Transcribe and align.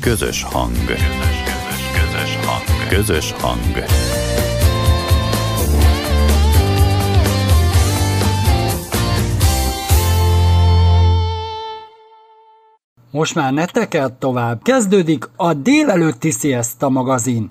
Közös 0.00 0.42
hang. 0.42 0.72
Közös, 0.86 1.42
közös, 1.44 1.90
közös 1.92 2.36
hang. 2.46 2.88
Közös 2.88 3.32
hang. 3.32 3.84
Most 13.10 13.34
már 13.34 13.52
ne 13.52 13.64
tekert 13.64 14.12
tovább. 14.12 14.62
Kezdődik 14.62 15.28
a 15.36 15.54
délelőtti 15.54 16.30
Siesta 16.30 16.88
magazin. 16.88 17.46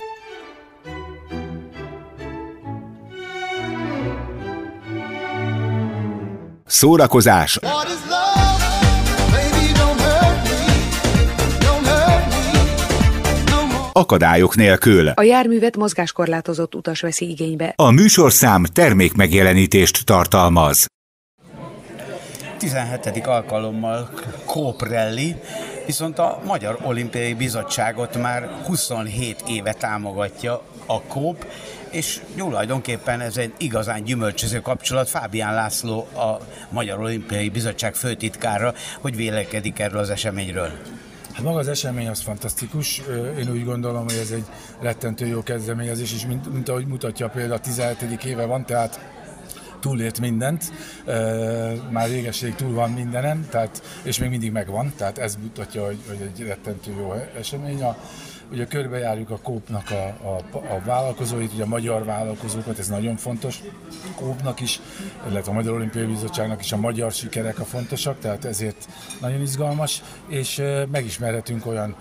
Szórakozás. 6.65 7.59
Akadályok 13.97 14.55
nélkül. 14.55 15.07
A 15.07 15.21
járművet 15.21 15.77
mozgáskorlátozott 15.77 16.75
utas 16.75 17.01
veszi 17.01 17.29
igénybe. 17.29 17.73
A 17.75 17.91
műsorszám 17.91 18.63
termékmegjelenítést 18.63 20.05
tartalmaz. 20.05 20.85
17. 22.57 23.25
alkalommal 23.25 24.09
Kóprelli, 24.45 25.35
viszont 25.85 26.19
a 26.19 26.41
Magyar 26.45 26.79
Olimpiai 26.83 27.33
Bizottságot 27.33 28.21
már 28.21 28.49
27 28.65 29.43
éve 29.47 29.73
támogatja 29.73 30.61
a 30.85 31.01
Kóp, 31.01 31.45
és 31.91 32.21
tulajdonképpen 32.35 33.21
ez 33.21 33.37
egy 33.37 33.53
igazán 33.57 34.03
gyümölcsöző 34.03 34.61
kapcsolat. 34.61 35.09
Fábián 35.09 35.53
László, 35.53 35.99
a 35.99 36.39
Magyar 36.69 36.99
Olimpiai 36.99 37.49
Bizottság 37.49 37.95
főtitkára, 37.95 38.73
hogy 38.99 39.15
vélekedik 39.15 39.79
erről 39.79 39.99
az 39.99 40.09
eseményről. 40.09 40.71
Hát 41.37 41.45
maga 41.45 41.59
az 41.59 41.67
esemény 41.67 42.07
az 42.07 42.21
fantasztikus. 42.21 43.01
Én 43.39 43.49
úgy 43.51 43.63
gondolom, 43.63 44.03
hogy 44.03 44.17
ez 44.21 44.31
egy 44.31 44.45
rettentő 44.79 45.25
jó 45.25 45.43
kezdeményezés, 45.43 46.13
és 46.13 46.25
mint, 46.25 46.53
mint 46.53 46.69
ahogy 46.69 46.87
mutatja 46.87 47.29
például 47.29 47.53
a 47.53 47.59
17. 47.59 48.23
éve 48.23 48.45
van, 48.45 48.65
tehát 48.65 48.99
túlért 49.79 50.19
mindent, 50.19 50.71
már 51.89 52.07
régeség 52.07 52.55
túl 52.55 52.73
van 52.73 52.91
mindenen, 52.91 53.47
tehát, 53.49 53.81
és 54.03 54.19
még 54.19 54.29
mindig 54.29 54.51
megvan, 54.51 54.93
tehát 54.95 55.17
ez 55.17 55.37
mutatja, 55.41 55.85
hogy, 55.85 55.97
hogy 56.07 56.21
egy 56.21 56.47
rettentő 56.47 56.91
jó 56.91 57.13
esemény. 57.37 57.83
A, 57.83 57.97
Ugye 58.51 58.65
körbejárjuk 58.65 59.29
a 59.29 59.37
Kópnak 59.37 59.91
a, 59.91 60.27
a, 60.27 60.57
a 60.75 60.81
vállalkozóit, 60.85 61.53
ugye 61.53 61.63
a 61.63 61.67
magyar 61.67 62.05
vállalkozókat, 62.05 62.79
ez 62.79 62.87
nagyon 62.87 63.15
fontos. 63.15 63.61
Kópnak 64.15 64.59
is, 64.59 64.79
illetve 65.29 65.51
a 65.51 65.53
Magyar 65.53 65.73
Olimpiai 65.73 66.05
Bizottságnak 66.05 66.61
is 66.61 66.71
a 66.71 66.77
magyar 66.77 67.11
sikerek 67.11 67.59
a 67.59 67.65
fontosak, 67.65 68.19
tehát 68.19 68.45
ezért 68.45 68.87
nagyon 69.21 69.41
izgalmas, 69.41 70.01
és 70.27 70.63
megismerhetünk 70.91 71.65
olyan 71.65 71.95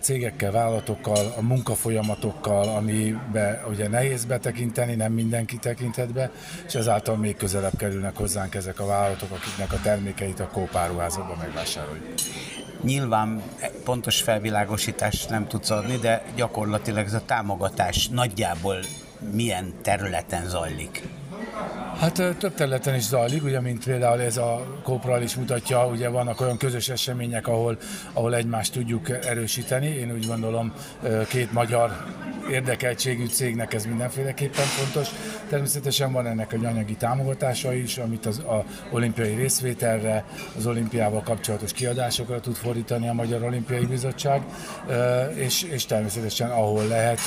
cégekkel, 0.00 0.52
vállalatokkal, 0.52 1.34
a 1.36 1.42
munkafolyamatokkal, 1.42 2.68
amibe 2.68 3.64
ugye 3.70 3.88
nehéz 3.88 4.24
betekinteni, 4.24 4.94
nem 4.94 5.12
mindenki 5.12 5.56
tekinthet 5.56 6.12
be, 6.12 6.30
és 6.66 6.74
ezáltal 6.74 7.16
még 7.16 7.36
közelebb 7.36 7.76
kerülnek 7.76 8.16
hozzánk 8.16 8.54
ezek 8.54 8.80
a 8.80 8.86
vállalatok, 8.86 9.30
akiknek 9.30 9.72
a 9.72 9.80
termékeit 9.82 10.40
a 10.40 10.48
kópáruházakban 10.48 11.36
megvásároljuk. 11.36 12.04
Nyilván 12.82 13.42
pontos 13.84 14.22
felvilágosítást 14.22 15.30
nem 15.30 15.46
tudsz 15.46 15.70
adni, 15.70 15.96
de 15.96 16.22
gyakorlatilag 16.34 17.06
ez 17.06 17.14
a 17.14 17.24
támogatás 17.26 18.08
nagyjából 18.08 18.76
milyen 19.32 19.74
területen 19.82 20.48
zajlik? 20.48 21.02
Hát 21.98 22.14
több 22.38 22.54
területen 22.54 22.94
is 22.94 23.02
zajlik, 23.02 23.44
ugye, 23.44 23.60
mint 23.60 23.84
például 23.84 24.20
ez 24.20 24.36
a 24.36 24.80
Kópral 24.82 25.22
is 25.22 25.34
mutatja, 25.34 25.86
ugye 25.86 26.08
vannak 26.08 26.40
olyan 26.40 26.56
közös 26.56 26.88
események, 26.88 27.46
ahol, 27.46 27.78
ahol 28.12 28.34
egymást 28.34 28.72
tudjuk 28.72 29.10
erősíteni. 29.10 29.86
Én 29.86 30.12
úgy 30.12 30.26
gondolom, 30.26 30.72
két 31.28 31.52
magyar 31.52 32.04
érdekeltségű 32.50 33.26
cégnek 33.26 33.74
ez 33.74 33.84
mindenféleképpen 33.84 34.64
fontos. 34.64 35.08
Természetesen 35.48 36.12
van 36.12 36.26
ennek 36.26 36.52
egy 36.52 36.64
anyagi 36.64 36.94
támogatása 36.94 37.74
is, 37.74 37.98
amit 37.98 38.26
az 38.26 38.38
a 38.38 38.64
olimpiai 38.90 39.34
részvételre, 39.34 40.24
az 40.56 40.66
olimpiával 40.66 41.22
kapcsolatos 41.22 41.72
kiadásokra 41.72 42.40
tud 42.40 42.54
fordítani 42.54 43.08
a 43.08 43.12
Magyar 43.12 43.42
Olimpiai 43.42 43.86
Bizottság, 43.86 44.42
és, 45.34 45.62
és 45.62 45.86
természetesen 45.86 46.50
ahol 46.50 46.86
lehet, 46.86 47.20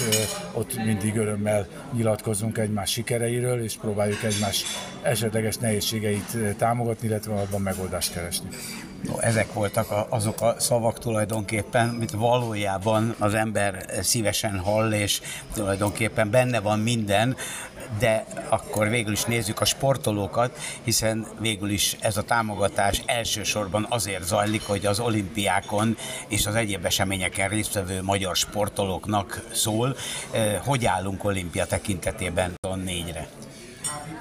ott 0.53 0.75
mindig 0.85 1.15
örömmel 1.15 1.67
nyilatkozunk 1.93 2.57
egymás 2.57 2.91
sikereiről, 2.91 3.63
és 3.63 3.75
próbáljuk 3.81 4.23
egymás 4.23 4.60
esetleges 5.01 5.57
nehézségeit 5.57 6.37
támogatni, 6.57 7.07
illetve 7.07 7.33
abban 7.33 7.61
megoldást 7.61 8.13
keresni. 8.13 8.47
No, 9.03 9.19
ezek 9.19 9.53
voltak 9.53 9.91
a, 9.91 10.07
azok 10.09 10.41
a 10.41 10.55
szavak 10.59 10.99
tulajdonképpen, 10.99 11.89
amit 11.89 12.11
valójában 12.11 13.15
az 13.19 13.33
ember 13.33 13.85
szívesen 14.01 14.59
hall, 14.59 14.91
és 14.91 15.21
tulajdonképpen 15.53 16.29
benne 16.29 16.59
van 16.59 16.79
minden, 16.79 17.35
de 17.99 18.25
akkor 18.49 18.89
végül 18.89 19.11
is 19.11 19.23
nézzük 19.23 19.61
a 19.61 19.65
sportolókat, 19.65 20.59
hiszen 20.83 21.27
végül 21.39 21.69
is 21.69 21.97
ez 21.99 22.17
a 22.17 22.23
támogatás 22.23 23.01
elsősorban 23.05 23.85
azért 23.89 24.23
zajlik, 24.23 24.61
hogy 24.61 24.85
az 24.85 24.99
olimpiákon 24.99 25.97
és 26.27 26.45
az 26.45 26.55
egyéb 26.55 26.85
eseményeken 26.85 27.49
résztvevő 27.49 28.01
magyar 28.01 28.35
sportolóknak 28.35 29.47
szól. 29.53 29.95
Hogy 30.63 30.85
állunk 30.85 31.23
olimpia 31.23 31.65
tekintetében 31.65 32.53
a 32.67 32.75
négyre? 32.75 33.27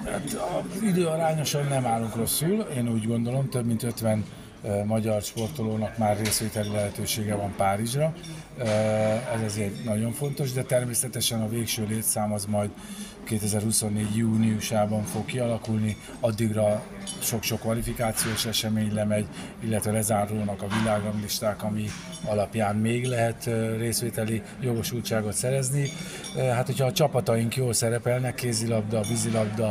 Hát, 0.05 0.37
arányosan 1.05 1.67
nem 1.67 1.87
állunk 1.87 2.17
rosszul, 2.17 2.67
én 2.77 2.89
úgy 2.89 3.07
gondolom, 3.07 3.49
több 3.49 3.67
mint 3.67 3.83
50 3.83 4.25
magyar 4.85 5.23
sportolónak 5.23 5.99
már 5.99 6.19
részvételi 6.19 6.69
lehetősége 6.69 7.35
van 7.35 7.55
Párizsra. 7.57 8.15
Ez 9.35 9.43
azért 9.47 9.85
nagyon 9.85 10.13
fontos, 10.13 10.53
de 10.53 10.63
természetesen 10.63 11.41
a 11.41 11.49
végső 11.49 11.87
létszám 11.89 12.33
az 12.33 12.45
majd 12.45 12.71
2024. 13.31 14.17
júniusában 14.17 15.03
fog 15.03 15.25
kialakulni, 15.25 15.97
addigra 16.21 16.83
sok-sok 17.19 17.61
kvalifikációs 17.61 18.47
esemény 18.47 18.95
lemegy, 18.95 19.27
illetve 19.61 19.93
lezárulnak 19.93 20.63
a 20.63 20.67
világrangisták, 20.81 21.63
ami 21.63 21.85
alapján 22.25 22.77
még 22.77 23.07
lehet 23.07 23.51
részvételi 23.79 24.43
jogosultságot 24.61 25.33
szerezni. 25.33 25.89
Hát, 26.37 26.67
hogyha 26.67 26.87
a 26.87 26.93
csapataink 26.93 27.57
jól 27.57 27.73
szerepelnek, 27.73 28.35
kézilabda, 28.35 29.01
vízilabda, 29.01 29.71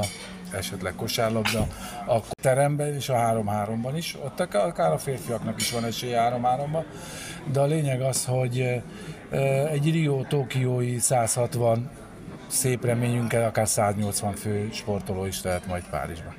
esetleg 0.54 0.96
kosárlabda, 0.96 1.68
a 2.08 2.20
teremben 2.42 2.94
és 2.94 3.10
a 3.10 3.14
3-3-ban 3.14 3.94
is, 3.96 4.18
ott 4.26 4.40
akár 4.40 4.92
a 4.92 4.98
férfiaknak 4.98 5.60
is 5.60 5.72
van 5.72 5.86
esélye 5.86 6.32
3-3-ban, 6.42 6.84
de 7.52 7.60
a 7.60 7.66
lényeg 7.66 8.02
az, 8.02 8.26
hogy 8.26 8.82
egy 9.72 9.92
Rio-Tokiói 9.92 11.00
160 11.00 11.90
szép 12.50 12.86
reményünkkel 12.86 13.44
akár 13.44 13.68
180 13.68 14.36
fő 14.36 14.70
sportoló 14.74 15.26
is 15.26 15.42
lehet 15.42 15.68
majd 15.68 15.84
Párizsban. 15.90 16.34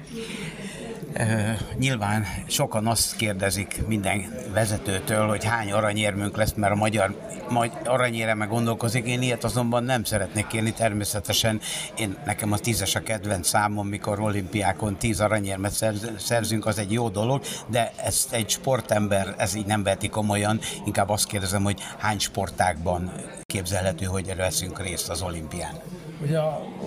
Nyilván 1.79 2.25
sokan 2.47 2.87
azt 2.87 3.17
kérdezik 3.17 3.87
minden 3.87 4.35
vezetőtől, 4.53 5.29
hogy 5.29 5.45
hány 5.45 5.73
aranyérmünk 5.73 6.37
lesz, 6.37 6.53
mert 6.53 6.73
a 6.73 6.77
magyar 6.77 7.29
majd 7.49 7.73
aranyéreme 7.85 8.45
gondolkozik. 8.45 9.07
Én 9.07 9.23
ilyet 9.23 9.45
azonban 9.45 9.85
nem 9.85 10.05
szeretnék 10.05 10.47
kérni, 10.47 10.73
természetesen 10.73 11.61
én, 11.99 12.17
nekem 12.25 12.53
a 12.53 12.59
tízes 12.59 12.95
a 12.95 13.01
kedvenc 13.01 13.49
számom, 13.49 13.89
mikor 13.89 14.21
olimpiákon 14.21 14.97
tíz 14.97 15.21
aranyérmet 15.21 15.73
szerzünk, 16.19 16.67
az 16.67 16.79
egy 16.79 16.93
jó 16.93 17.09
dolog, 17.09 17.43
de 17.67 17.93
ezt 17.97 18.33
egy 18.33 18.49
sportember, 18.49 19.35
ez 19.39 19.55
így 19.55 19.67
nem 19.67 19.83
veti 19.83 20.09
komolyan, 20.09 20.61
inkább 20.85 21.09
azt 21.09 21.27
kérdezem, 21.27 21.63
hogy 21.63 21.81
hány 21.99 22.19
sportákban 22.19 23.13
képzelhető, 23.45 24.05
hogy 24.05 24.37
veszünk 24.37 24.83
részt 24.83 25.09
az 25.09 25.23
olimpián. 25.23 26.00
Ugye 26.23 26.39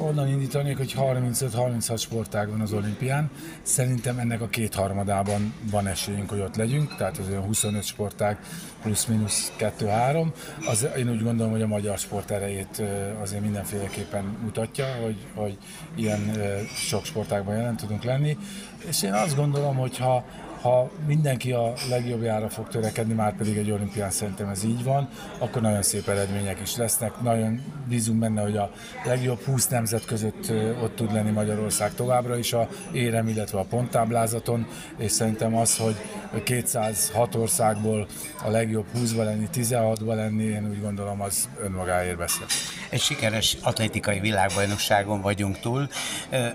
onnan 0.01 0.27
indítanék, 0.27 0.77
hogy 0.77 0.95
35-36 0.97 1.99
sportág 1.99 2.49
van 2.49 2.61
az 2.61 2.73
olimpián. 2.73 3.29
Szerintem 3.61 4.19
ennek 4.19 4.41
a 4.41 4.47
kétharmadában 4.47 5.53
van 5.71 5.87
esélyünk, 5.87 6.29
hogy 6.29 6.39
ott 6.39 6.55
legyünk, 6.55 6.95
tehát 6.95 7.17
az 7.17 7.27
olyan 7.29 7.43
25 7.43 7.83
sportág 7.83 8.39
plusz-minusz 8.81 9.51
2-3. 9.59 10.27
Az, 10.69 10.87
én 10.97 11.09
úgy 11.09 11.23
gondolom, 11.23 11.51
hogy 11.51 11.61
a 11.61 11.67
magyar 11.67 11.97
sport 11.97 12.31
erejét 12.31 12.81
azért 13.21 13.41
mindenféleképpen 13.41 14.37
mutatja, 14.43 14.85
hogy, 15.03 15.17
hogy 15.33 15.57
ilyen 15.95 16.31
sok 16.73 17.05
sportágban 17.05 17.55
jelen 17.55 17.75
tudunk 17.75 18.03
lenni. 18.03 18.37
És 18.87 19.03
én 19.03 19.13
azt 19.13 19.35
gondolom, 19.35 19.75
hogy 19.75 19.97
ha 19.97 20.25
ha 20.63 20.89
mindenki 21.07 21.51
a 21.51 21.73
legjobbjára 21.89 22.49
fog 22.49 22.67
törekedni, 22.67 23.13
már 23.13 23.35
pedig 23.35 23.57
egy 23.57 23.71
olimpián 23.71 24.09
szerintem 24.09 24.49
ez 24.49 24.63
így 24.63 24.83
van, 24.83 25.09
akkor 25.37 25.61
nagyon 25.61 25.81
szép 25.81 26.07
eredmények 26.07 26.59
is 26.61 26.75
lesznek. 26.75 27.21
Nagyon 27.21 27.61
bízunk 27.87 28.19
benne, 28.19 28.41
hogy 28.41 28.57
a 28.57 28.71
legjobb 29.05 29.41
20 29.41 29.67
nemzet 29.67 30.05
között 30.05 30.51
ott 30.81 30.95
tud 30.95 31.13
lenni 31.13 31.31
Magyarország 31.31 31.93
továbbra 31.93 32.37
is 32.37 32.53
a 32.53 32.67
érem, 32.91 33.27
illetve 33.27 33.59
a 33.59 33.63
ponttáblázaton, 33.63 34.67
és 34.97 35.11
szerintem 35.11 35.55
az, 35.55 35.77
hogy 35.77 35.95
206 36.43 37.35
országból 37.35 38.07
a 38.43 38.49
legjobb 38.49 38.85
20-ba 38.95 39.23
lenni, 39.23 39.47
16-ba 39.53 40.15
lenni, 40.15 40.43
én 40.43 40.69
úgy 40.69 40.81
gondolom, 40.81 41.21
az 41.21 41.49
önmagáért 41.61 42.17
beszél. 42.17 42.45
Egy 42.89 43.01
sikeres 43.01 43.57
atlétikai 43.61 44.19
világbajnokságon 44.19 45.21
vagyunk 45.21 45.59
túl. 45.59 45.87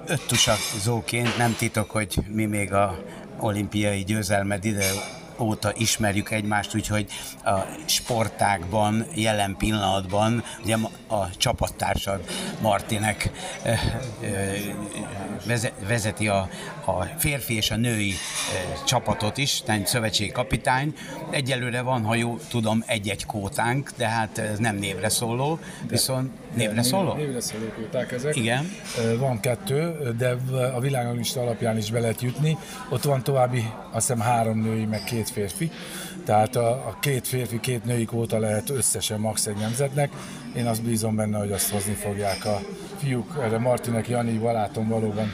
Öt 0.07 0.27
tusakzóként 0.27 1.37
nem 1.37 1.55
titok, 1.59 1.91
hogy 1.91 2.19
mi 2.29 2.45
még 2.45 2.73
a 2.73 2.99
olimpiai 3.41 4.05
győzelmed 4.05 4.65
ide 4.65 4.91
óta 5.39 5.73
ismerjük 5.77 6.31
egymást, 6.31 6.75
úgyhogy 6.75 7.07
a 7.45 7.59
sportákban 7.85 9.07
jelen 9.15 9.57
pillanatban 9.57 10.45
ugye 10.63 10.77
a 11.07 11.37
csapattársad 11.37 12.21
Martinek 12.61 13.31
vezeti 15.87 16.29
a, 16.29 16.49
a 16.85 17.05
férfi 17.19 17.55
és 17.55 17.71
a 17.71 17.77
női 17.77 18.13
csapatot 18.85 19.39
is, 19.39 19.63
tehát 19.63 19.87
szövetségi 19.87 20.31
kapitány. 20.31 20.95
Egyelőre 21.31 21.81
van, 21.81 22.05
ha 22.05 22.15
jó 22.15 22.39
tudom, 22.49 22.85
egy-egy 22.87 23.27
kótánk, 23.27 23.91
de 23.97 24.09
hát 24.09 24.39
ez 24.39 24.59
nem 24.59 24.77
névre 24.77 25.09
szóló, 25.09 25.59
viszont 25.89 26.31
névre 26.55 26.83
szóló? 26.83 27.15
Névre 27.15 27.41
szóló 27.41 27.65
kóták 27.77 28.13
ezek. 28.13 28.37
Igen. 28.37 28.71
Van 29.19 29.41
kettő, 29.41 29.97
de 30.19 30.37
a 30.75 30.81
világlista 30.81 31.41
alapján 31.41 31.77
is 31.77 31.91
be 31.91 32.01
lehet 32.01 32.23
jutni. 32.23 32.57
Ott 32.91 33.03
van 33.03 33.23
további, 33.23 33.65
azt 33.93 34.07
hiszem 34.07 34.23
három 34.23 34.59
női, 34.59 34.85
meg 34.85 35.05
két 35.05 35.31
férfi. 35.31 35.71
Tehát 36.25 36.57
a, 36.57 36.71
a 36.71 36.97
két 37.01 37.27
férfi, 37.27 37.61
két 37.61 37.85
női 37.85 38.05
kóta 38.05 38.39
lehet 38.39 38.71
összesen 38.71 39.21
max. 39.21 39.47
egy 39.47 39.57
nemzetnek. 39.57 40.11
Én 40.57 40.67
azt 40.67 40.83
bízom 40.83 41.17
benne, 41.17 41.39
hogy 41.39 41.53
azt 41.53 41.71
hozni 41.71 41.93
fogják 41.95 42.45
a 42.45 42.61
fiúk. 42.97 43.39
Erre 43.43 43.59
Martinek, 43.59 44.09
Jani, 44.09 44.39
barátom 44.39 44.89
valóban 44.89 45.33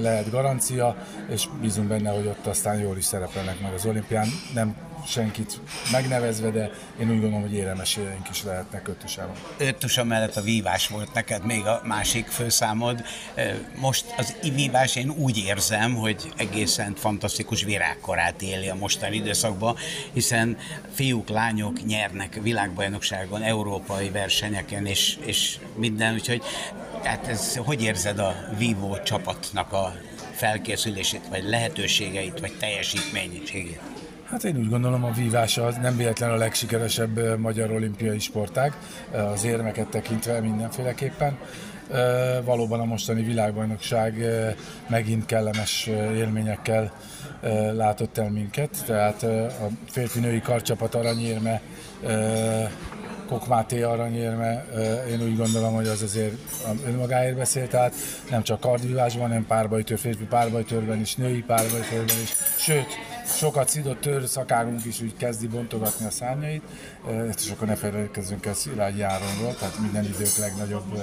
lehet 0.00 0.30
garancia, 0.30 0.96
és 1.30 1.48
bízunk 1.60 1.88
benne, 1.88 2.10
hogy 2.10 2.26
ott 2.26 2.46
aztán 2.46 2.78
jól 2.78 2.96
is 2.96 3.04
szerepelnek 3.04 3.60
meg 3.60 3.72
az 3.72 3.86
olimpián. 3.86 4.26
Nem 4.54 4.76
senkit 5.06 5.60
megnevezve, 5.92 6.50
de 6.50 6.70
én 7.00 7.10
úgy 7.10 7.20
gondolom, 7.20 7.40
hogy 7.40 7.54
éremeséreink 7.54 8.28
is 8.30 8.42
lehetnek 8.42 8.88
öttusában. 8.88 9.34
Öttusa 9.58 10.04
mellett 10.04 10.36
a 10.36 10.40
vívás 10.40 10.88
volt 10.88 11.12
neked 11.14 11.44
még 11.44 11.66
a 11.66 11.80
másik 11.84 12.26
főszámod. 12.26 13.04
Most 13.76 14.04
az 14.16 14.36
vívás 14.54 14.96
én 14.96 15.10
úgy 15.10 15.38
érzem, 15.38 15.94
hogy 15.94 16.32
egészen 16.36 16.94
fantasztikus 16.94 17.62
virágkorát 17.62 18.42
éli 18.42 18.68
a 18.68 18.74
mostani 18.74 19.16
időszakban, 19.16 19.76
hiszen 20.12 20.56
fiúk, 20.94 21.28
lányok 21.28 21.84
nyernek 21.84 22.38
világbajnokságon, 22.42 23.42
európai 23.42 24.10
versenyeken 24.10 24.86
és, 24.86 25.18
és 25.24 25.58
minden, 25.76 26.14
úgyhogy 26.14 26.42
hát 27.02 27.26
ez, 27.26 27.56
hogy 27.56 27.82
érzed 27.82 28.18
a 28.18 28.34
vívó 28.58 28.98
csapatnak 29.04 29.72
a 29.72 29.94
felkészülését, 30.32 31.28
vagy 31.28 31.44
lehetőségeit, 31.44 32.40
vagy 32.40 32.58
teljesítménységét? 32.58 33.91
Hát 34.32 34.44
én 34.44 34.56
úgy 34.56 34.68
gondolom, 34.68 35.04
a 35.04 35.10
vívás 35.10 35.58
az 35.58 35.76
nem 35.76 35.96
véletlen 35.96 36.30
a 36.30 36.36
legsikeresebb 36.36 37.38
magyar 37.38 37.70
olimpiai 37.70 38.18
sportág, 38.18 38.76
az 39.34 39.44
érmeket 39.44 39.86
tekintve 39.86 40.40
mindenféleképpen. 40.40 41.38
Valóban 42.44 42.80
a 42.80 42.84
mostani 42.84 43.22
világbajnokság 43.22 44.24
megint 44.88 45.26
kellemes 45.26 45.86
élményekkel 46.14 46.92
látott 47.72 48.18
el 48.18 48.30
minket, 48.30 48.82
tehát 48.86 49.22
a 49.22 49.68
férfi-női 49.90 50.40
karcsapat 50.40 50.94
aranyérme 50.94 51.60
Kokmáté 53.28 53.82
aranyérme, 53.82 54.64
én 55.10 55.22
úgy 55.22 55.36
gondolom, 55.36 55.74
hogy 55.74 55.86
az 55.86 56.02
azért 56.02 56.34
önmagáért 56.86 57.36
beszél, 57.36 57.68
tehát 57.68 57.94
nem 58.30 58.42
csak 58.42 58.60
kardvívásban, 58.60 59.28
hanem 59.28 59.46
párbajtőr, 59.46 59.98
férfi 59.98 60.24
párbajtőrben 60.24 61.00
is, 61.00 61.14
női 61.14 61.42
párbajtőrben 61.42 62.16
is, 62.22 62.32
sőt, 62.58 62.86
sokat 63.32 63.68
szidott 63.68 64.00
tör 64.00 64.26
szakárunk 64.26 64.84
is 64.84 65.00
úgy 65.00 65.16
kezdi 65.16 65.46
bontogatni 65.46 66.06
a 66.06 66.10
szárnyait, 66.10 66.62
és 67.36 67.50
akkor 67.50 67.68
ne 67.68 67.74
felejtkezzünk 67.74 68.46
el 68.46 68.54
Szilágy 68.54 68.96
Járonról, 68.96 69.54
tehát 69.58 69.78
minden 69.78 70.04
idők 70.04 70.36
legnagyobb 70.38 71.02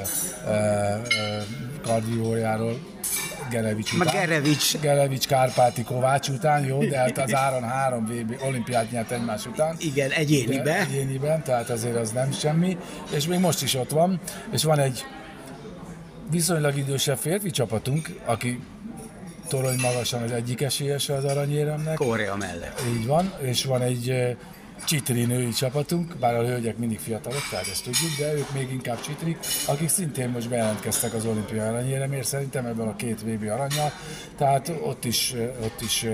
kardiójáról, 1.84 2.80
Gerevics 3.50 3.94
után. 3.94 4.14
Gerevics. 4.14 4.80
Gerevics, 4.80 5.28
Kárpáti, 5.28 5.84
Kovács 5.84 6.28
után, 6.28 6.66
jó, 6.66 6.84
de 6.84 6.98
hát 6.98 7.18
az 7.18 7.34
Áron 7.34 7.64
három 7.64 8.06
VB 8.06 8.42
olimpiát 8.48 8.92
nyert 8.92 9.12
egymás 9.12 9.46
után. 9.46 9.76
Igen, 9.80 10.12
egyéniben. 10.12 10.82
Egyéniben, 10.82 11.44
tehát 11.44 11.70
azért 11.70 11.96
az 11.96 12.12
nem 12.12 12.32
semmi. 12.32 12.78
És 13.12 13.28
még 13.28 13.40
most 13.40 13.62
is 13.62 13.76
ott 13.76 13.90
van, 13.90 14.20
és 14.52 14.64
van 14.64 14.80
egy 14.80 15.06
viszonylag 16.32 16.78
idősebb 16.78 17.18
férfi 17.18 17.50
csapatunk, 17.50 18.10
aki 18.26 18.60
torony 19.50 19.80
magasan 19.82 20.24
az 20.24 20.32
egyik 20.32 20.62
esélyese 20.62 21.14
az 21.14 21.24
aranyéremnek. 21.24 21.96
Korea 21.96 22.36
mellett. 22.36 22.82
Így 22.98 23.06
van, 23.06 23.34
és 23.42 23.66
van 23.66 23.82
egy 23.82 24.36
csitri 24.86 25.26
női 25.26 25.50
csapatunk, 25.50 26.16
bár 26.20 26.36
a 26.36 26.46
hölgyek 26.46 26.78
mindig 26.78 27.00
fiatalok, 27.00 27.48
tehát 27.50 27.68
ezt 27.68 27.84
tudjuk, 27.84 28.12
de 28.18 28.34
ők 28.34 28.52
még 28.54 28.72
inkább 28.72 29.02
csitrik, 29.02 29.38
akik 29.66 29.90
szintén 29.90 30.30
most 30.30 30.50
bejelentkeztek 30.50 31.14
az 31.14 31.26
olimpia 31.26 31.68
aranyéremért, 31.68 32.28
szerintem 32.28 32.66
ebből 32.66 32.88
a 32.88 32.96
két 32.96 33.22
VB 33.22 33.50
aranyjal, 33.50 33.92
tehát 34.38 34.72
ott 34.82 35.06
is, 35.06 35.34
ott 35.64 35.82
is 35.82 36.06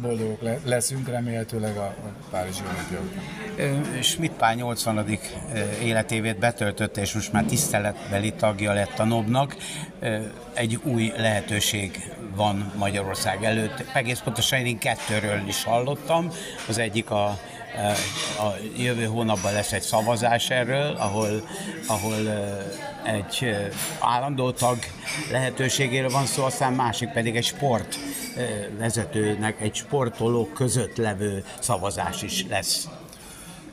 boldogok 0.00 0.40
leszünk, 0.64 1.08
remélhetőleg 1.08 1.76
a, 1.76 1.94
Párizsi 2.30 2.62
olimpia 2.72 4.02
Schmidt 4.02 4.32
Pál 4.32 4.54
80. 4.54 5.18
életévét 5.82 6.38
betöltötte, 6.38 7.00
és 7.00 7.12
most 7.12 7.32
már 7.32 7.44
tiszteletbeli 7.44 8.32
tagja 8.32 8.72
lett 8.72 8.98
a 8.98 9.04
NOB-nak. 9.04 9.56
Egy 10.54 10.78
új 10.82 11.12
lehetőség 11.16 12.12
van 12.34 12.72
Magyarország 12.76 13.44
előtt. 13.44 13.84
Egész 13.92 14.18
pontosan 14.18 14.66
én 14.66 14.78
kettőről 14.78 15.42
is 15.46 15.64
hallottam. 15.64 16.30
Az 16.68 16.78
egyik 16.78 17.10
a 17.10 17.38
a 18.38 18.56
jövő 18.76 19.04
hónapban 19.04 19.52
lesz 19.52 19.72
egy 19.72 19.82
szavazás 19.82 20.50
erről, 20.50 20.96
ahol, 20.96 21.48
ahol 21.86 22.14
egy 23.04 23.56
állandó 24.00 24.50
tag 24.50 24.78
lehetőségéről 25.30 26.10
van 26.10 26.26
szó, 26.26 26.44
aztán 26.44 26.72
másik 26.72 27.08
pedig 27.08 27.36
egy 27.36 27.44
sport 27.44 27.98
vezetőnek, 28.78 29.60
egy 29.60 29.74
sportoló 29.74 30.46
között 30.46 30.96
levő 30.96 31.44
szavazás 31.58 32.22
is 32.22 32.46
lesz. 32.48 32.88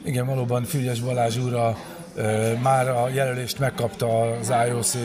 Igen, 0.04 0.26
valóban 0.26 0.64
Fügyes 0.64 1.00
Balázs 1.00 1.38
úr 1.38 1.54
a 1.54 1.78
már 2.62 2.90
a 2.90 3.10
jelölést 3.10 3.60
megkapta 3.60 4.22
az 4.22 4.54
IOC 4.68 4.98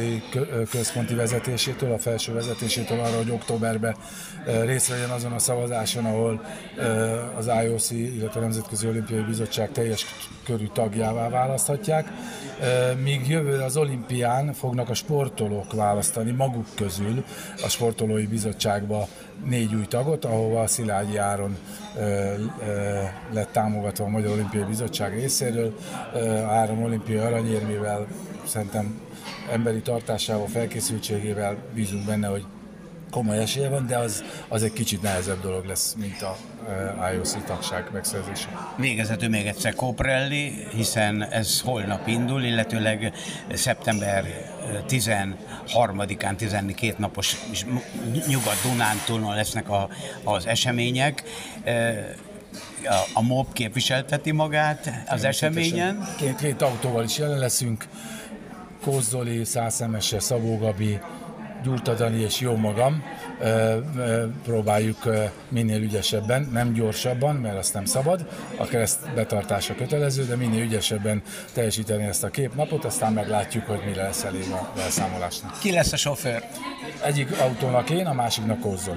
központi 0.70 1.14
vezetésétől, 1.14 1.92
a 1.92 1.98
felső 1.98 2.32
vezetésétől 2.32 3.00
arra, 3.00 3.16
hogy 3.16 3.30
októberben 3.30 3.96
részt 4.64 4.88
vegyen 4.88 5.10
azon 5.10 5.32
a 5.32 5.38
szavazáson, 5.38 6.04
ahol 6.04 6.44
az 7.36 7.50
IOC, 7.64 7.90
illetve 7.90 8.40
a 8.40 8.42
Nemzetközi 8.42 8.86
Olimpiai 8.86 9.22
Bizottság 9.22 9.70
teljes 9.72 10.06
körű 10.44 10.66
tagjává 10.72 11.28
választhatják. 11.28 12.08
Míg 13.02 13.28
jövőre 13.28 13.64
az 13.64 13.76
olimpián 13.76 14.52
fognak 14.52 14.88
a 14.88 14.94
sportolók 14.94 15.72
választani 15.72 16.30
maguk 16.30 16.66
közül 16.74 17.24
a 17.64 17.68
sportolói 17.68 18.26
bizottságba 18.26 19.08
négy 19.44 19.75
új 19.75 19.86
tagot, 19.86 20.25
ahova 20.25 20.66
Szilágyi 20.66 21.16
Áron 21.16 21.56
lett 23.32 23.52
támogatva 23.52 24.04
a 24.04 24.08
Magyar 24.08 24.32
Olimpiai 24.32 24.64
Bizottság 24.64 25.14
részéről. 25.14 25.78
Áron 26.48 26.82
olimpiai 26.82 27.19
aranyérmével, 27.19 28.06
szerintem 28.47 29.00
emberi 29.50 29.80
tartásával, 29.80 30.47
felkészültségével 30.47 31.56
bízunk 31.75 32.04
benne, 32.04 32.26
hogy 32.26 32.44
komoly 33.14 33.38
esélye 33.38 33.68
van, 33.68 33.87
de 33.87 33.99
az, 33.99 34.25
az 34.49 34.62
egy 34.62 34.73
kicsit 34.73 35.02
nehezebb 35.02 35.40
dolog 35.40 35.64
lesz, 35.64 35.94
mint 35.99 36.23
a 36.23 36.37
IOC 37.14 37.44
tagság 37.47 37.88
megszerzése. 37.92 38.49
Végezetül 38.76 39.28
még 39.28 39.47
egyszer 39.47 39.75
Coprelli, 39.75 40.66
hiszen 40.75 41.23
ez 41.23 41.61
holnap 41.61 42.09
indul, 42.09 42.42
illetőleg 42.42 43.12
szeptember 43.52 44.25
13-án 44.88 46.37
12 46.37 46.94
napos 46.99 47.37
Nyugat-Dunántúlon 48.26 49.35
lesznek 49.35 49.68
a, 49.68 49.88
az 50.25 50.47
események 50.47 51.23
a, 52.85 53.18
a 53.18 53.23
MOB 53.23 53.52
képviselteti 53.52 54.30
magát 54.30 54.90
az 55.06 55.25
eseményen. 55.25 56.09
Két, 56.16 56.37
két 56.37 56.62
autóval 56.62 57.04
is 57.04 57.18
jelen 57.18 57.38
leszünk. 57.38 57.87
Kózzoli, 58.83 59.44
Szászemese, 59.44 60.21
Szabó 60.21 60.59
Gabi, 60.59 60.99
Gyurta 61.64 61.94
Dani 61.94 62.21
és 62.21 62.40
jó 62.40 62.56
magam 62.56 63.02
próbáljuk 64.42 64.99
minél 65.49 65.83
ügyesebben, 65.83 66.49
nem 66.52 66.73
gyorsabban, 66.73 67.37
mert 67.37 67.56
azt 67.59 67.75
nem 67.75 67.85
szabad, 67.85 68.28
a 68.56 68.64
kereszt 68.64 69.14
betartása 69.14 69.75
kötelező, 69.75 70.25
de 70.25 70.37
minél 70.37 70.62
ügyesebben 70.62 71.23
teljesíteni 71.52 72.02
ezt 72.04 72.25
a 72.25 72.28
képnapot, 72.28 72.85
aztán 72.85 73.12
meglátjuk, 73.12 73.64
hogy 73.64 73.80
mi 73.85 73.94
lesz 73.94 74.25
elég 74.25 74.50
a 74.50 74.73
elszámolásnak. 74.80 75.59
Ki 75.59 75.73
lesz 75.73 75.92
a 75.92 75.97
sofőr? 75.97 76.42
Egyik 77.04 77.40
autónak 77.40 77.90
én, 77.90 78.06
a 78.06 78.12
másiknak 78.12 78.61
Kózzol. 78.61 78.97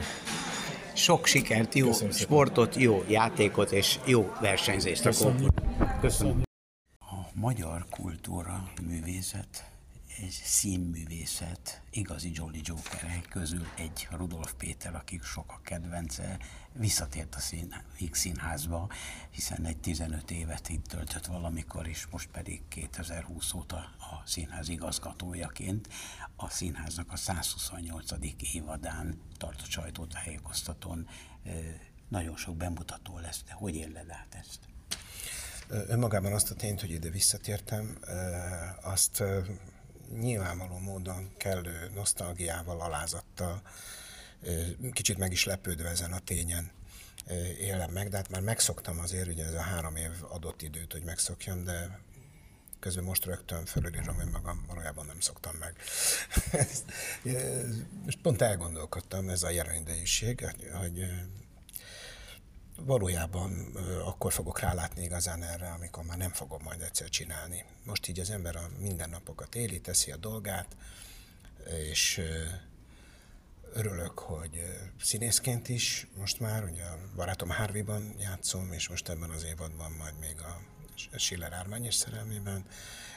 Sok 0.94 1.26
sikert, 1.26 1.74
jó 1.74 1.88
Köszönöm 1.88 2.12
sportot, 2.12 2.76
jó 2.76 3.04
játékot 3.08 3.72
és 3.72 4.00
jó 4.06 4.32
versenyzést 4.42 5.02
Köszönöm. 5.02 5.48
a 5.80 6.00
Köszönöm. 6.02 6.42
A 7.00 7.16
magyar 7.34 7.86
kultúra, 7.90 8.64
művészet 8.88 9.77
színművészet, 10.44 11.82
igazi 11.90 12.32
Jolly 12.34 12.62
Jokerek 12.64 13.28
közül 13.30 13.68
egy 13.78 14.08
Rudolf 14.12 14.54
Péter, 14.54 14.96
akik 14.96 15.24
sokak 15.24 15.64
kedvence, 15.64 16.40
visszatért 16.74 17.36
a 17.36 17.40
szín, 17.40 17.84
színházba, 18.12 18.90
hiszen 19.30 19.66
egy 19.66 19.78
15 19.78 20.32
évet 20.32 20.70
itt 20.70 20.86
töltött 20.86 21.26
valamikor, 21.26 21.88
és 21.88 22.08
most 22.12 22.30
pedig 22.30 22.62
2020 22.68 23.54
óta 23.54 23.78
a 23.98 24.24
színház 24.26 24.70
igazgatójaként 24.70 25.88
a 26.36 26.50
színháznak 26.50 27.12
a 27.12 27.16
128. 27.16 28.12
évadán 28.54 29.22
tartott 29.38 29.70
sajtótájékoztatón 29.70 31.08
nagyon 32.08 32.36
sok 32.36 32.56
bemutató 32.56 33.20
lesz. 33.20 33.44
De 33.44 33.54
hogy 33.54 33.76
éled 33.76 34.10
át 34.10 34.36
ezt? 34.40 34.60
Önmagában 35.68 36.34
azt 36.34 36.52
a 36.52 36.56
tényt, 36.56 36.80
hogy 36.80 36.92
ide 36.92 37.10
visszatértem, 37.10 37.98
azt 38.82 39.24
nyilvánvaló 40.20 40.78
módon 40.78 41.32
kellő 41.38 41.92
nosztalgiával, 41.96 42.82
alázattal, 42.82 43.62
kicsit 44.92 45.18
meg 45.18 45.32
is 45.32 45.46
lepődve 45.46 45.90
ezen 45.90 46.14
a 46.14 46.20
tényen 46.20 46.72
élem 47.60 47.92
meg, 47.92 48.10
de 48.10 48.16
hát 48.16 48.30
már 48.30 48.42
megszoktam 48.42 49.00
azért, 49.00 49.28
ugye 49.28 49.46
ez 49.46 49.54
a 49.54 49.62
három 49.62 49.96
év 49.96 50.12
adott 50.30 50.62
időt, 50.62 50.92
hogy 50.92 51.04
megszokjam, 51.04 51.64
de 51.64 52.00
közben 52.80 53.04
most 53.04 53.26
rögtön 53.26 53.66
felülírom 53.66 54.16
hogy 54.16 54.30
magam, 54.30 54.66
valójában 54.68 55.06
nem 55.06 55.20
szoktam 55.20 55.56
meg. 55.56 55.76
most 58.06 58.22
pont 58.22 58.42
elgondolkodtam, 58.42 59.30
ez 59.30 59.44
a 59.44 59.50
jelen 59.50 59.76
idejűség, 59.76 60.56
hogy 60.74 61.06
valójában 62.86 63.76
akkor 64.06 64.34
fogok 64.34 64.60
rálátni 64.60 65.04
igazán 65.04 65.44
erre, 65.44 65.70
amikor 65.70 66.04
már 66.04 66.18
nem 66.18 66.32
fogom 66.32 66.64
majd 66.64 66.82
egyszer 66.82 67.10
csinálni. 67.10 67.66
Most 67.84 68.08
így 68.08 68.20
az 68.20 68.30
ember 68.30 68.56
a 68.56 68.70
mindennapokat 68.80 69.56
éli, 69.56 69.82
teszi 69.82 70.12
a 70.12 70.18
dolgát, 70.18 70.76
és 71.92 72.22
örülök, 73.74 74.20
hogy 74.20 74.64
színészként 75.02 75.70
is 75.70 76.08
most 76.18 76.40
már, 76.40 76.64
ugye 76.64 76.84
a 76.84 76.98
barátom 77.16 77.50
Harvey-ban 77.50 78.16
játszom, 78.20 78.72
és 78.72 78.90
most 78.90 79.10
ebben 79.10 79.30
az 79.30 79.44
évadban 79.44 79.92
majd 79.92 80.20
még 80.20 80.36
a 80.42 80.62
Schiller 81.18 81.54
Ármányos 81.54 81.96
szerelmében. 81.96 82.66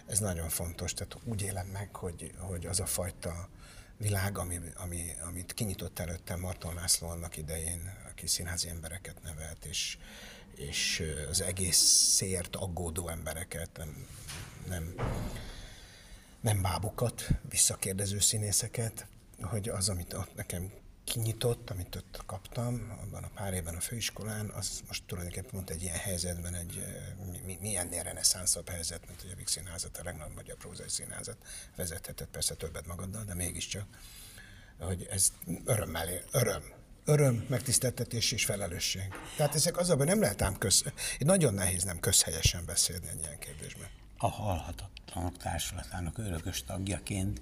Ez 0.07 0.19
nagyon 0.19 0.49
fontos, 0.49 0.95
tehát 0.95 1.17
úgy 1.25 1.43
élem 1.43 1.67
meg, 1.67 1.97
hogy, 1.97 2.35
hogy 2.39 2.67
az 2.67 2.81
a 2.81 2.87
fajta 2.87 3.49
világ, 3.97 4.39
ami, 4.39 4.61
ami, 4.75 5.05
amit 5.27 5.55
kinyitott 5.55 5.99
előttem 5.99 6.41
Marton 6.41 6.75
László 6.75 7.09
annak 7.09 7.37
idején, 7.37 7.93
aki 8.21 8.29
színházi 8.29 8.69
embereket 8.69 9.23
nevelt, 9.23 9.65
és, 9.65 9.99
és 10.55 11.03
az 11.31 11.41
egészért 11.41 12.57
aggódó 12.57 13.09
embereket, 13.09 13.71
nem, 13.77 14.07
nem, 14.69 14.95
nem 16.41 16.63
bábukat, 16.63 17.29
visszakérdező 17.49 18.19
színészeket, 18.19 19.07
hogy 19.43 19.69
az, 19.69 19.89
amit 19.89 20.13
ott 20.13 20.35
nekem 20.35 20.73
kinyitott, 21.05 21.71
amit 21.71 21.97
ott 21.97 22.23
kaptam, 22.27 22.99
abban 23.03 23.25
a 23.25 23.31
pár 23.35 23.53
évben 23.53 23.75
a 23.75 23.81
főiskolán, 23.81 24.51
az 24.51 24.83
most 24.87 25.05
tulajdonképpen 25.07 25.51
mondta 25.53 25.73
egy 25.73 25.83
ilyen 25.83 25.99
helyzetben 25.99 26.55
egy 26.55 26.85
mi, 27.45 27.59
milyennél 27.61 28.03
reneszánsabb 28.03 28.69
helyzet, 28.69 29.07
mint 29.07 29.21
hogy 29.21 29.31
a 29.31 29.37
Vix 29.37 29.53
Színházat, 29.53 29.97
a 29.99 30.05
legnagyobb 30.05 30.35
magyar 30.35 30.57
prózai 30.57 30.89
színházat 30.89 31.37
vezethetett, 31.77 32.29
persze 32.29 32.55
többet 32.55 32.87
magaddal, 32.87 33.25
de 33.25 33.35
mégiscsak, 33.35 33.87
hogy 34.79 35.07
ez 35.11 35.33
örömmel, 35.65 36.09
öröm, 36.33 36.80
öröm, 37.11 37.45
megtiszteltetés 37.49 38.33
és 38.33 38.45
felelősség. 38.45 39.15
Tehát 39.37 39.55
ezek 39.55 39.79
az, 39.79 39.89
hogy 39.89 40.07
nem 40.07 40.21
lehet 40.21 40.43
ám 40.43 40.59
köz, 40.59 40.85
nagyon 41.19 41.55
nehéz 41.55 41.85
nem 41.85 42.01
közhelyesen 42.01 42.65
beszélni 42.67 43.07
egy 43.09 43.21
ilyen 43.23 43.39
kérdésben. 43.39 43.89
A 44.19 44.29
halhatatlanok 44.29 45.37
társulatának 45.37 46.19
örökös 46.19 46.65
tagjaként 46.65 47.41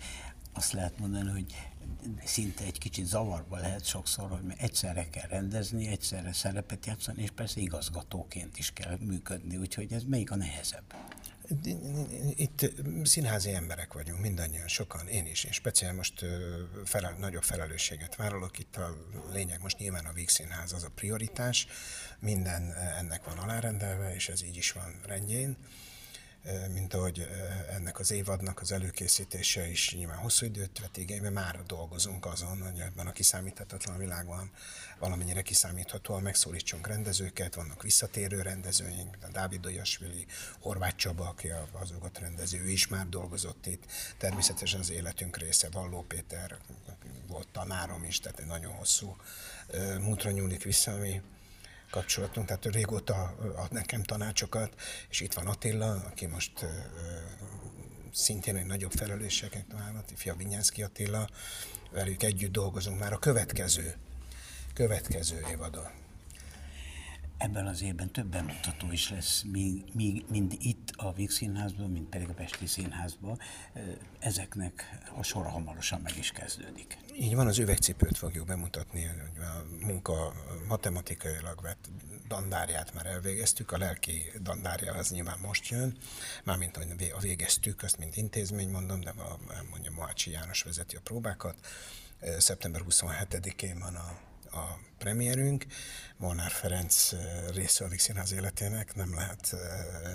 azt 0.53 0.73
lehet 0.73 0.99
mondani, 0.99 1.31
hogy 1.31 1.55
szinte 2.25 2.65
egy 2.65 2.79
kicsit 2.79 3.07
zavarba 3.07 3.57
lehet 3.57 3.85
sokszor, 3.85 4.31
hogy 4.31 4.41
egyszerre 4.57 5.09
kell 5.11 5.29
rendezni, 5.29 5.87
egyszerre 5.87 6.33
szerepet 6.33 6.87
játszani, 6.87 7.23
és 7.23 7.31
persze 7.31 7.61
igazgatóként 7.61 8.59
is 8.59 8.73
kell 8.73 8.97
működni, 9.01 9.57
úgyhogy 9.57 9.93
ez 9.93 10.03
melyik 10.03 10.31
a 10.31 10.37
nehezebb? 10.37 10.95
Itt 12.35 12.71
színházi 13.03 13.53
emberek 13.53 13.93
vagyunk, 13.93 14.21
mindannyian, 14.21 14.69
sokan, 14.69 15.09
én 15.09 15.27
is, 15.27 15.45
én 15.45 15.53
speciál 15.53 15.93
most 15.95 16.25
felel, 16.85 17.13
nagyobb 17.19 17.43
felelősséget 17.43 18.17
vállalok. 18.17 18.59
Itt 18.59 18.77
a 18.77 18.97
lényeg 19.33 19.63
most 19.63 19.79
nyilván 19.79 20.05
a 20.05 20.13
Vígszínház 20.13 20.73
az 20.73 20.85
a 20.85 20.91
prioritás, 20.95 21.67
minden 22.19 22.73
ennek 22.75 23.25
van 23.25 23.39
alárendelve, 23.39 24.15
és 24.15 24.29
ez 24.29 24.43
így 24.43 24.57
is 24.57 24.73
van 24.73 25.01
rendjén 25.07 25.57
mint 26.73 26.95
ahogy 26.95 27.29
ennek 27.71 27.99
az 27.99 28.11
évadnak 28.11 28.61
az 28.61 28.73
előkészítése 28.73 29.69
is 29.69 29.95
nyilván 29.95 30.17
hosszú 30.17 30.47
időt 30.47 30.81
vett 30.81 30.97
igénybe, 30.97 31.31
már 31.31 31.63
dolgozunk 31.67 32.27
azon, 32.27 32.63
hogy 32.63 32.81
ebben 32.81 33.07
a 33.07 33.13
kiszámíthatatlan 33.13 33.99
világban 33.99 34.51
valamennyire 34.99 35.43
kiszámíthatóan 35.43 36.23
megszólítsunk 36.23 36.87
rendezőket, 36.87 37.55
vannak 37.55 37.83
visszatérő 37.83 38.43
rendezőink, 38.43 39.17
a 39.23 39.29
Dávid 39.33 39.67
Olyasvili, 39.67 40.27
Horváth 40.61 40.97
Csaba, 40.97 41.29
aki 41.29 41.49
a 41.49 41.69
azokat 41.73 42.19
rendező, 42.19 42.69
is 42.69 42.89
már 42.89 43.09
dolgozott 43.09 43.67
itt, 43.67 43.85
természetesen 44.19 44.81
az 44.81 44.91
életünk 44.91 45.37
része, 45.37 45.69
Valló 45.71 46.03
Péter 46.03 46.59
volt 47.27 47.49
tanárom 47.49 48.05
is, 48.05 48.21
tehát 48.21 48.39
egy 48.39 48.47
nagyon 48.47 48.73
hosszú 48.73 49.17
múltra 50.01 50.31
nyúlik 50.31 50.63
vissza, 50.63 50.93
ami 50.93 51.23
kapcsolatunk, 51.91 52.47
tehát 52.47 52.67
ő 52.67 52.71
régóta 52.71 53.35
ad 53.57 53.73
nekem 53.73 54.03
tanácsokat, 54.03 54.75
és 55.09 55.21
itt 55.21 55.33
van 55.33 55.47
Attila, 55.47 55.91
aki 55.91 56.27
most 56.27 56.67
szintén 58.13 58.57
egy 58.57 58.67
nagyobb 58.67 58.93
felelősséget 58.93 59.67
vállalt, 59.73 60.13
Fia 60.17 60.35
Vinyánszki 60.35 60.83
Attila, 60.83 61.29
velük 61.91 62.23
együtt 62.23 62.53
dolgozunk 62.53 62.99
már 62.99 63.13
a 63.13 63.19
következő, 63.19 63.95
következő 64.75 65.41
évadon. 65.51 66.08
Ebben 67.39 67.67
az 67.67 67.83
évben 67.83 68.13
több 68.13 68.27
bemutató 68.27 68.93
is 68.93 69.11
lesz, 69.11 69.43
mind, 69.43 70.31
mind 70.31 70.57
itt 70.59 70.91
a 70.97 71.13
Víg 71.13 71.31
Színházban, 71.31 71.91
mind 71.91 72.07
pedig 72.07 72.29
a 72.29 72.33
Pesti 72.33 72.67
Színházban. 72.67 73.39
Ezeknek 74.19 74.99
a 75.17 75.23
sora 75.23 75.49
hamarosan 75.49 76.01
meg 76.01 76.17
is 76.17 76.31
kezdődik. 76.31 76.99
Így 77.19 77.35
van, 77.35 77.47
az 77.47 77.59
üvegcipőt 77.59 78.19
fogjuk 78.19 78.47
bemutatni, 78.47 79.07
a 79.07 79.65
munka 79.81 80.33
matematikailag 80.69 81.63
vett 81.63 81.89
dandárját 82.29 82.95
már 82.95 83.07
elvégeztük, 83.07 83.73
a 83.73 83.79
lelki 83.79 84.25
dandárja 84.41 84.95
az 84.95 85.11
nyilván 85.11 85.39
most 85.39 85.69
jön, 85.69 85.97
mármint 86.45 86.77
hogy 86.77 87.13
a 87.15 87.21
végeztük, 87.21 87.83
azt 87.83 87.99
mint 87.99 88.17
intézmény 88.17 88.71
mondom, 88.71 89.01
de 89.01 89.15
mondja 89.71 89.91
Moácsi 89.91 90.31
János 90.31 90.63
vezeti 90.63 90.97
a 90.97 91.01
próbákat. 91.01 91.67
Szeptember 92.39 92.83
27-én 92.89 93.79
van 93.79 93.95
a 93.95 94.19
a 94.59 94.79
premierünk. 94.99 95.67
Molnár 96.17 96.51
Ferenc 96.51 97.11
része 97.55 97.85
a 97.85 97.89
életének, 98.33 98.95
nem 98.95 99.15
lehet 99.15 99.55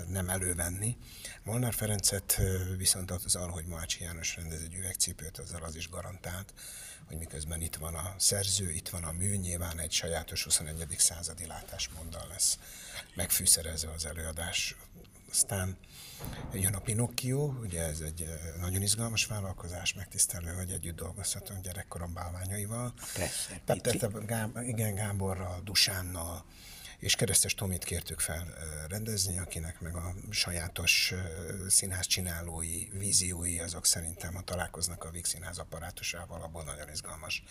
nem 0.08 0.28
elővenni. 0.28 0.96
Molnár 1.42 1.74
Ferencet 1.74 2.40
viszont 2.76 3.10
az 3.10 3.24
hogy 3.50 3.66
Mácsi 3.66 4.02
János 4.02 4.36
rendez 4.36 4.62
egy 4.62 4.74
üvegcipőt, 4.74 5.38
azzal 5.38 5.62
az 5.62 5.74
is 5.74 5.88
garantált, 5.88 6.54
hogy 7.06 7.16
miközben 7.16 7.60
itt 7.60 7.76
van 7.76 7.94
a 7.94 8.14
szerző, 8.18 8.70
itt 8.70 8.88
van 8.88 9.04
a 9.04 9.12
mű, 9.12 9.36
nyilván 9.36 9.80
egy 9.80 9.92
sajátos 9.92 10.44
21. 10.44 10.94
századi 10.98 11.46
látásmóddal 11.46 12.26
lesz 12.28 12.58
megfűszerezve 13.14 13.90
az 13.90 14.06
előadás. 14.06 14.76
Aztán 15.30 15.76
Jön 16.52 16.74
a 16.74 16.78
Pinocchio, 16.78 17.44
ugye 17.44 17.82
ez 17.82 18.00
egy 18.00 18.22
eh, 18.22 18.60
nagyon 18.60 18.82
izgalmas 18.82 19.26
vállalkozás, 19.26 19.94
megtisztelő, 19.94 20.52
hogy 20.52 20.70
együtt 20.70 20.96
dolgozhatunk 20.96 21.62
gyerekkorom 21.62 22.12
bálványaival. 22.12 22.94
Persze, 23.14 23.60
Tehát, 23.64 24.26
Gáb, 24.26 24.58
igen, 24.62 24.94
Gáborral, 24.94 25.60
Dusánnal, 25.64 26.44
és 26.98 27.14
Keresztes 27.14 27.54
Tomit 27.54 27.84
kértük 27.84 28.20
fel 28.20 28.42
eh, 28.42 28.88
rendezni, 28.88 29.38
akinek 29.38 29.80
meg 29.80 29.96
a 29.96 30.14
sajátos 30.30 31.12
eh, 31.12 31.18
színház 31.68 32.06
csinálói, 32.06 32.88
víziói, 32.92 33.60
azok 33.60 33.86
szerintem, 33.86 34.34
ha 34.34 34.40
találkoznak 34.40 35.04
a 35.04 35.10
Víg 35.10 35.24
Színház 35.24 35.58
apparátusával, 35.58 36.42
abból 36.42 36.64
nagyon 36.64 36.90
izgalmas 36.90 37.42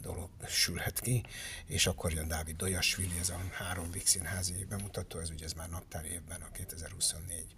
dolog 0.00 0.30
sülhet 0.46 1.00
ki, 1.00 1.24
és 1.66 1.86
akkor 1.86 2.12
jön 2.12 2.28
Dávid 2.28 2.56
Dolyasvili, 2.56 3.18
ez 3.18 3.28
a 3.28 3.40
három 3.50 3.90
Vix 3.90 4.10
színházi 4.10 4.64
bemutató, 4.64 5.18
ez 5.18 5.30
ugye 5.30 5.44
ez 5.44 5.52
már 5.52 5.68
naptár 5.68 6.04
évben, 6.04 6.40
a 6.40 6.50
2024 6.50 7.54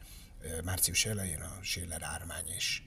március 0.64 1.04
elején 1.04 1.40
a 1.40 1.58
Schiller 1.62 2.02
Ármány 2.02 2.48
és 2.48 2.82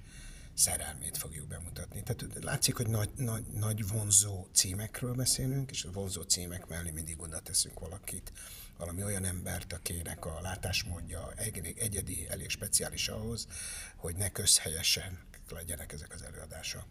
szerelmét 0.53 1.17
fogjuk 1.17 1.47
bemutatni. 1.47 2.03
Tehát 2.03 2.43
látszik, 2.43 2.75
hogy 2.75 2.87
nagy, 2.87 3.09
nagy, 3.15 3.43
nagy 3.45 3.87
vonzó 3.87 4.47
címekről 4.53 5.13
beszélünk, 5.13 5.71
és 5.71 5.83
a 5.83 5.91
vonzó 5.91 6.21
címek 6.21 6.67
mellé 6.67 6.89
mindig 6.89 7.21
oda 7.21 7.39
teszünk 7.39 7.79
valakit, 7.79 8.31
valami 8.77 9.03
olyan 9.03 9.25
embert, 9.25 9.73
akinek 9.73 10.25
a 10.25 10.39
látásmódja 10.41 11.33
egyedi, 11.75 12.27
elég 12.29 12.49
speciális 12.49 13.07
ahhoz, 13.07 13.47
hogy 13.95 14.15
ne 14.15 14.29
közhelyesen 14.29 15.19
legyenek 15.49 15.93
ezek 15.93 16.13
az 16.13 16.21
előadások 16.21 16.85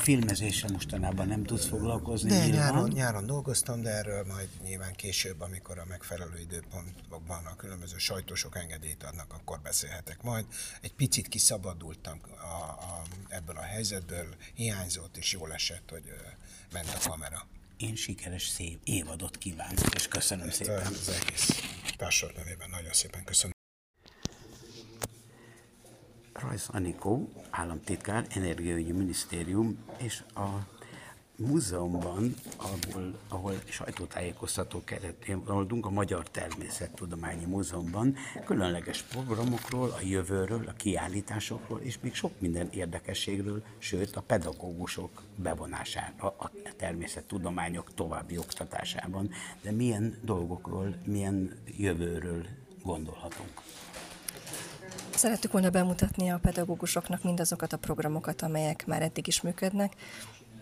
filmezésre 0.00 0.68
mostanában 0.68 1.26
nem 1.26 1.44
tudsz 1.44 1.66
foglalkozni. 1.66 2.28
De 2.28 2.46
nyáron, 2.46 2.88
nyáron 2.88 3.26
dolgoztam, 3.26 3.82
de 3.82 3.90
erről 3.90 4.24
majd 4.26 4.48
nyilván 4.64 4.92
később, 4.92 5.40
amikor 5.40 5.78
a 5.78 5.84
megfelelő 5.88 6.38
időpontokban 6.38 7.46
a 7.46 7.56
különböző 7.56 7.98
sajtósok 7.98 8.56
engedélyt 8.56 9.02
adnak, 9.02 9.32
akkor 9.32 9.60
beszélhetek 9.60 10.22
majd. 10.22 10.46
Egy 10.80 10.92
picit 10.92 11.28
kiszabadultam 11.28 12.20
a, 12.36 12.44
a, 12.44 13.02
ebből 13.28 13.56
a 13.56 13.62
helyzetből, 13.62 14.26
hiányzott, 14.54 15.16
és 15.16 15.32
jól 15.32 15.52
esett, 15.52 15.90
hogy 15.90 16.04
ment 16.72 16.98
a 17.04 17.08
kamera. 17.08 17.46
Én 17.76 17.94
sikeres 17.94 18.48
szép 18.48 18.80
évadot 18.84 19.38
kívánok, 19.38 19.94
és 19.94 20.08
köszönöm 20.08 20.48
Ezt 20.48 20.56
szépen. 20.56 20.86
Az 20.86 21.08
egész 21.22 21.62
társadalom 21.96 22.42
nevében 22.42 22.70
nagyon 22.70 22.92
szépen 22.92 23.24
köszönöm. 23.24 23.59
Rajsz 26.42 26.68
Anikó, 26.72 27.28
államtitkár, 27.50 28.26
Energiaügyi 28.28 28.92
Minisztérium 28.92 29.78
és 29.98 30.22
a 30.34 30.48
múzeumban, 31.36 32.34
ahol, 32.56 33.18
ahol 33.28 33.54
sajtótájékoztató 33.68 34.84
keretén 34.84 35.44
voltunk, 35.44 35.86
a 35.86 35.90
Magyar 35.90 36.28
Természettudományi 36.28 37.44
Múzeumban, 37.44 38.16
különleges 38.44 39.02
programokról, 39.02 39.90
a 39.90 40.00
jövőről, 40.02 40.64
a 40.66 40.72
kiállításokról, 40.72 41.80
és 41.80 41.98
még 42.00 42.14
sok 42.14 42.32
minden 42.38 42.68
érdekességről, 42.70 43.62
sőt 43.78 44.16
a 44.16 44.20
pedagógusok 44.20 45.22
bevonására 45.36 46.34
a 46.38 46.50
természettudományok 46.76 47.94
további 47.94 48.38
oktatásában. 48.38 49.30
De 49.62 49.70
milyen 49.70 50.18
dolgokról, 50.22 50.96
milyen 51.04 51.52
jövőről 51.76 52.46
gondolhatunk? 52.82 53.62
Szerettük 55.20 55.52
volna 55.52 55.70
bemutatni 55.70 56.30
a 56.30 56.38
pedagógusoknak 56.38 57.22
mindazokat 57.22 57.72
a 57.72 57.76
programokat, 57.76 58.42
amelyek 58.42 58.86
már 58.86 59.02
eddig 59.02 59.26
is 59.26 59.40
működnek, 59.40 59.92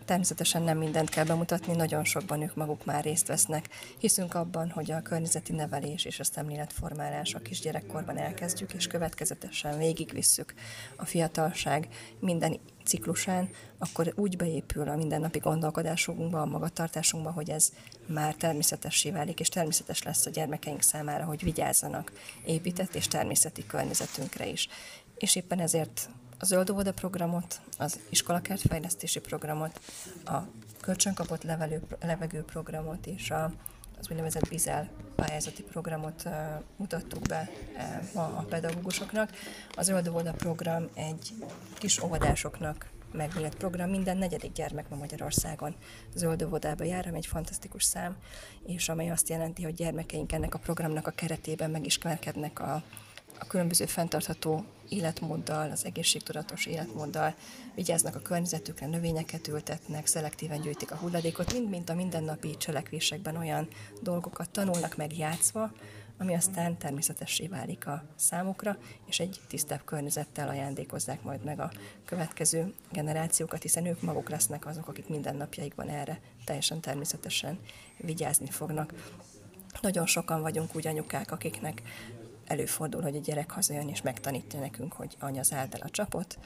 Természetesen 0.08 0.62
nem 0.62 0.78
mindent 0.78 1.08
kell 1.08 1.24
bemutatni, 1.24 1.76
nagyon 1.76 2.04
sokban 2.04 2.42
ők 2.42 2.54
maguk 2.54 2.84
már 2.84 3.04
részt 3.04 3.26
vesznek. 3.26 3.68
Hiszünk 3.98 4.34
abban, 4.34 4.70
hogy 4.70 4.90
a 4.90 5.02
környezeti 5.02 5.52
nevelés 5.52 6.04
és 6.04 6.20
a 6.20 6.24
szemléletformálás 6.24 7.34
a 7.34 7.38
kisgyerekkorban 7.38 8.18
elkezdjük, 8.18 8.72
és 8.72 8.86
következetesen 8.86 9.78
végigvisszük 9.78 10.54
a 10.96 11.04
fiatalság 11.04 11.88
minden 12.20 12.60
ciklusán, 12.84 13.48
akkor 13.78 14.12
úgy 14.16 14.36
beépül 14.36 14.88
a 14.88 14.96
mindennapi 14.96 15.38
gondolkodásunkba, 15.38 16.40
a 16.40 16.46
magatartásunkba, 16.46 17.30
hogy 17.30 17.50
ez 17.50 17.72
már 18.06 18.34
természetessé 18.34 19.10
válik, 19.10 19.40
és 19.40 19.48
természetes 19.48 20.02
lesz 20.02 20.26
a 20.26 20.30
gyermekeink 20.30 20.82
számára, 20.82 21.24
hogy 21.24 21.42
vigyázzanak 21.42 22.12
épített 22.44 22.94
és 22.94 23.08
természeti 23.08 23.66
környezetünkre 23.66 24.46
is. 24.46 24.68
És 25.16 25.36
éppen 25.36 25.60
ezért 25.60 26.08
a 26.38 26.44
zöld 26.44 26.70
óvoda 26.70 26.92
programot, 26.92 27.60
az 27.78 27.98
iskolakertfejlesztési 28.08 29.20
programot, 29.20 29.80
a 30.24 30.36
kölcsönkapott 30.80 31.42
levelő, 31.42 31.82
levegő 32.00 32.42
programot 32.42 33.06
és 33.06 33.30
a, 33.30 33.52
az 33.98 34.10
úgynevezett 34.10 34.48
Bizel 34.48 34.88
pályázati 35.14 35.62
programot 35.62 36.22
uh, 36.24 36.32
mutattuk 36.76 37.22
be 37.22 37.50
uh, 37.76 38.14
ma 38.14 38.22
a 38.22 38.44
pedagógusoknak. 38.48 39.30
A 39.74 39.82
zöld 39.82 40.08
óvoda 40.08 40.32
program 40.32 40.88
egy 40.94 41.32
kis 41.78 42.02
óvodásoknak 42.02 42.90
megnyílt 43.12 43.54
program. 43.54 43.90
Minden 43.90 44.16
negyedik 44.16 44.52
gyermek 44.52 44.88
ma 44.88 44.96
Magyarországon 44.96 45.74
zöld 46.14 46.42
óvodába 46.42 46.84
jár, 46.84 47.06
ami 47.06 47.16
egy 47.16 47.26
fantasztikus 47.26 47.84
szám, 47.84 48.16
és 48.66 48.88
amely 48.88 49.10
azt 49.10 49.28
jelenti, 49.28 49.62
hogy 49.62 49.74
gyermekeink 49.74 50.32
ennek 50.32 50.54
a 50.54 50.58
programnak 50.58 51.06
a 51.06 51.10
keretében 51.10 51.70
megismerkednek 51.70 52.60
a 52.60 52.82
a 53.38 53.46
különböző 53.46 53.86
fenntartható 53.86 54.64
életmóddal, 54.88 55.70
az 55.70 55.84
egészségtudatos 55.84 56.66
életmóddal, 56.66 57.34
vigyáznak 57.74 58.14
a 58.14 58.20
környezetükre, 58.20 58.86
növényeket 58.86 59.48
ültetnek, 59.48 60.06
szelektíven 60.06 60.60
gyűjtik 60.60 60.90
a 60.90 60.96
hulladékot, 60.96 61.52
mind-mind 61.52 61.90
a 61.90 61.94
mindennapi 61.94 62.56
cselekvésekben 62.56 63.36
olyan 63.36 63.68
dolgokat 64.02 64.50
tanulnak 64.50 64.96
meg 64.96 65.18
játszva, 65.18 65.72
ami 66.18 66.34
aztán 66.34 66.78
természetessé 66.78 67.46
válik 67.46 67.86
a 67.86 68.04
számukra, 68.16 68.76
és 69.06 69.20
egy 69.20 69.40
tisztább 69.48 69.84
környezettel 69.84 70.48
ajándékozzák 70.48 71.22
majd 71.22 71.44
meg 71.44 71.60
a 71.60 71.70
következő 72.04 72.74
generációkat, 72.92 73.62
hiszen 73.62 73.86
ők 73.86 74.02
maguk 74.02 74.28
lesznek 74.28 74.66
azok, 74.66 74.88
akik 74.88 75.08
mindennapjaikban 75.08 75.88
erre 75.88 76.20
teljesen 76.44 76.80
természetesen 76.80 77.58
vigyázni 77.96 78.50
fognak. 78.50 78.92
Nagyon 79.80 80.06
sokan 80.06 80.40
vagyunk 80.40 80.76
úgy 80.76 80.86
anyukák, 80.86 81.32
akiknek 81.32 81.82
előfordul, 82.48 83.02
hogy 83.02 83.16
a 83.16 83.20
gyerek 83.20 83.50
hazajön 83.50 83.88
és 83.88 84.02
megtanítja 84.02 84.60
nekünk, 84.60 84.92
hogy 84.92 85.16
anya 85.20 85.42
zárd 85.42 85.74
el 85.74 85.80
a 85.80 85.90
csapot, 85.90 86.38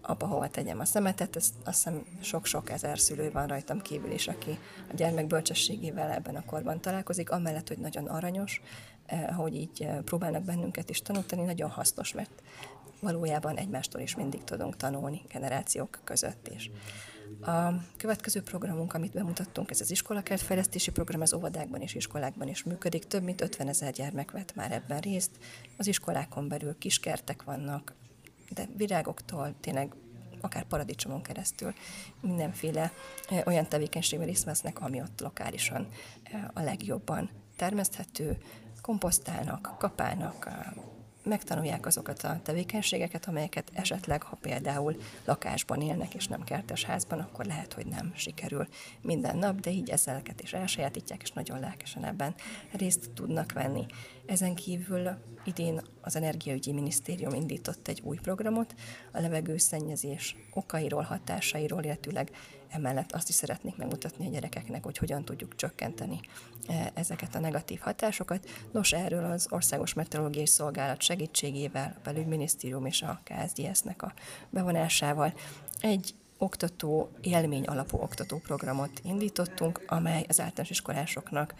apa 0.00 0.26
hova 0.26 0.48
tegyem 0.48 0.80
a 0.80 0.84
szemetet, 0.84 1.36
ez 1.36 1.52
azt 1.64 1.76
hiszem 1.76 2.04
sok-sok 2.20 2.70
ezer 2.70 2.98
szülő 2.98 3.30
van 3.30 3.46
rajtam 3.46 3.80
kívül 3.80 4.10
is, 4.10 4.28
aki 4.28 4.58
a 4.90 4.94
gyermek 4.94 5.26
bölcsességével 5.26 6.10
ebben 6.10 6.36
a 6.36 6.44
korban 6.44 6.80
találkozik, 6.80 7.30
amellett, 7.30 7.68
hogy 7.68 7.78
nagyon 7.78 8.06
aranyos, 8.06 8.60
eh, 9.06 9.26
hogy 9.36 9.54
így 9.54 9.82
eh, 9.82 9.98
próbálnak 10.04 10.42
bennünket 10.42 10.90
is 10.90 11.02
tanulni, 11.02 11.44
nagyon 11.44 11.70
hasznos, 11.70 12.12
mert 12.12 12.42
valójában 13.00 13.56
egymástól 13.56 14.00
is 14.00 14.16
mindig 14.16 14.44
tudunk 14.44 14.76
tanulni 14.76 15.22
generációk 15.32 16.00
között 16.04 16.48
is. 16.54 16.70
A 17.40 17.70
következő 17.96 18.42
programunk, 18.42 18.94
amit 18.94 19.12
bemutattunk, 19.12 19.70
ez 19.70 19.80
az 19.80 19.90
iskolakertfejlesztési 19.90 20.90
program, 20.90 21.20
az 21.20 21.34
óvodákban 21.34 21.80
és 21.80 21.94
iskolákban 21.94 22.48
is 22.48 22.62
működik. 22.62 23.04
Több 23.04 23.22
mint 23.22 23.40
50 23.40 23.68
ezer 23.68 23.92
gyermek 23.92 24.30
vett 24.30 24.54
már 24.54 24.72
ebben 24.72 25.00
részt. 25.00 25.30
Az 25.76 25.86
iskolákon 25.86 26.48
belül 26.48 26.78
kiskertek 26.78 27.42
vannak, 27.42 27.94
de 28.54 28.68
virágoktól 28.76 29.54
tényleg 29.60 29.94
akár 30.40 30.64
paradicsomon 30.64 31.22
keresztül 31.22 31.72
mindenféle 32.20 32.92
olyan 33.44 33.68
tevékenységben 33.68 34.28
részt 34.28 34.46
ami 34.80 35.00
ott 35.00 35.20
lokálisan 35.20 35.88
a 36.52 36.60
legjobban 36.60 37.30
termeszthető, 37.56 38.38
komposztálnak, 38.80 39.74
kapálnak, 39.78 40.48
megtanulják 41.26 41.86
azokat 41.86 42.22
a 42.22 42.40
tevékenységeket, 42.42 43.26
amelyeket 43.26 43.70
esetleg, 43.72 44.22
ha 44.22 44.36
például 44.40 44.96
lakásban 45.24 45.80
élnek 45.80 46.14
és 46.14 46.26
nem 46.26 46.44
kertes 46.44 46.84
házban, 46.84 47.18
akkor 47.18 47.44
lehet, 47.44 47.72
hogy 47.72 47.86
nem 47.86 48.12
sikerül 48.14 48.66
minden 49.02 49.36
nap, 49.36 49.60
de 49.60 49.70
így 49.70 49.90
ezeket 49.90 50.40
is 50.42 50.52
elsajátítják, 50.52 51.22
és 51.22 51.30
nagyon 51.30 51.60
lelkesen 51.60 52.04
ebben 52.04 52.34
részt 52.72 53.10
tudnak 53.14 53.52
venni. 53.52 53.86
Ezen 54.26 54.54
kívül 54.54 55.08
idén 55.44 55.80
az 56.00 56.16
Energiaügyi 56.16 56.72
Minisztérium 56.72 57.34
indított 57.34 57.88
egy 57.88 58.00
új 58.04 58.16
programot 58.16 58.74
a 59.12 59.20
levegőszennyezés 59.20 60.36
okairól, 60.52 61.02
hatásairól, 61.02 61.84
illetőleg 61.84 62.30
emellett 62.68 63.12
azt 63.12 63.28
is 63.28 63.34
szeretnék 63.34 63.76
megmutatni 63.76 64.26
a 64.26 64.30
gyerekeknek, 64.30 64.84
hogy 64.84 64.98
hogyan 64.98 65.24
tudjuk 65.24 65.56
csökkenteni 65.56 66.20
e, 66.66 66.90
ezeket 66.94 67.34
a 67.34 67.40
negatív 67.40 67.80
hatásokat. 67.80 68.48
Nos, 68.72 68.92
erről 68.92 69.24
az 69.24 69.46
Országos 69.50 69.94
Meteorológiai 69.94 70.46
Szolgálat 70.46 71.02
segítségével, 71.02 71.94
a 71.96 72.00
Belügyminisztérium 72.04 72.86
és 72.86 73.02
a 73.02 73.20
KSDS-nek 73.24 74.02
a 74.02 74.12
bevonásával 74.50 75.34
egy 75.80 76.14
oktató, 76.38 77.10
élmény 77.20 77.64
alapú 77.64 77.98
oktató 77.98 78.38
programot 78.38 79.00
indítottunk, 79.02 79.82
amely 79.86 80.24
az 80.28 80.40
általános 80.40 80.70
iskolásoknak 80.70 81.54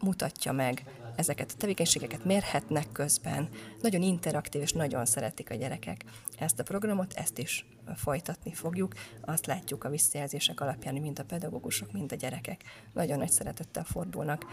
mutatja 0.00 0.52
meg 0.52 0.84
ezeket 1.18 1.52
a 1.52 1.56
tevékenységeket, 1.56 2.24
mérhetnek 2.24 2.92
közben. 2.92 3.48
Nagyon 3.80 4.02
interaktív 4.02 4.62
és 4.62 4.72
nagyon 4.72 5.06
szeretik 5.06 5.50
a 5.50 5.54
gyerekek 5.54 6.04
ezt 6.38 6.58
a 6.58 6.62
programot, 6.62 7.12
ezt 7.12 7.38
is 7.38 7.66
folytatni 7.96 8.52
fogjuk. 8.52 8.94
Azt 9.20 9.46
látjuk 9.46 9.84
a 9.84 9.88
visszajelzések 9.88 10.60
alapján, 10.60 10.94
mind 10.94 11.18
a 11.18 11.24
pedagógusok, 11.24 11.92
mind 11.92 12.12
a 12.12 12.16
gyerekek 12.16 12.62
nagyon 12.92 13.18
nagy 13.18 13.30
szeretettel 13.30 13.84
fordulnak 13.84 14.44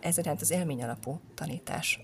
ez 0.00 0.18
az 0.40 0.50
élmény 0.50 0.82
alapú 0.82 1.20
tanítás 1.34 2.00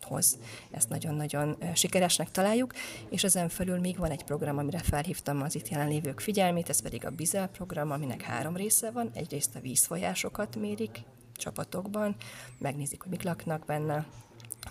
hoz. 0.00 0.38
Ezt 0.70 0.88
nagyon-nagyon 0.88 1.56
sikeresnek 1.74 2.30
találjuk, 2.30 2.72
és 3.10 3.24
ezen 3.24 3.48
felül 3.48 3.78
még 3.78 3.96
van 3.96 4.10
egy 4.10 4.24
program, 4.24 4.58
amire 4.58 4.78
felhívtam 4.78 5.42
az 5.42 5.54
itt 5.54 5.68
jelenlévők 5.68 6.20
figyelmét, 6.20 6.68
ez 6.68 6.82
pedig 6.82 7.06
a 7.06 7.10
Bizel 7.10 7.48
program, 7.48 7.90
aminek 7.90 8.22
három 8.22 8.56
része 8.56 8.90
van. 8.90 9.10
Egyrészt 9.14 9.56
a 9.56 9.60
vízfolyásokat 9.60 10.56
mérik 10.56 11.00
csapatokban, 11.42 12.16
megnézik, 12.58 13.02
hogy 13.02 13.10
mik 13.10 13.22
laknak 13.22 13.64
benne, 13.64 14.06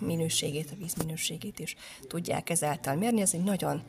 minőségét, 0.00 0.70
a 0.70 0.76
víz 0.78 0.94
minőségét 0.94 1.58
is 1.58 1.76
tudják 2.06 2.50
ezáltal 2.50 2.94
mérni. 2.94 3.20
Ez 3.20 3.34
egy 3.34 3.44
nagyon 3.44 3.82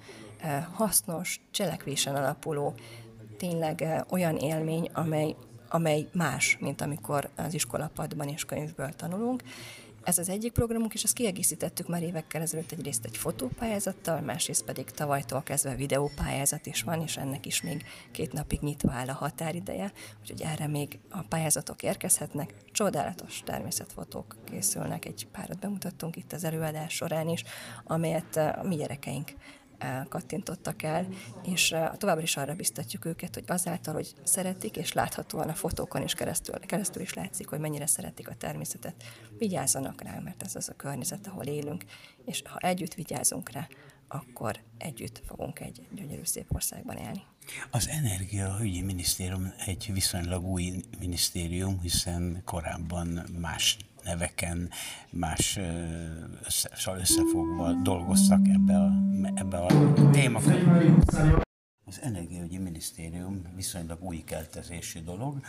hasznos, 0.74 1.40
cselekvésen 1.52 2.16
alapuló, 2.16 2.74
tényleg 3.38 4.06
olyan 4.10 4.38
élmény, 4.38 4.90
amely 4.94 5.36
amely 5.70 6.08
más, 6.12 6.58
mint 6.60 6.82
amikor 6.82 7.30
az 7.36 7.54
iskolapadban 7.54 8.28
és 8.28 8.46
könyvből 8.46 8.90
tanulunk, 8.90 9.44
ez 10.04 10.18
az 10.18 10.30
egyik 10.30 10.52
programunk, 10.52 10.94
és 10.94 11.04
ezt 11.04 11.14
kiegészítettük 11.14 11.88
már 11.88 12.04
évekkel 12.04 12.42
ezelőtt 12.42 12.72
egyrészt 12.72 13.06
egy 13.06 13.18
fotópályázattal, 13.18 14.22
másrészt 14.22 14.64
pedig 14.64 14.86
tavalytól 14.86 15.44
kezdve 15.44 15.76
videópályázat 15.76 16.66
is 16.66 16.82
van, 16.82 17.02
és 17.02 17.18
ennek 17.18 17.46
is 17.46 17.62
még 17.62 17.84
két 18.12 18.34
napig 18.34 18.60
nyitva 18.60 18.92
áll 18.92 19.08
a 19.08 19.14
határideje, 19.14 19.92
úgyhogy 20.22 20.42
erre 20.42 20.68
még 20.68 21.00
a 21.10 21.22
pályázatok 21.22 21.84
érkezhetnek. 21.84 22.54
Csodálatos 22.72 23.42
természetfotók 23.46 24.36
készülnek, 24.44 25.06
egy 25.06 25.28
párat 25.32 25.60
bemutattunk 25.60 26.16
itt 26.16 26.34
az 26.34 26.44
előadás 26.44 26.94
során 26.94 27.30
is, 27.30 27.44
amelyet 27.84 28.36
a 28.36 28.64
mi 28.64 28.76
gyerekeink 28.76 29.32
kattintottak 30.10 30.84
el, 30.84 31.08
és 31.44 31.76
továbbra 31.98 32.24
is 32.24 32.38
arra 32.38 32.56
biztatjuk 32.56 33.06
őket, 33.06 33.34
hogy 33.34 33.44
azáltal, 33.48 33.94
hogy 33.94 34.14
szeretik, 34.24 34.78
és 34.78 34.94
láthatóan 34.94 35.50
a 35.50 35.54
fotókon 35.54 36.04
is 36.04 36.14
keresztül, 36.14 36.60
keresztül 36.60 37.02
is 37.02 37.14
látszik, 37.14 37.48
hogy 37.48 37.60
mennyire 37.60 37.86
szeretik 37.86 38.30
a 38.30 38.36
természetet, 38.36 39.04
vigyázzanak 39.38 40.02
rá, 40.02 40.20
mert 40.20 40.44
ez 40.44 40.56
az 40.56 40.70
a 40.70 40.76
környezet, 40.76 41.28
ahol 41.28 41.44
élünk, 41.44 41.84
és 42.26 42.42
ha 42.46 42.58
együtt 42.58 42.94
vigyázunk 42.94 43.50
rá, 43.52 43.68
akkor 44.08 44.60
együtt 44.78 45.22
fogunk 45.26 45.60
egy 45.60 45.88
gyönyörű 45.92 46.24
szép 46.24 46.54
országban 46.56 46.98
élni. 46.98 47.22
Az 47.72 47.88
Energiaügyi 47.88 48.82
Minisztérium 48.82 49.54
egy 49.66 49.90
viszonylag 49.94 50.46
új 50.46 50.84
minisztérium, 51.00 51.80
hiszen 51.80 52.42
korábban 52.46 53.08
más 53.40 53.78
neveken, 54.04 54.70
más 55.10 55.60
össze, 56.46 56.70
összefogva 56.98 57.72
dolgoztak 57.72 58.48
ebbe 58.48 58.76
a, 58.76 58.92
ebbe 59.36 59.58
a 59.58 59.94
témakörbe. 60.12 61.42
Az 61.86 62.00
Energiaügyi 62.02 62.58
Minisztérium 62.58 63.42
viszonylag 63.56 64.04
új 64.04 64.24
keltezésű 64.24 65.00
dolog, 65.04 65.40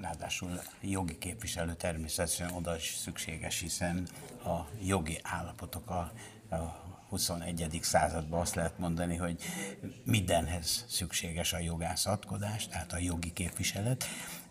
ráadásul 0.00 0.60
jogi 0.80 1.18
képviselő 1.18 1.74
természetesen 1.74 2.50
oda 2.50 2.76
is 2.76 2.94
szükséges, 2.96 3.60
hiszen 3.60 4.08
a 4.44 4.68
jogi 4.82 5.18
állapotok 5.22 5.90
a, 5.90 6.12
a 6.54 6.82
21. 7.08 7.78
században 7.82 8.40
azt 8.40 8.54
lehet 8.54 8.78
mondani, 8.78 9.16
hogy 9.16 9.42
mindenhez 10.04 10.84
szükséges 10.88 11.52
a 11.52 11.58
jogászatkodás, 11.58 12.68
tehát 12.68 12.92
a 12.92 12.98
jogi 12.98 13.32
képviselet, 13.32 14.04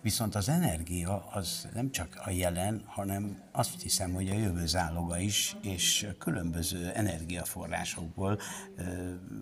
viszont 0.03 0.35
az 0.35 0.49
energia 0.49 1.25
az 1.31 1.67
nem 1.73 1.91
csak 1.91 2.21
a 2.25 2.29
jelen, 2.29 2.83
hanem 2.85 3.41
azt 3.51 3.81
hiszem, 3.81 4.13
hogy 4.13 4.29
a 4.29 4.33
jövő 4.33 4.65
záloga 4.65 5.19
is, 5.19 5.55
és 5.61 6.07
különböző 6.19 6.91
energiaforrásokból 6.91 8.39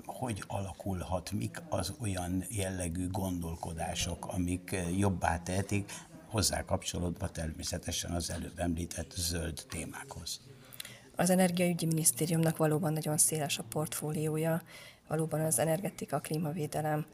hogy 0.05 0.43
alakulhat, 0.47 1.31
mik 1.31 1.61
az 1.69 1.93
olyan 2.01 2.43
jellegű 2.49 3.09
gondolkodások, 3.09 4.25
amik 4.25 4.75
jobbá 4.97 5.39
tehetik, 5.39 5.91
hozzá 6.27 6.65
kapcsolódva 6.65 7.29
természetesen 7.29 8.11
az 8.11 8.29
előbb 8.29 8.59
említett 8.59 9.11
zöld 9.15 9.65
témákhoz. 9.69 10.41
Az 11.15 11.29
Energiaügyi 11.29 11.85
Minisztériumnak 11.85 12.57
valóban 12.57 12.93
nagyon 12.93 13.17
széles 13.17 13.57
a 13.57 13.63
portfóliója, 13.63 14.61
valóban 15.07 15.41
az 15.41 15.59
energetika, 15.59 16.15
a 16.15 16.19
klímavédelem, 16.19 17.05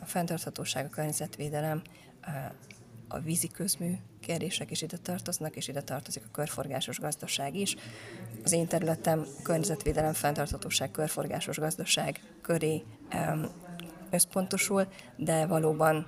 a 0.00 0.04
fenntarthatóság, 0.04 0.84
a 0.84 0.88
környezetvédelem, 0.88 1.82
a 3.14 3.20
vízi 3.20 3.48
közmű 3.48 3.92
kérdések 4.20 4.70
is 4.70 4.82
ide 4.82 4.96
tartoznak, 4.96 5.56
és 5.56 5.68
ide 5.68 5.80
tartozik 5.82 6.22
a 6.24 6.30
körforgásos 6.32 6.98
gazdaság 6.98 7.54
is. 7.54 7.76
Az 8.44 8.52
én 8.52 8.66
területem 8.66 9.26
környezetvédelem, 9.42 10.12
fenntarthatóság, 10.12 10.90
körforgásos 10.90 11.58
gazdaság 11.58 12.20
köré 12.42 12.82
összpontosul, 14.10 14.86
de 15.16 15.46
valóban 15.46 16.06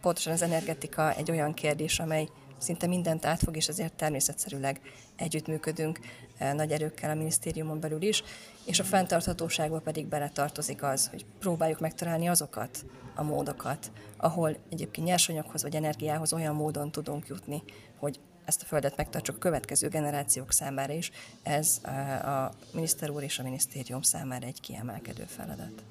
pontosan 0.00 0.32
az 0.32 0.42
energetika 0.42 1.14
egy 1.14 1.30
olyan 1.30 1.54
kérdés, 1.54 1.98
amely 1.98 2.28
szinte 2.58 2.86
mindent 2.86 3.24
átfog, 3.26 3.56
és 3.56 3.68
ezért 3.68 3.92
természetszerűleg 3.94 4.80
együttműködünk 5.16 5.98
eh, 6.38 6.52
nagy 6.52 6.70
erőkkel 6.70 7.10
a 7.10 7.14
minisztériumon 7.14 7.80
belül 7.80 8.02
is, 8.02 8.22
és 8.70 8.78
a 8.78 8.84
fenntarthatóságba 8.84 9.78
pedig 9.78 10.06
beletartozik 10.06 10.82
az, 10.82 11.08
hogy 11.08 11.24
próbáljuk 11.38 11.80
megtalálni 11.80 12.28
azokat 12.28 12.84
a 13.14 13.22
módokat, 13.22 13.90
ahol 14.16 14.56
egyébként 14.70 15.06
nyersanyaghoz 15.06 15.62
vagy 15.62 15.76
energiához 15.76 16.32
olyan 16.32 16.54
módon 16.54 16.90
tudunk 16.90 17.26
jutni, 17.26 17.62
hogy 17.96 18.20
ezt 18.44 18.62
a 18.62 18.64
földet 18.64 18.96
megtartsuk 18.96 19.36
a 19.36 19.38
következő 19.38 19.88
generációk 19.88 20.52
számára 20.52 20.92
is. 20.92 21.10
Ez 21.42 21.78
eh, 21.82 22.44
a 22.44 22.52
miniszter 22.72 23.10
úr 23.10 23.22
és 23.22 23.38
a 23.38 23.42
minisztérium 23.42 24.02
számára 24.02 24.46
egy 24.46 24.60
kiemelkedő 24.60 25.24
feladat. 25.24 25.82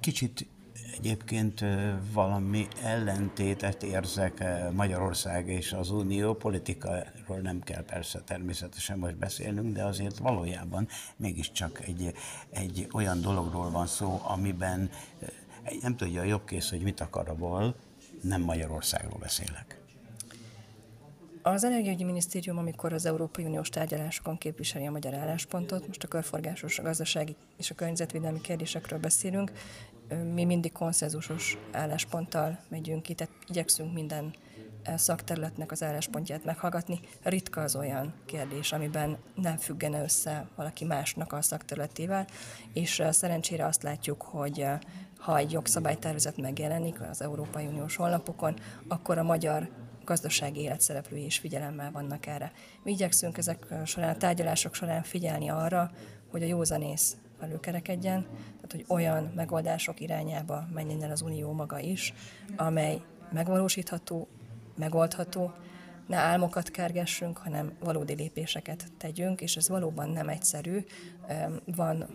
Kicsit 0.00 0.46
Egyébként 0.98 1.64
valami 2.12 2.68
ellentétet 2.82 3.82
érzek 3.82 4.44
Magyarország 4.72 5.48
és 5.48 5.72
az 5.72 5.90
Unió 5.90 6.34
politikáról 6.34 7.38
nem 7.42 7.60
kell 7.60 7.84
persze 7.84 8.20
természetesen 8.20 8.98
most 8.98 9.16
beszélnünk, 9.16 9.74
de 9.74 9.84
azért 9.84 10.18
valójában 10.18 10.88
mégiscsak 11.16 11.80
egy, 11.86 12.14
egy 12.50 12.86
olyan 12.92 13.20
dologról 13.20 13.70
van 13.70 13.86
szó, 13.86 14.20
amiben 14.22 14.90
nem 15.80 15.96
tudja 15.96 16.20
a 16.20 16.24
jobbkész, 16.24 16.70
hogy 16.70 16.82
mit 16.82 17.00
akar 17.00 17.28
a 17.28 17.34
nem 18.22 18.42
Magyarországról 18.42 19.18
beszélek. 19.18 19.80
Az 21.42 21.64
Energiaügyi 21.64 22.04
Minisztérium, 22.04 22.58
amikor 22.58 22.92
az 22.92 23.06
Európai 23.06 23.44
Uniós 23.44 23.68
tárgyalásokon 23.68 24.38
képviseli 24.38 24.86
a 24.86 24.90
magyar 24.90 25.14
álláspontot, 25.14 25.86
most 25.86 26.04
a 26.04 26.08
körforgásos, 26.08 26.78
a 26.78 26.82
gazdasági 26.82 27.36
és 27.58 27.70
a 27.70 27.74
környezetvédelmi 27.74 28.40
kérdésekről 28.40 28.98
beszélünk, 28.98 29.52
mi 30.34 30.44
mindig 30.44 30.72
konszenzusos 30.72 31.58
állásponttal 31.72 32.58
megyünk 32.68 33.02
ki, 33.02 33.14
tehát 33.14 33.34
igyekszünk 33.48 33.92
minden 33.92 34.34
szakterületnek 34.96 35.70
az 35.70 35.82
álláspontját 35.82 36.44
meghallgatni. 36.44 37.00
Ritka 37.22 37.60
az 37.60 37.76
olyan 37.76 38.14
kérdés, 38.24 38.72
amiben 38.72 39.16
nem 39.34 39.56
függene 39.56 40.02
össze 40.02 40.46
valaki 40.56 40.84
másnak 40.84 41.32
a 41.32 41.42
szakterületével, 41.42 42.26
és 42.72 43.02
szerencsére 43.10 43.66
azt 43.66 43.82
látjuk, 43.82 44.22
hogy 44.22 44.66
ha 45.18 45.36
egy 45.36 45.52
jogszabálytervezet 45.52 46.36
megjelenik 46.36 47.00
az 47.00 47.22
Európai 47.22 47.66
Uniós 47.66 47.96
honlapokon, 47.96 48.54
akkor 48.88 49.18
a 49.18 49.22
magyar 49.22 49.68
gazdasági 50.04 50.60
életszereplői 50.60 51.24
is 51.24 51.38
figyelemmel 51.38 51.90
vannak 51.90 52.26
erre. 52.26 52.52
Mi 52.82 52.90
igyekszünk 52.90 53.38
ezek 53.38 53.66
során, 53.84 54.14
a 54.14 54.16
tárgyalások 54.16 54.74
során 54.74 55.02
figyelni 55.02 55.48
arra, 55.48 55.90
hogy 56.30 56.42
a 56.42 56.46
józanész 56.46 57.16
előkerekedjen, 57.42 58.22
tehát 58.32 58.72
hogy 58.72 58.84
olyan 58.88 59.32
megoldások 59.34 60.00
irányába 60.00 60.68
menjen 60.72 61.02
el 61.02 61.10
az 61.10 61.20
Unió 61.20 61.52
maga 61.52 61.78
is, 61.78 62.14
amely 62.56 63.00
megvalósítható, 63.32 64.28
megoldható, 64.76 65.52
ne 66.06 66.16
álmokat 66.16 66.70
kergessünk, 66.70 67.38
hanem 67.38 67.72
valódi 67.80 68.14
lépéseket 68.14 68.84
tegyünk, 68.98 69.40
és 69.40 69.56
ez 69.56 69.68
valóban 69.68 70.10
nem 70.10 70.28
egyszerű. 70.28 70.84
Van 71.64 72.06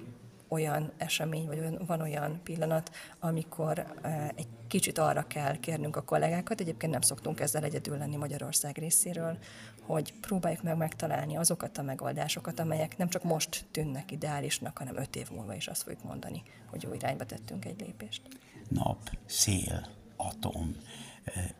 olyan 0.47 0.91
esemény, 0.97 1.45
vagy 1.45 1.85
van 1.85 2.01
olyan 2.01 2.39
pillanat, 2.43 2.95
amikor 3.19 3.93
egy 4.35 4.47
kicsit 4.67 4.97
arra 4.97 5.27
kell 5.27 5.59
kérnünk 5.59 5.95
a 5.95 6.01
kollégákat, 6.03 6.59
egyébként 6.59 6.91
nem 6.91 7.01
szoktunk 7.01 7.39
ezzel 7.39 7.63
egyedül 7.63 7.97
lenni 7.97 8.15
Magyarország 8.15 8.77
részéről, 8.77 9.37
hogy 9.81 10.13
próbáljuk 10.13 10.63
meg 10.63 10.77
megtalálni 10.77 11.37
azokat 11.37 11.77
a 11.77 11.81
megoldásokat, 11.81 12.59
amelyek 12.59 12.97
nem 12.97 13.09
csak 13.09 13.23
most 13.23 13.65
tűnnek 13.71 14.11
ideálisnak, 14.11 14.77
hanem 14.77 14.97
öt 14.97 15.15
év 15.15 15.31
múlva 15.31 15.53
is 15.55 15.67
azt 15.67 15.83
fogjuk 15.83 16.03
mondani, 16.03 16.43
hogy 16.69 16.83
jó 16.83 16.93
irányba 16.93 17.25
tettünk 17.25 17.65
egy 17.65 17.79
lépést. 17.79 18.21
Nap, 18.69 19.09
szél, 19.25 19.87
atom, 20.15 20.75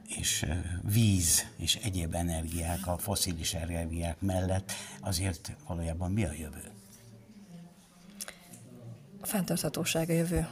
és 0.07 0.45
víz 0.81 1.45
és 1.57 1.75
egyéb 1.75 2.15
energiák, 2.15 2.87
a 2.87 2.97
foszilis 2.97 3.53
energiák 3.53 4.21
mellett 4.21 4.71
azért 5.01 5.55
valójában 5.67 6.11
mi 6.11 6.23
a 6.23 6.31
jövő? 6.31 6.76
A 9.21 9.25
fenntarthatóság 9.25 10.09
a 10.09 10.13
jövő. 10.13 10.47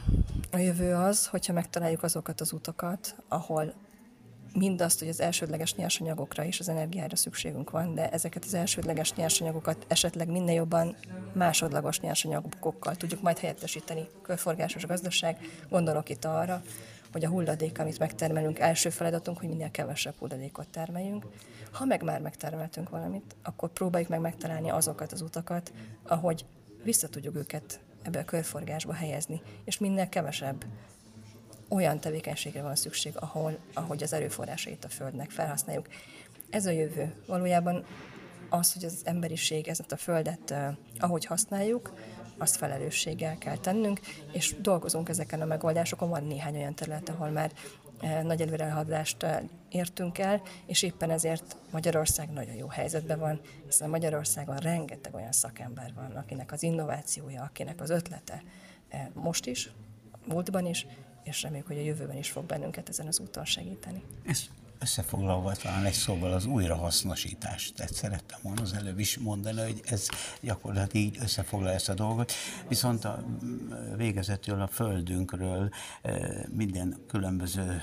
A 0.51 0.57
jövő 0.57 0.93
az, 0.93 1.27
hogyha 1.27 1.53
megtaláljuk 1.53 2.03
azokat 2.03 2.41
az 2.41 2.51
utakat, 2.53 3.15
ahol 3.27 3.73
mindazt, 4.53 4.99
hogy 4.99 5.07
az 5.07 5.19
elsődleges 5.19 5.75
nyersanyagokra 5.75 6.45
és 6.45 6.59
az 6.59 6.69
energiára 6.69 7.15
szükségünk 7.15 7.69
van, 7.69 7.95
de 7.95 8.09
ezeket 8.09 8.45
az 8.45 8.53
elsődleges 8.53 9.13
nyersanyagokat 9.13 9.85
esetleg 9.87 10.27
minél 10.27 10.55
jobban 10.55 10.95
másodlagos 11.33 11.99
nyersanyagokkal 11.99 12.95
tudjuk 12.95 13.21
majd 13.21 13.39
helyettesíteni. 13.39 14.07
Körforgásos 14.21 14.85
gazdaság, 14.85 15.37
gondolok 15.69 16.09
itt 16.09 16.25
arra, 16.25 16.61
hogy 17.11 17.25
a 17.25 17.29
hulladék, 17.29 17.79
amit 17.79 17.99
megtermelünk, 17.99 18.59
első 18.59 18.89
feladatunk, 18.89 19.39
hogy 19.39 19.49
minél 19.49 19.71
kevesebb 19.71 20.15
hulladékot 20.19 20.67
termeljünk. 20.67 21.25
Ha 21.71 21.85
meg 21.85 22.03
már 22.03 22.21
megtermeltünk 22.21 22.89
valamit, 22.89 23.35
akkor 23.43 23.69
próbáljuk 23.69 24.09
meg 24.09 24.19
megtalálni 24.19 24.69
azokat 24.69 25.11
az 25.11 25.21
utakat, 25.21 25.71
ahogy 26.03 26.45
vissza 26.83 27.09
tudjuk 27.09 27.35
őket 27.35 27.79
ebbe 28.05 28.19
a 28.19 28.25
körforgásba 28.25 28.93
helyezni, 28.93 29.41
és 29.63 29.77
minél 29.77 30.09
kevesebb 30.09 30.65
olyan 31.69 31.99
tevékenységre 31.99 32.61
van 32.61 32.75
szükség, 32.75 33.13
ahol, 33.15 33.57
ahogy 33.73 34.03
az 34.03 34.13
erőforrásait 34.13 34.85
a 34.85 34.89
Földnek 34.89 35.29
felhasználjuk. 35.29 35.87
Ez 36.49 36.65
a 36.65 36.71
jövő. 36.71 37.13
Valójában 37.27 37.85
az, 38.49 38.73
hogy 38.73 38.85
az 38.85 39.01
emberiség 39.03 39.67
ezt 39.67 39.91
a 39.91 39.97
Földet, 39.97 40.53
ahogy 40.99 41.25
használjuk, 41.25 41.93
azt 42.37 42.55
felelősséggel 42.55 43.37
kell 43.37 43.57
tennünk, 43.57 43.99
és 44.31 44.55
dolgozunk 44.61 45.09
ezeken 45.09 45.41
a 45.41 45.45
megoldásokon. 45.45 46.09
Van 46.09 46.23
néhány 46.23 46.55
olyan 46.55 46.75
terület, 46.75 47.09
ahol 47.09 47.29
már 47.29 47.51
nagy 48.23 48.41
előrehaladást 48.41 49.25
értünk 49.69 50.17
el, 50.17 50.41
és 50.65 50.83
éppen 50.83 51.09
ezért 51.09 51.55
Magyarország 51.71 52.29
nagyon 52.29 52.55
jó 52.55 52.67
helyzetben 52.67 53.19
van, 53.19 53.39
hiszen 53.65 53.89
Magyarországon 53.89 54.57
rengeteg 54.57 55.13
olyan 55.13 55.31
szakember 55.31 55.93
van, 55.95 56.11
akinek 56.11 56.51
az 56.51 56.63
innovációja, 56.63 57.43
akinek 57.43 57.81
az 57.81 57.89
ötlete 57.89 58.43
most 59.13 59.45
is, 59.45 59.71
múltban 60.27 60.65
is, 60.65 60.87
és 61.23 61.41
reméljük, 61.41 61.67
hogy 61.67 61.77
a 61.77 61.81
jövőben 61.81 62.17
is 62.17 62.31
fog 62.31 62.45
bennünket 62.45 62.89
ezen 62.89 63.07
az 63.07 63.19
úton 63.19 63.45
segíteni. 63.45 64.03
Ez 64.25 64.43
összefoglalva 64.79 65.51
talán 65.51 65.85
egy 65.85 65.93
szóval 65.93 66.31
az 66.31 66.45
újrahasznosítást. 66.45 67.75
Tehát 67.75 67.93
szerettem 67.93 68.39
volna 68.41 68.61
az 68.61 68.73
előbb 68.73 68.99
is 68.99 69.17
mondani, 69.17 69.61
hogy 69.61 69.81
ez 69.85 70.07
gyakorlatilag 70.41 70.95
így 70.95 71.17
összefoglalja 71.21 71.75
ezt 71.75 71.89
a 71.89 71.93
dolgot. 71.93 72.31
Viszont 72.67 73.05
a 73.05 73.23
végezetül 73.97 74.61
a 74.61 74.67
földünkről 74.67 75.69
minden 76.47 76.97
különböző 77.07 77.81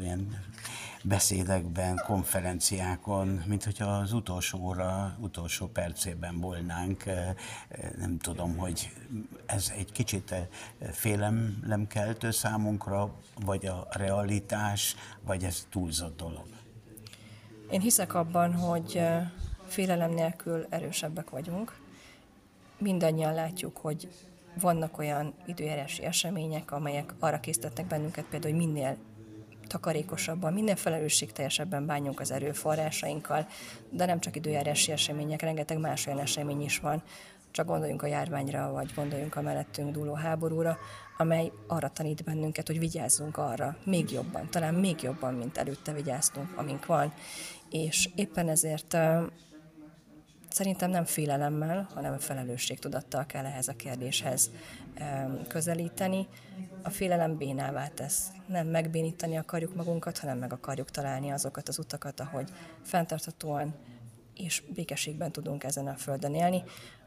ilyen 0.00 0.44
beszédekben, 1.02 2.02
konferenciákon, 2.06 3.42
mint 3.46 3.64
hogyha 3.64 3.86
az 3.86 4.12
utolsó 4.12 4.58
óra, 4.58 5.16
utolsó 5.20 5.66
percében 5.66 6.40
volnánk. 6.40 7.06
Eh, 7.06 7.34
nem 7.98 8.18
tudom, 8.18 8.56
hogy 8.56 8.90
ez 9.46 9.72
egy 9.76 9.92
kicsit 9.92 10.34
félelemkeltő 10.92 12.30
számunkra, 12.30 13.14
vagy 13.44 13.66
a 13.66 13.86
realitás, 13.90 14.96
vagy 15.20 15.44
ez 15.44 15.66
túlzott 15.70 16.16
dolog? 16.16 16.46
Én 17.70 17.80
hiszek 17.80 18.14
abban, 18.14 18.54
hogy 18.54 19.02
félelem 19.66 20.10
nélkül 20.10 20.66
erősebbek 20.68 21.30
vagyunk. 21.30 21.78
Mindannyian 22.78 23.34
látjuk, 23.34 23.76
hogy 23.76 24.08
vannak 24.60 24.98
olyan 24.98 25.34
időjárási 25.46 26.04
események, 26.04 26.72
amelyek 26.72 27.14
arra 27.18 27.40
készítettek 27.40 27.86
bennünket 27.86 28.24
például, 28.24 28.54
hogy 28.54 28.66
minél 28.66 28.96
takarékosabban, 29.70 30.52
minél 30.52 30.76
felelősségteljesebben 30.76 31.86
bánjunk 31.86 32.20
az 32.20 32.30
erőforrásainkkal, 32.30 33.46
de 33.90 34.06
nem 34.06 34.20
csak 34.20 34.36
időjárási 34.36 34.92
események, 34.92 35.40
rengeteg 35.40 35.78
más 35.78 36.06
olyan 36.06 36.18
esemény 36.18 36.62
is 36.62 36.78
van, 36.78 37.02
csak 37.50 37.66
gondoljunk 37.66 38.02
a 38.02 38.06
járványra, 38.06 38.72
vagy 38.72 38.92
gondoljunk 38.94 39.36
a 39.36 39.40
mellettünk 39.40 39.92
dúló 39.92 40.14
háborúra, 40.14 40.78
amely 41.16 41.52
arra 41.66 41.88
tanít 41.88 42.24
bennünket, 42.24 42.66
hogy 42.66 42.78
vigyázzunk 42.78 43.36
arra 43.36 43.76
még 43.84 44.10
jobban, 44.10 44.50
talán 44.50 44.74
még 44.74 45.02
jobban, 45.02 45.34
mint 45.34 45.58
előtte 45.58 45.92
vigyáztunk, 45.92 46.56
amink 46.56 46.86
van. 46.86 47.12
És 47.70 48.08
éppen 48.14 48.48
ezért 48.48 48.96
szerintem 50.50 50.90
nem 50.90 51.04
félelemmel, 51.04 51.88
hanem 51.94 52.18
felelősségtudattal 52.18 53.26
kell 53.26 53.44
ehhez 53.44 53.68
a 53.68 53.76
kérdéshez 53.76 54.50
közelíteni. 55.48 56.28
A 56.82 56.90
félelem 56.90 57.36
bénává 57.36 57.88
tesz. 57.88 58.28
Nem 58.46 58.66
megbénítani 58.66 59.36
akarjuk 59.36 59.74
magunkat, 59.74 60.18
hanem 60.18 60.38
meg 60.38 60.52
akarjuk 60.52 60.90
találni 60.90 61.30
azokat 61.30 61.68
az 61.68 61.78
utakat, 61.78 62.20
ahogy 62.20 62.50
fenntarthatóan 62.82 63.74
és 64.34 64.62
békességben 64.74 65.32
tudunk 65.32 65.64
ezen 65.64 65.86
a 65.86 65.94
földön 65.94 66.34
élni. 66.34 66.62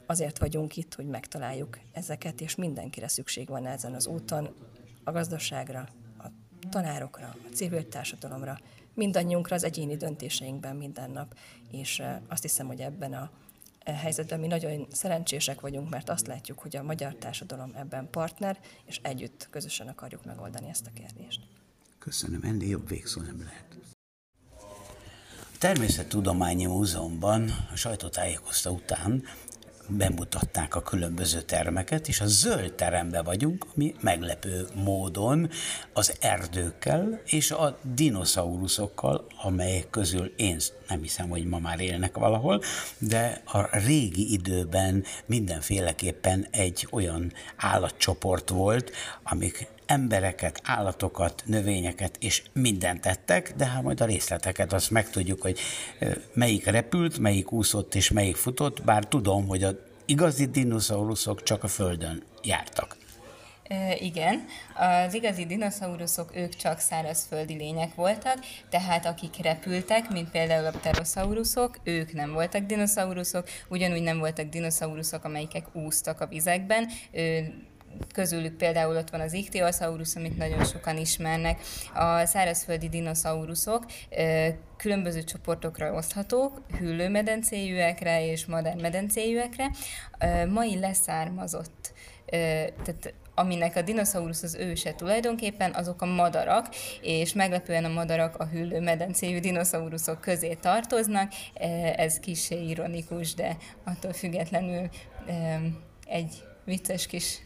Azért 0.06 0.38
vagyunk 0.38 0.78
itt, 0.78 0.94
hogy 0.94 1.06
megtaláljuk 1.06 1.80
ezeket, 1.92 2.42
és 2.42 2.56
mindenkire 2.56 3.08
szükség 3.08 3.48
van 3.48 3.66
ezen 3.66 3.94
az 3.94 4.08
úton, 4.08 4.56
a 5.04 5.12
gazdaságra, 5.12 5.88
a 6.18 6.28
tanárokra, 6.70 7.36
a 7.44 7.54
civil 7.54 7.88
társadalomra, 7.88 8.60
mindannyiunkra 8.94 9.56
az 9.56 9.64
egyéni 9.64 9.96
döntéseinkben 9.96 10.76
minden 10.76 11.12
nap, 11.12 11.36
és 11.72 12.02
azt 12.28 12.42
hiszem, 12.42 12.68
hogy 12.68 12.80
ebben 12.80 13.14
a 13.14 13.32
e 13.84 13.94
helyzetben 13.94 14.40
mi 14.40 14.48
nagyon 14.48 14.88
szerencsések 14.92 15.62
vagyunk, 15.62 15.90
mert 15.90 16.10
azt 16.10 16.28
látjuk, 16.28 16.60
hogy 16.60 16.76
a 16.76 16.84
magyar 16.84 17.16
társadalom 17.16 17.72
ebben 17.76 18.10
partner, 18.10 18.60
és 18.86 19.00
együtt 19.02 19.48
közösen 19.50 19.88
akarjuk 19.88 20.26
megoldani 20.26 20.70
ezt 20.70 20.88
a 20.88 20.92
kérdést. 20.94 21.42
Köszönöm, 22.00 22.42
ennél 22.44 22.70
jobb 22.70 22.88
végszó 22.88 23.22
nem 23.22 23.40
lehet. 23.40 23.66
A 25.54 25.58
Természettudományi 25.58 26.66
Múzeumban 26.66 27.50
a 27.72 27.76
sajtótájékozta 27.76 28.72
után 28.72 29.24
bemutatták 29.88 30.76
a 30.76 30.82
különböző 30.82 31.42
termeket, 31.42 32.08
és 32.08 32.22
a 32.22 32.28
zöld 32.28 32.74
teremben 32.74 33.24
vagyunk, 33.24 33.66
ami 33.76 33.96
meglepő 34.00 34.68
módon 34.76 35.50
az 35.94 36.14
erdőkkel 36.20 37.22
és 37.26 37.52
a 37.52 37.78
dinoszauruszokkal, 37.96 39.26
amelyek 39.44 39.90
közül 39.90 40.34
én 40.36 40.58
nem 40.88 41.02
hiszem, 41.02 41.30
hogy 41.30 41.46
ma 41.46 41.60
már 41.60 41.80
élnek 41.80 42.18
valahol, 42.18 42.62
de 42.98 43.42
a 43.46 43.78
régi 43.78 44.34
időben 44.34 45.04
mindenféleképpen 45.26 46.48
egy 46.52 46.88
olyan 46.92 47.34
állatcsoport 47.56 48.50
volt, 48.50 48.92
amik 49.24 49.68
embereket, 49.86 50.62
állatokat, 50.64 51.44
növényeket 51.46 52.18
és 52.20 52.44
mindent 52.54 53.02
tettek, 53.02 53.54
de 53.56 53.66
hát 53.66 53.84
majd 53.84 54.02
a 54.02 54.06
részleteket 54.06 54.74
azt 54.74 54.92
megtudjuk, 54.92 55.42
hogy 55.42 55.60
melyik 56.34 56.66
repült, 56.66 57.20
melyik 57.20 57.52
úszott 57.52 57.96
és 57.96 58.12
melyik 58.12 58.36
futott, 58.36 58.84
bár 58.84 59.08
tudom, 59.08 59.48
hogy 59.48 59.64
a 59.64 59.72
igazi 60.06 60.46
dinoszauruszok 60.46 61.44
csak 61.44 61.64
a 61.64 61.68
Földön 61.68 62.24
jártak. 62.44 62.98
Igen, 64.00 64.46
az 65.06 65.14
igazi 65.14 65.46
dinoszauruszok 65.46 66.36
ők 66.36 66.56
csak 66.56 66.80
szárazföldi 66.80 67.54
lények 67.54 67.96
voltak, 67.96 68.38
tehát 68.70 69.06
akik 69.06 69.36
repültek, 69.42 70.10
mint 70.10 70.30
például 70.30 70.66
a 70.66 70.72
pteroszauruszok, 70.72 71.80
ők 71.84 72.14
nem 72.14 72.34
voltak 72.34 72.66
dinoszauruszok, 72.66 73.48
ugyanúgy 73.68 74.02
nem 74.02 74.20
voltak 74.20 74.50
dinoszauruszok, 74.50 75.24
amelyikek 75.24 75.76
úsztak 75.76 76.22
a 76.22 76.28
vizekben, 76.28 76.90
közülük 78.14 78.58
például 78.58 78.96
ott 78.96 79.10
van 79.10 79.22
az 79.22 79.34
Ichthyosaurus, 79.34 80.16
amit 80.16 80.38
nagyon 80.38 80.66
sokan 80.66 80.98
ismernek. 80.98 81.62
A 81.94 82.26
szárazföldi 82.26 82.90
dinoszauruszok 82.90 83.86
különböző 84.78 85.24
csoportokra 85.24 85.94
oszthatók, 85.94 86.62
hüllőmedencéjűekre 86.78 88.26
és 88.26 88.46
madármedencéjűekre. 88.46 89.72
Mai 90.50 90.80
leszármazott 90.80 91.94
tehát 92.84 93.14
aminek 93.36 93.76
a 93.76 93.82
dinoszaurusz 93.82 94.44
az 94.44 94.56
őse 94.56 94.94
tulajdonképpen, 94.94 95.74
azok 95.74 96.02
a 96.02 96.06
madarak, 96.06 96.68
és 97.02 97.34
meglepően 97.34 97.86
a 97.86 97.90
madarak 97.90 98.38
a 98.38 98.46
hüllő 98.46 98.80
medencéjű 98.80 99.40
dinoszauruszok 99.40 100.22
közé 100.22 100.54
tartoznak. 100.54 101.32
Ez 101.96 102.20
kicsi 102.20 102.70
ironikus, 102.70 103.34
de 103.34 103.58
attól 103.84 104.14
függetlenül 104.14 104.90
egy 106.08 106.44
vicces 106.66 107.08
kis 107.08 107.40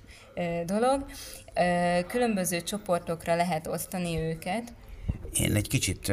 dolog. 0.66 1.06
Különböző 2.08 2.62
csoportokra 2.62 3.36
lehet 3.36 3.68
osztani 3.68 4.18
őket. 4.18 4.74
Én 5.34 5.56
egy 5.56 5.68
kicsit 5.68 6.12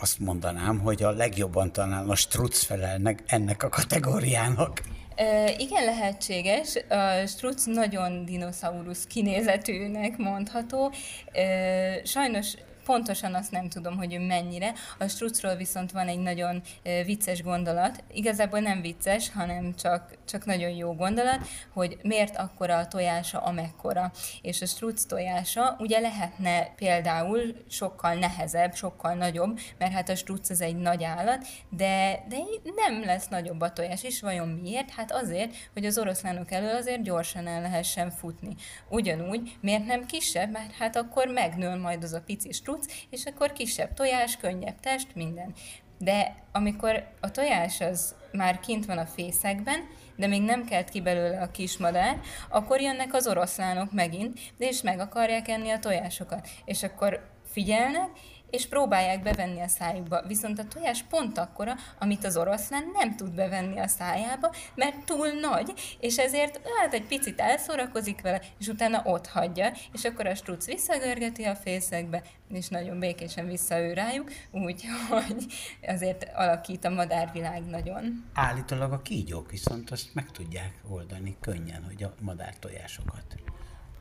azt 0.00 0.18
mondanám, 0.18 0.78
hogy 0.78 1.02
a 1.02 1.10
legjobban 1.10 1.72
talán 1.72 2.08
a 2.08 2.14
struc 2.14 2.62
felelnek 2.62 3.22
ennek 3.26 3.62
a 3.62 3.68
kategóriának. 3.68 4.82
E, 5.14 5.50
igen, 5.58 5.84
lehetséges. 5.84 6.76
A 6.88 7.26
struc 7.26 7.64
nagyon 7.64 8.24
dinoszaurusz 8.24 9.04
kinézetűnek 9.04 10.16
mondható. 10.16 10.92
E, 11.32 12.04
sajnos 12.04 12.54
pontosan 12.86 13.34
azt 13.34 13.50
nem 13.50 13.68
tudom, 13.68 13.96
hogy 13.96 14.14
ő 14.14 14.18
mennyire. 14.18 14.72
A 14.98 15.06
strucról 15.06 15.54
viszont 15.54 15.92
van 15.92 16.08
egy 16.08 16.18
nagyon 16.18 16.62
vicces 17.04 17.42
gondolat, 17.42 18.04
igazából 18.12 18.60
nem 18.60 18.80
vicces, 18.80 19.32
hanem 19.32 19.74
csak, 19.74 20.18
csak 20.24 20.44
nagyon 20.44 20.70
jó 20.70 20.94
gondolat, 20.94 21.46
hogy 21.72 21.98
miért 22.02 22.36
akkora 22.36 22.76
a 22.76 22.86
tojása, 22.86 23.38
amekkora. 23.38 24.12
És 24.42 24.62
a 24.62 24.66
struc 24.66 25.04
tojása 25.04 25.76
ugye 25.78 26.00
lehetne 26.00 26.74
például 26.76 27.40
sokkal 27.68 28.14
nehezebb, 28.14 28.74
sokkal 28.74 29.14
nagyobb, 29.14 29.58
mert 29.78 29.92
hát 29.92 30.08
a 30.08 30.14
struc 30.14 30.50
az 30.50 30.60
egy 30.60 30.76
nagy 30.76 31.04
állat, 31.04 31.46
de, 31.70 32.24
de 32.28 32.36
nem 32.76 33.04
lesz 33.04 33.28
nagyobb 33.28 33.60
a 33.60 33.72
tojás, 33.72 34.02
és 34.02 34.20
vajon 34.20 34.48
miért? 34.48 34.90
Hát 34.90 35.12
azért, 35.12 35.54
hogy 35.72 35.86
az 35.86 35.98
oroszlánok 35.98 36.52
elől 36.52 36.76
azért 36.76 37.02
gyorsan 37.02 37.46
el 37.46 37.60
lehessen 37.60 38.10
futni. 38.10 38.54
Ugyanúgy, 38.88 39.56
miért 39.60 39.86
nem 39.86 40.06
kisebb? 40.06 40.50
Mert 40.50 40.72
hát 40.72 40.96
akkor 40.96 41.26
megnől 41.26 41.76
majd 41.76 42.02
az 42.02 42.12
a 42.12 42.20
pici 42.20 42.52
struc, 42.52 42.75
tudsz, 42.76 43.06
és 43.10 43.24
akkor 43.24 43.52
kisebb 43.52 43.94
tojás, 43.94 44.36
könnyebb 44.36 44.80
test, 44.80 45.14
minden. 45.14 45.52
De 45.98 46.34
amikor 46.52 47.08
a 47.20 47.30
tojás 47.30 47.80
az 47.80 48.14
már 48.32 48.60
kint 48.60 48.86
van 48.86 48.98
a 48.98 49.06
fészekben, 49.06 49.88
de 50.16 50.26
még 50.26 50.42
nem 50.42 50.64
kelt 50.64 50.88
ki 50.88 51.00
belőle 51.00 51.40
a 51.40 51.50
kismadár, 51.50 52.20
akkor 52.48 52.80
jönnek 52.80 53.14
az 53.14 53.26
oroszlánok 53.26 53.92
megint, 53.92 54.38
és 54.58 54.82
meg 54.82 54.98
akarják 55.00 55.48
enni 55.48 55.70
a 55.70 55.78
tojásokat. 55.78 56.48
És 56.64 56.82
akkor 56.82 57.30
figyelnek, 57.50 58.08
és 58.50 58.66
próbálják 58.66 59.22
bevenni 59.22 59.60
a 59.60 59.68
szájukba. 59.68 60.22
Viszont 60.26 60.58
a 60.58 60.68
tojás 60.68 61.02
pont 61.02 61.38
akkora, 61.38 61.74
amit 61.98 62.24
az 62.24 62.36
oroszlán 62.36 62.90
nem 62.92 63.16
tud 63.16 63.34
bevenni 63.34 63.78
a 63.78 63.88
szájába, 63.88 64.54
mert 64.74 65.04
túl 65.04 65.28
nagy, 65.28 65.72
és 66.00 66.18
ezért 66.18 66.60
hát 66.78 66.94
egy 66.94 67.06
picit 67.06 67.40
elszórakozik 67.40 68.20
vele, 68.20 68.40
és 68.58 68.66
utána 68.66 69.02
ott 69.04 69.26
hagyja, 69.26 69.72
és 69.92 70.04
akkor 70.04 70.26
a 70.26 70.34
struc 70.34 70.66
visszagörgeti 70.66 71.44
a 71.44 71.54
fészekbe, 71.54 72.22
és 72.52 72.68
nagyon 72.68 72.98
békésen 72.98 73.46
visszaő 73.46 73.92
rájuk, 73.92 74.30
úgyhogy 74.50 75.46
azért 75.94 76.26
alakít 76.34 76.84
a 76.84 76.90
madárvilág 76.90 77.64
nagyon. 77.64 78.24
Állítólag 78.34 78.92
a 78.92 79.02
kígyók 79.02 79.50
viszont 79.50 79.90
azt 79.90 80.14
meg 80.14 80.30
tudják 80.30 80.74
oldani 80.88 81.36
könnyen, 81.40 81.84
hogy 81.84 82.02
a 82.02 82.14
madár 82.20 82.54
tojásokat. 82.58 83.24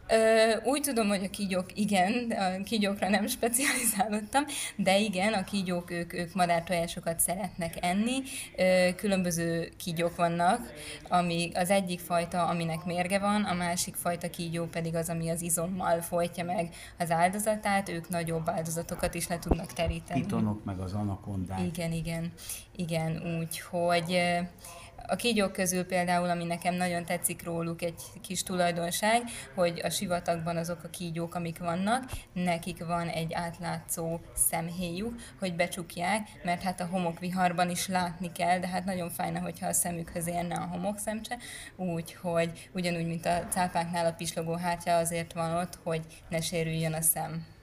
Ö, 0.07 0.51
úgy 0.63 0.81
tudom, 0.81 1.07
hogy 1.07 1.23
a 1.23 1.29
kígyók 1.29 1.65
igen, 1.73 2.31
a 2.31 2.63
kígyókra 2.63 3.09
nem 3.09 3.27
specializálódtam, 3.27 4.43
de 4.75 4.97
igen, 4.97 5.33
a 5.33 5.43
kígyók, 5.43 5.91
ők, 5.91 6.13
ők 6.13 6.33
madártojásokat 6.33 7.19
szeretnek 7.19 7.73
enni. 7.81 8.21
Ö, 8.55 8.89
különböző 8.95 9.71
kígyók 9.77 10.15
vannak, 10.15 10.73
ami 11.09 11.51
az 11.53 11.69
egyik 11.69 11.99
fajta, 11.99 12.45
aminek 12.45 12.85
mérge 12.85 13.19
van, 13.19 13.43
a 13.43 13.53
másik 13.53 13.95
fajta 13.95 14.29
kígyó 14.29 14.65
pedig 14.65 14.95
az, 14.95 15.09
ami 15.09 15.29
az 15.29 15.41
izommal 15.41 16.01
folytja 16.01 16.43
meg 16.43 16.69
az 16.97 17.11
áldozatát, 17.11 17.89
ők 17.89 18.09
nagyobb 18.09 18.49
áldozatokat 18.49 19.13
is 19.13 19.27
le 19.27 19.39
tudnak 19.39 19.73
teríteni. 19.73 20.21
Pitonok 20.21 20.63
meg 20.63 20.79
az 20.79 20.93
anakondák. 20.93 21.59
Igen, 21.65 21.91
igen, 21.91 22.31
igen, 22.75 23.37
úgyhogy 23.39 24.21
a 25.07 25.15
kígyók 25.15 25.51
közül 25.51 25.85
például, 25.85 26.29
ami 26.29 26.43
nekem 26.43 26.75
nagyon 26.75 27.05
tetszik 27.05 27.43
róluk, 27.43 27.81
egy 27.81 28.01
kis 28.21 28.43
tulajdonság, 28.43 29.21
hogy 29.53 29.81
a 29.83 29.89
sivatagban 29.89 30.57
azok 30.57 30.83
a 30.83 30.89
kígyók, 30.89 31.35
amik 31.35 31.59
vannak, 31.59 32.03
nekik 32.33 32.85
van 32.85 33.07
egy 33.07 33.33
átlátszó 33.33 34.19
szemhéjuk, 34.35 35.15
hogy 35.39 35.55
becsukják, 35.55 36.27
mert 36.43 36.61
hát 36.61 36.79
a 36.79 36.87
homokviharban 36.91 37.69
is 37.69 37.87
látni 37.87 38.31
kell, 38.31 38.59
de 38.59 38.67
hát 38.67 38.85
nagyon 38.85 39.09
fájna, 39.09 39.39
hogyha 39.39 39.67
a 39.67 39.73
szemükhöz 39.73 40.27
érne 40.27 40.55
a 40.55 40.67
homokszemcse, 40.71 41.37
úgyhogy 41.75 42.69
ugyanúgy, 42.71 43.07
mint 43.07 43.25
a 43.25 43.45
cápáknál 43.49 44.05
a 44.05 44.13
pislogó 44.13 44.53
hátja 44.53 44.97
azért 44.97 45.33
van 45.33 45.55
ott, 45.55 45.79
hogy 45.83 46.01
ne 46.29 46.41
sérüljön 46.41 46.93
a 46.93 47.01
szem. 47.01 47.54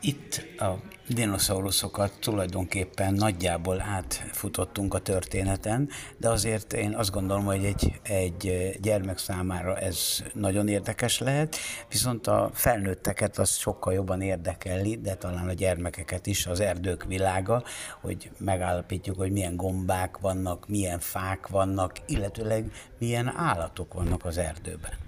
Itt 0.00 0.46
a 0.58 0.78
dinoszauruszokat 1.08 2.12
tulajdonképpen 2.20 3.14
nagyjából 3.14 3.80
átfutottunk 3.80 4.94
a 4.94 4.98
történeten, 4.98 5.88
de 6.16 6.28
azért 6.28 6.72
én 6.72 6.94
azt 6.94 7.10
gondolom, 7.10 7.44
hogy 7.44 7.64
egy, 7.64 8.00
egy 8.02 8.76
gyermek 8.80 9.18
számára 9.18 9.76
ez 9.76 10.24
nagyon 10.34 10.68
érdekes 10.68 11.18
lehet, 11.18 11.56
viszont 11.88 12.26
a 12.26 12.50
felnőtteket 12.52 13.38
az 13.38 13.50
sokkal 13.50 13.92
jobban 13.92 14.20
érdekeli, 14.20 14.96
de 14.96 15.14
talán 15.14 15.48
a 15.48 15.52
gyermekeket 15.52 16.26
is 16.26 16.46
az 16.46 16.60
erdők 16.60 17.04
világa, 17.04 17.62
hogy 18.00 18.30
megállapítjuk, 18.38 19.16
hogy 19.16 19.32
milyen 19.32 19.56
gombák 19.56 20.18
vannak, 20.18 20.68
milyen 20.68 20.98
fák 20.98 21.46
vannak, 21.46 21.92
illetőleg 22.06 22.72
milyen 22.98 23.32
állatok 23.36 23.94
vannak 23.94 24.24
az 24.24 24.38
erdőben. 24.38 25.07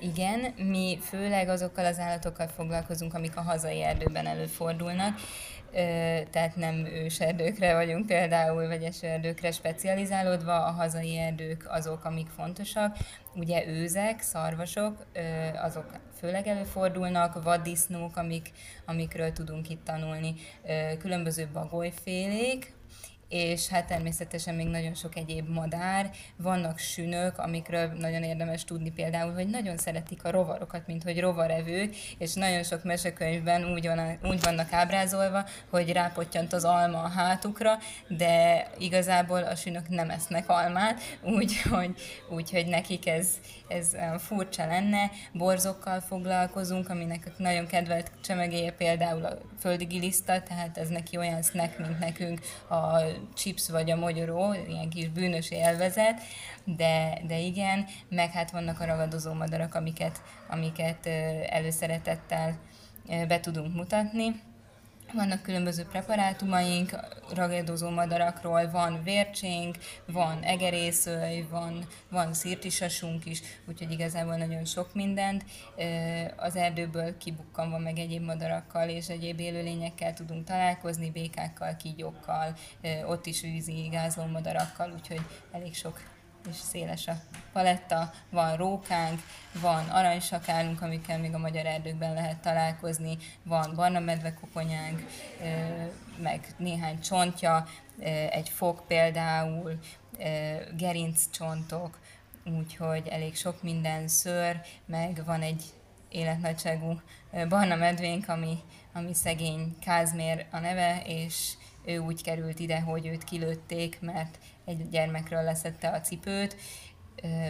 Igen, 0.00 0.54
mi 0.56 0.98
főleg 1.02 1.48
azokkal 1.48 1.84
az 1.84 1.98
állatokkal 1.98 2.46
foglalkozunk, 2.48 3.14
amik 3.14 3.36
a 3.36 3.40
hazai 3.40 3.82
erdőben 3.82 4.26
előfordulnak, 4.26 5.20
tehát 6.30 6.56
nem 6.56 6.74
őserdőkre 6.74 7.74
vagyunk 7.74 8.06
például, 8.06 8.66
vagy 8.66 8.82
esőerdőkre 8.82 9.52
specializálódva, 9.52 10.64
a 10.64 10.70
hazai 10.70 11.18
erdők 11.18 11.64
azok, 11.68 12.04
amik 12.04 12.28
fontosak. 12.28 12.96
Ugye 13.34 13.66
őzek, 13.66 14.20
szarvasok, 14.20 15.06
azok 15.62 15.86
főleg 16.18 16.46
előfordulnak, 16.46 17.42
vaddisznók, 17.42 18.16
amik, 18.16 18.50
amikről 18.86 19.32
tudunk 19.32 19.70
itt 19.70 19.84
tanulni, 19.84 20.34
különböző 20.98 21.48
bagolyfélék, 21.52 22.72
és 23.30 23.68
hát 23.68 23.86
természetesen 23.86 24.54
még 24.54 24.66
nagyon 24.66 24.94
sok 24.94 25.16
egyéb 25.16 25.48
madár, 25.48 26.10
vannak 26.36 26.78
sünök, 26.78 27.38
amikről 27.38 27.86
nagyon 27.86 28.22
érdemes 28.22 28.64
tudni 28.64 28.90
például, 28.90 29.32
hogy 29.34 29.48
nagyon 29.48 29.76
szeretik 29.76 30.24
a 30.24 30.30
rovarokat, 30.30 30.86
mint 30.86 31.02
hogy 31.02 31.20
rovarevők, 31.20 31.96
és 32.18 32.34
nagyon 32.34 32.62
sok 32.62 32.84
mesekönyvben 32.84 33.72
úgy, 33.72 33.86
van, 33.86 34.18
úgy 34.22 34.40
vannak 34.40 34.72
ábrázolva, 34.72 35.44
hogy 35.68 35.92
rápottyant 35.92 36.52
az 36.52 36.64
alma 36.64 37.02
a 37.02 37.08
hátukra, 37.08 37.78
de 38.08 38.66
igazából 38.78 39.42
a 39.42 39.54
sünök 39.54 39.88
nem 39.88 40.10
esznek 40.10 40.48
almát, 40.48 41.00
úgyhogy, 41.22 42.00
úgyhogy 42.28 42.66
nekik 42.66 43.06
ez, 43.06 43.28
ez 43.70 43.96
furcsa 44.18 44.66
lenne. 44.66 45.10
Borzokkal 45.32 46.00
foglalkozunk, 46.00 46.88
aminek 46.88 47.32
nagyon 47.36 47.66
kedvelt 47.66 48.10
csemegéje 48.22 48.72
például 48.72 49.24
a 49.24 49.38
földi 49.60 49.84
giliszta, 49.84 50.42
tehát 50.42 50.78
ez 50.78 50.88
neki 50.88 51.16
olyan 51.16 51.42
snack, 51.42 51.78
mint 51.78 51.98
nekünk 51.98 52.40
a 52.68 52.98
chips 53.34 53.68
vagy 53.68 53.90
a 53.90 53.96
mogyoró, 53.96 54.54
ilyen 54.68 54.88
kis 54.88 55.08
bűnös 55.08 55.50
élvezet, 55.50 56.20
de, 56.64 57.20
de 57.26 57.38
igen, 57.38 57.86
meg 58.08 58.30
hát 58.30 58.50
vannak 58.50 58.80
a 58.80 58.84
ragadozó 58.84 59.32
madarak, 59.32 59.74
amiket, 59.74 60.22
amiket 60.48 61.06
előszeretettel 61.48 62.58
be 63.28 63.40
tudunk 63.40 63.74
mutatni. 63.74 64.48
Vannak 65.12 65.42
különböző 65.42 65.84
preparátumaink, 65.84 66.90
ragadozó 67.34 67.90
madarakról, 67.90 68.70
van 68.70 69.02
vércsénk, 69.02 69.76
van 70.06 70.42
egerészöly, 70.42 71.46
van, 71.50 71.86
van 72.10 72.34
szirtisasunk 72.34 73.26
is, 73.26 73.42
úgyhogy 73.68 73.90
igazából 73.90 74.36
nagyon 74.36 74.64
sok 74.64 74.94
mindent. 74.94 75.44
Az 76.36 76.56
erdőből 76.56 77.16
kibukkanva 77.16 77.78
meg 77.78 77.98
egyéb 77.98 78.24
madarakkal 78.24 78.88
és 78.88 79.08
egyéb 79.08 79.40
élőlényekkel 79.40 80.14
tudunk 80.14 80.44
találkozni, 80.44 81.10
békákkal, 81.10 81.76
kígyókkal, 81.76 82.56
ott 83.06 83.26
is 83.26 83.40
vízi 83.40 83.88
gázló 83.90 84.24
madarakkal, 84.24 84.92
úgyhogy 84.96 85.20
elég 85.52 85.74
sok 85.74 86.00
és 86.48 86.56
széles 86.56 87.06
a 87.06 87.20
paletta, 87.52 88.12
van 88.30 88.56
rókánk, 88.56 89.20
van 89.60 89.88
aranysakálunk, 89.88 90.82
amikkel 90.82 91.18
még 91.18 91.34
a 91.34 91.38
magyar 91.38 91.66
erdőkben 91.66 92.14
lehet 92.14 92.38
találkozni, 92.38 93.16
van 93.42 93.74
barna 93.74 93.98
medve 93.98 94.34
koponyánk, 94.34 95.06
meg 96.22 96.54
néhány 96.56 97.00
csontja, 97.00 97.66
egy 98.30 98.48
fog 98.48 98.86
például, 98.86 99.78
gerinccsontok, 100.76 101.98
úgyhogy 102.44 103.08
elég 103.08 103.36
sok 103.36 103.62
minden 103.62 104.08
szőr, 104.08 104.60
meg 104.86 105.22
van 105.24 105.42
egy 105.42 105.62
életnagyságú 106.08 107.00
barna 107.48 107.76
medvénk, 107.76 108.28
ami, 108.28 108.58
ami 108.92 109.14
szegény 109.14 109.76
Kázmér 109.80 110.46
a 110.50 110.58
neve, 110.58 111.02
és 111.06 111.52
ő 111.90 111.98
úgy 111.98 112.22
került 112.22 112.58
ide, 112.58 112.80
hogy 112.80 113.06
őt 113.06 113.24
kilőtték, 113.24 113.98
mert 114.00 114.38
egy 114.64 114.88
gyermekről 114.88 115.42
leszette 115.42 115.88
a 115.88 116.00
cipőt, 116.00 116.56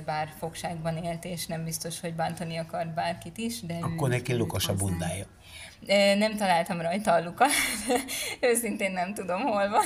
bár 0.05 0.33
fogságban 0.39 0.97
élt, 0.97 1.25
és 1.25 1.47
nem 1.47 1.65
biztos, 1.65 2.01
hogy 2.01 2.15
bántani 2.15 2.57
akart 2.57 2.95
bárkit 2.95 3.39
is. 3.39 3.61
De 3.61 3.79
Akkor 3.81 4.09
neki 4.09 4.35
lukos 4.35 4.69
a 4.69 4.75
bundája. 4.75 5.27
Nem 6.19 6.37
találtam 6.37 6.81
rajta 6.81 7.13
a 7.13 7.23
lukat, 7.23 7.51
őszintén 8.51 8.93
nem 8.93 9.15
tudom 9.15 9.41
hol 9.41 9.69
van. 9.69 9.85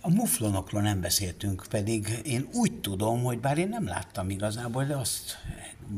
A 0.00 0.10
muflonokról 0.10 0.82
nem 0.82 1.00
beszéltünk, 1.00 1.66
pedig 1.70 2.20
én 2.24 2.48
úgy 2.52 2.80
tudom, 2.80 3.22
hogy 3.22 3.38
bár 3.38 3.58
én 3.58 3.68
nem 3.68 3.86
láttam 3.86 4.30
igazából, 4.30 4.84
de 4.84 4.96
azt 4.96 5.38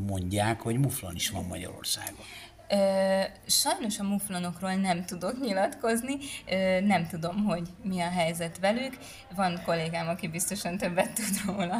mondják, 0.07 0.61
hogy 0.61 0.77
muflon 0.77 1.15
is 1.15 1.29
van 1.29 1.45
Magyarországon. 1.45 2.25
Sajnos 3.47 3.99
a 3.99 4.03
muflonokról 4.03 4.73
nem 4.73 5.05
tudok 5.05 5.39
nyilatkozni, 5.39 6.17
nem 6.83 7.07
tudom, 7.07 7.43
hogy 7.43 7.67
mi 7.83 8.01
a 8.01 8.09
helyzet 8.09 8.59
velük. 8.59 8.97
Van 9.35 9.61
kollégám, 9.65 10.07
aki 10.07 10.27
biztosan 10.27 10.77
többet 10.77 11.13
tud 11.13 11.55
róla. 11.55 11.77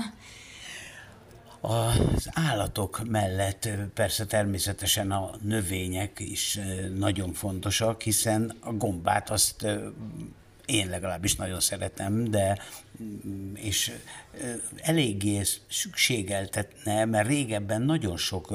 Az 1.62 2.30
állatok 2.34 3.02
mellett 3.10 3.70
persze 3.94 4.26
természetesen 4.26 5.12
a 5.12 5.30
növények 5.42 6.20
is 6.20 6.60
nagyon 6.98 7.34
fontosak, 7.34 8.02
hiszen 8.02 8.56
a 8.62 8.72
gombát 8.74 9.30
azt 9.30 9.66
én 10.66 10.90
legalábbis 10.90 11.36
nagyon 11.36 11.60
szeretem, 11.60 12.32
de 12.32 12.58
és 13.54 13.92
eléggé 14.78 15.42
szükségeltetne, 15.70 17.06
mert 17.06 17.28
régebben 17.28 17.82
nagyon 17.82 18.18
sok 18.18 18.54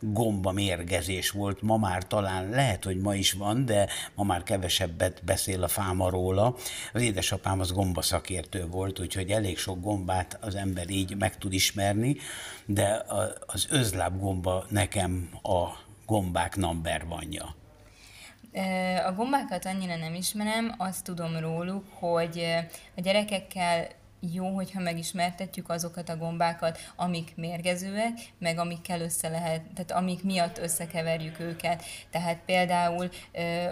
gomba 0.00 0.52
mérgezés 0.52 1.30
volt, 1.30 1.62
ma 1.62 1.76
már 1.76 2.06
talán 2.06 2.48
lehet, 2.48 2.84
hogy 2.84 2.96
ma 2.96 3.14
is 3.14 3.32
van, 3.32 3.64
de 3.64 3.88
ma 4.14 4.24
már 4.24 4.42
kevesebbet 4.42 5.24
beszél 5.24 5.62
a 5.62 5.68
fáma 5.68 6.10
róla. 6.10 6.56
Az 6.92 7.02
édesapám 7.02 7.60
az 7.60 7.72
gombaszakértő 7.72 8.66
volt, 8.66 9.00
úgyhogy 9.00 9.30
elég 9.30 9.58
sok 9.58 9.80
gombát 9.80 10.38
az 10.40 10.54
ember 10.54 10.90
így 10.90 11.16
meg 11.16 11.38
tud 11.38 11.52
ismerni, 11.52 12.16
de 12.66 13.04
az 13.46 13.66
özlábgomba 13.70 14.66
nekem 14.68 15.28
a 15.42 15.68
gombák 16.06 16.56
number 16.56 17.06
vanja. 17.06 17.54
A 19.06 19.12
gombákat 19.12 19.64
annyira 19.66 19.96
nem 19.96 20.14
ismerem, 20.14 20.74
azt 20.76 21.04
tudom 21.04 21.36
róluk, 21.36 21.84
hogy 21.92 22.44
a 22.96 23.00
gyerekekkel 23.00 23.86
jó, 24.32 24.54
hogyha 24.54 24.80
megismertetjük 24.80 25.68
azokat 25.68 26.08
a 26.08 26.16
gombákat, 26.16 26.78
amik 26.96 27.32
mérgezőek, 27.36 28.12
meg 28.38 28.58
amikkel 28.58 29.00
össze 29.00 29.28
lehet, 29.28 29.62
tehát 29.74 29.90
amik 29.90 30.22
miatt 30.22 30.58
összekeverjük 30.58 31.40
őket. 31.40 31.84
Tehát 32.10 32.38
például, 32.46 33.10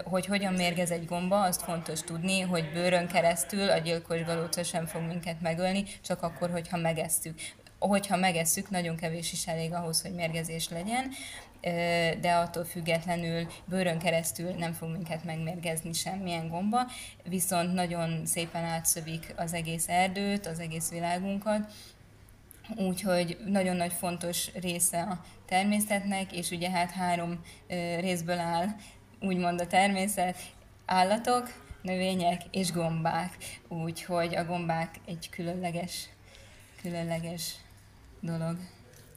hogy 0.03 0.25
hogyan 0.25 0.53
mérgez 0.53 0.91
egy 0.91 1.05
gomba, 1.05 1.41
azt 1.41 1.61
fontos 1.61 2.01
tudni, 2.01 2.39
hogy 2.39 2.71
bőrön 2.73 3.07
keresztül 3.07 3.69
a 3.69 3.77
gyilkos 3.77 4.23
galóca 4.23 4.63
sem 4.63 4.85
fog 4.85 5.01
minket 5.01 5.41
megölni, 5.41 5.83
csak 6.01 6.21
akkor, 6.23 6.51
hogyha 6.51 6.77
megesszük 6.77 7.39
hogyha 7.87 8.17
megesszük, 8.17 8.69
nagyon 8.69 8.95
kevés 8.95 9.31
is 9.31 9.47
elég 9.47 9.73
ahhoz, 9.73 10.01
hogy 10.01 10.13
mérgezés 10.13 10.69
legyen 10.69 11.11
de 12.21 12.33
attól 12.33 12.63
függetlenül 12.63 13.47
bőrön 13.65 13.99
keresztül 13.99 14.51
nem 14.51 14.73
fog 14.73 14.89
minket 14.89 15.23
megmérgezni 15.23 15.93
semmilyen 15.93 16.47
gomba, 16.47 16.79
viszont 17.23 17.73
nagyon 17.73 18.25
szépen 18.25 18.63
átszövik 18.63 19.33
az 19.35 19.53
egész 19.53 19.87
erdőt, 19.87 20.45
az 20.45 20.59
egész 20.59 20.89
világunkat, 20.89 21.71
úgyhogy 22.75 23.37
nagyon 23.45 23.75
nagy 23.75 23.93
fontos 23.93 24.53
része 24.53 25.01
a 25.01 25.25
természetnek, 25.45 26.31
és 26.31 26.49
ugye 26.49 26.69
hát 26.69 26.91
három 26.91 27.39
részből 27.99 28.39
áll 28.39 28.67
úgymond 29.19 29.61
a 29.61 29.67
természet, 29.67 30.37
állatok, 30.85 31.63
növények 31.81 32.41
és 32.51 32.71
gombák, 32.71 33.37
úgyhogy 33.67 34.35
a 34.35 34.45
gombák 34.45 34.95
egy 35.05 35.29
különleges, 35.29 36.09
különleges 36.81 37.55
dolog. 38.19 38.57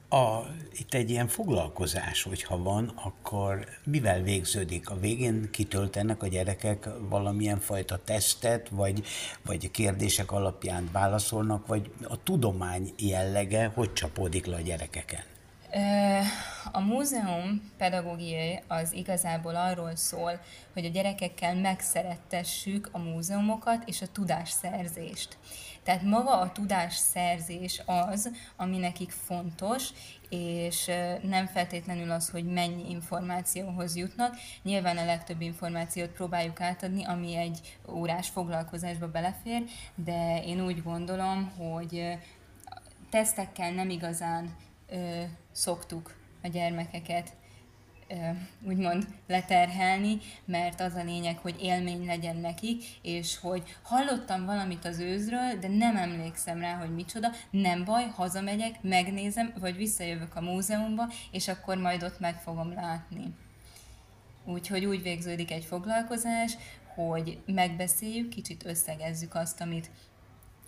A, 0.09 0.41
itt 0.73 0.95
egy 0.95 1.11
ilyen 1.11 1.29
foglalkozás, 1.29 2.23
hogyha 2.23 2.63
van, 2.63 2.93
akkor 2.95 3.67
mivel 3.85 4.23
végződik? 4.23 4.91
A 4.91 4.99
végén 4.99 5.49
kitöltenek 5.51 6.23
a 6.23 6.27
gyerekek 6.27 6.89
valamilyen 7.09 7.61
fajta 7.61 7.99
tesztet, 8.05 8.69
vagy, 8.69 9.07
vagy 9.45 9.71
kérdések 9.71 10.33
alapján 10.33 10.89
válaszolnak, 10.93 11.67
vagy 11.67 11.91
a 12.03 12.23
tudomány 12.23 12.93
jellege 12.99 13.73
hogy 13.75 13.93
csapódik 13.93 14.47
le 14.47 14.57
a 14.57 14.61
gyerekeken? 14.61 15.25
A 16.73 16.81
múzeum 16.81 17.73
pedagógiai 17.79 18.63
az 18.67 18.93
igazából 18.93 19.57
arról 19.57 19.97
szól, 19.97 20.41
hogy 20.73 20.85
a 20.85 20.89
gyerekekkel 20.89 21.55
megszerettessük 21.55 22.89
a 22.93 22.99
múzeumokat 22.99 23.83
és 23.87 24.03
a 24.03 24.07
tudásszerzést. 24.13 25.37
Tehát 25.87 26.03
maga 26.03 26.39
a 26.41 26.53
tudásszerzés 26.53 27.83
az, 27.85 28.31
ami 28.57 28.79
nekik 28.79 29.11
fontos, 29.11 29.89
és 30.29 30.91
nem 31.23 31.47
feltétlenül 31.47 32.11
az, 32.11 32.31
hogy 32.31 32.45
mennyi 32.45 32.91
információhoz 32.91 33.97
jutnak. 33.97 34.35
Nyilván 34.63 34.97
a 34.97 35.05
legtöbb 35.05 35.41
információt 35.41 36.09
próbáljuk 36.09 36.61
átadni, 36.61 37.05
ami 37.05 37.37
egy 37.37 37.79
órás 37.89 38.29
foglalkozásba 38.29 39.11
belefér, 39.11 39.65
de 39.95 40.43
én 40.45 40.65
úgy 40.65 40.83
gondolom, 40.83 41.53
hogy 41.59 42.19
tesztekkel 43.11 43.73
nem 43.73 43.91
igazán 43.91 44.57
ö, 44.89 45.23
szoktuk 45.53 46.15
a 46.43 46.49
gyermekeket 46.49 47.33
úgymond 48.67 49.07
leterhelni, 49.27 50.19
mert 50.45 50.81
az 50.81 50.95
a 50.95 51.03
lényeg, 51.03 51.39
hogy 51.39 51.57
élmény 51.61 52.07
legyen 52.07 52.37
nekik, 52.37 52.85
és 53.03 53.39
hogy 53.39 53.77
hallottam 53.83 54.45
valamit 54.45 54.85
az 54.85 54.99
őzről, 54.99 55.59
de 55.61 55.69
nem 55.69 55.97
emlékszem 55.97 56.61
rá, 56.61 56.75
hogy 56.75 56.95
micsoda, 56.95 57.31
nem 57.51 57.85
baj, 57.85 58.05
hazamegyek, 58.15 58.83
megnézem, 58.83 59.53
vagy 59.61 59.77
visszajövök 59.77 60.37
a 60.37 60.41
múzeumba, 60.41 61.05
és 61.31 61.49
akkor 61.49 61.77
majd 61.77 62.03
ott 62.03 62.21
meg 62.21 62.41
fogom 62.41 62.73
látni. 62.73 63.35
Úgyhogy 64.45 64.85
úgy 64.85 65.03
végződik 65.03 65.51
egy 65.51 65.65
foglalkozás, 65.65 66.57
hogy 66.95 67.39
megbeszéljük, 67.47 68.29
kicsit 68.29 68.67
összegezzük 68.67 69.35
azt, 69.35 69.61
amit, 69.61 69.91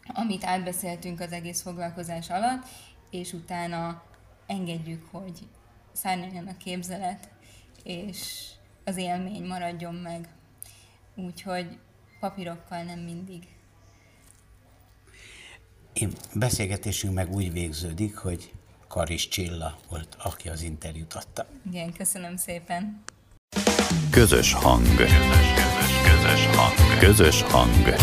amit 0.07 0.45
átbeszéltünk 0.45 1.21
az 1.21 1.33
egész 1.33 1.63
foglalkozás 1.63 2.31
alatt, 2.31 2.67
és 3.11 3.33
utána 3.33 4.03
engedjük, 4.47 5.09
hogy 5.11 5.49
szárnyaljon 6.03 6.47
a 6.47 6.57
képzelet, 6.57 7.29
és 7.83 8.19
az 8.85 8.97
élmény 8.97 9.45
maradjon 9.45 9.95
meg. 9.95 10.29
Úgyhogy 11.15 11.79
papírokkal 12.21 12.83
nem 12.83 12.99
mindig. 12.99 13.43
Én 15.93 16.13
beszélgetésünk 16.35 17.15
meg 17.15 17.35
úgy 17.35 17.53
végződik, 17.53 18.17
hogy 18.17 18.53
Karis 18.89 19.29
Csilla 19.29 19.79
volt, 19.89 20.17
aki 20.19 20.49
az 20.49 20.63
interjút 20.63 21.15
adta. 21.15 21.47
Igen, 21.71 21.93
köszönöm 21.93 22.37
szépen. 22.37 23.03
Közös 24.11 24.53
hang. 24.53 24.87
Közös, 24.97 25.53
közös, 25.55 26.03
közös 26.03 26.47
hang. 26.47 26.99
Közös 26.99 27.43
hang. 27.43 27.97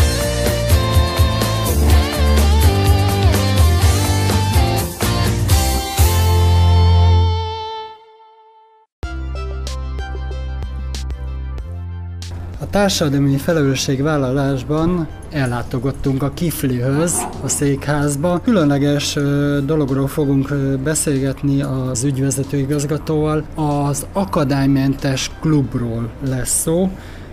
A 12.66 12.70
társadalmi 12.70 13.36
felelősségvállalásban 13.36 15.08
ellátogattunk 15.30 16.22
a 16.22 16.30
Kiflihöz, 16.30 17.26
a 17.42 17.48
székházba. 17.48 18.40
Különleges 18.40 19.18
dologról 19.64 20.06
fogunk 20.06 20.54
beszélgetni 20.82 21.62
az 21.62 22.04
ügyvezető 22.04 22.56
igazgatóval. 22.56 23.44
Az 23.54 24.06
akadálymentes 24.12 25.30
klubról 25.40 26.10
lesz 26.28 26.60
szó. 26.60 26.90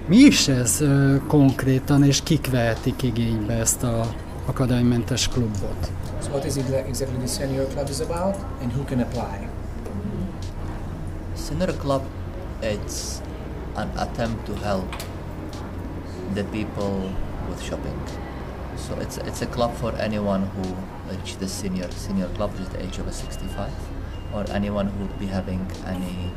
Mi 0.08 0.18
is 0.18 0.48
ez 0.48 0.84
konkrétan, 1.28 2.04
és 2.04 2.24
kik 2.24 2.50
vehetik 2.52 3.04
igénybe 3.04 3.54
ezt 3.54 3.84
a 3.84 4.08
akadálymentes 4.46 5.28
klubot? 5.28 5.92
So 6.24 6.30
what 6.30 6.46
is 6.46 6.54
exactly 6.88 7.18
the 7.18 7.28
senior 7.28 7.68
club 7.74 7.90
is 7.90 8.00
about 8.00 8.36
and 8.62 8.72
who 8.76 8.84
can 8.86 9.00
apply? 9.00 9.48
Senior 11.48 11.76
club 11.78 12.02
it's 12.62 13.22
an 13.76 13.90
attempt 13.96 14.46
to 14.46 14.54
help 14.64 15.12
the 16.34 16.44
people 16.46 17.12
with 17.50 17.62
shopping. 17.62 18.00
So 18.76 18.96
it's 19.00 19.18
it's 19.18 19.42
a 19.42 19.50
club 19.56 19.74
for 19.76 19.92
anyone 19.98 20.44
who 20.56 20.64
reached 21.12 21.40
the 21.40 21.48
senior 21.48 21.90
senior 21.92 22.28
club, 22.36 22.52
which 22.58 22.70
the 22.70 22.82
age 22.84 22.98
of 22.98 23.14
65, 23.14 23.70
or 24.34 24.46
anyone 24.52 24.88
who 24.88 25.00
would 25.06 25.20
be 25.20 25.28
having 25.28 25.62
any 25.86 26.32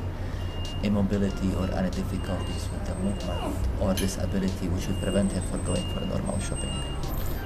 immobility 0.83 1.51
or 1.59 1.67
any 1.79 1.91
difficulties 1.91 2.69
with 2.73 2.85
the 2.87 2.95
movement 3.05 3.57
or 3.81 3.95
disability 3.95 4.69
which 4.69 4.87
would 4.89 5.01
prevent 5.01 5.33
him 5.33 5.43
from 5.51 5.65
going 5.65 5.87
for 5.93 6.01
normal 6.07 6.39
shopping. 6.41 6.73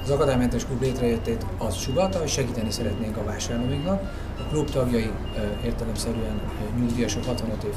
Az 0.03 0.11
akadálymentes 0.11 0.65
klub 0.65 0.81
létrejöttét 0.81 1.47
az 1.59 1.75
sugalta, 1.75 2.19
hogy 2.19 2.29
segíteni 2.29 2.71
szeretnénk 2.71 3.17
a 3.17 3.25
vásárlóinknak. 3.25 4.01
A 4.39 4.43
klub 4.51 4.71
tagjai 4.71 5.11
értelemszerűen 5.65 6.41
nyugdíjasok 6.79 7.25
65 7.25 7.63
év 7.63 7.75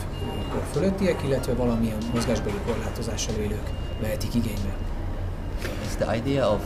fölöttiek, 0.72 1.24
illetve 1.24 1.54
valamilyen 1.54 1.98
mozgásbeli 2.14 2.58
korlátozással 2.66 3.36
élők 3.36 3.70
It's 4.06 5.96
the 5.96 6.08
idea 6.08 6.44
of 6.44 6.62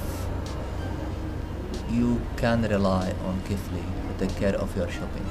you 1.92 2.20
can 2.36 2.62
rely 2.64 3.14
on 3.26 3.42
Kifli 3.48 3.84
to 4.08 4.26
take 4.26 4.36
care 4.38 4.56
of 4.56 4.76
your 4.76 4.90
shopping. 4.90 5.26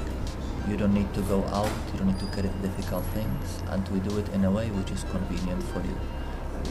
You 0.69 0.77
don't 0.77 0.93
need 0.93 1.13
to 1.13 1.21
go 1.21 1.43
out, 1.45 1.69
you 1.91 1.99
don't 1.99 2.07
need 2.07 2.19
to 2.19 2.25
carry 2.35 2.49
difficult 2.61 3.03
things, 3.13 3.61
and 3.71 3.87
we 3.89 3.99
do 3.99 4.17
it 4.17 4.27
in 4.33 4.45
a 4.45 4.51
way 4.51 4.69
which 4.71 4.91
is 4.91 5.03
convenient 5.11 5.61
for 5.71 5.79
you. 5.79 5.97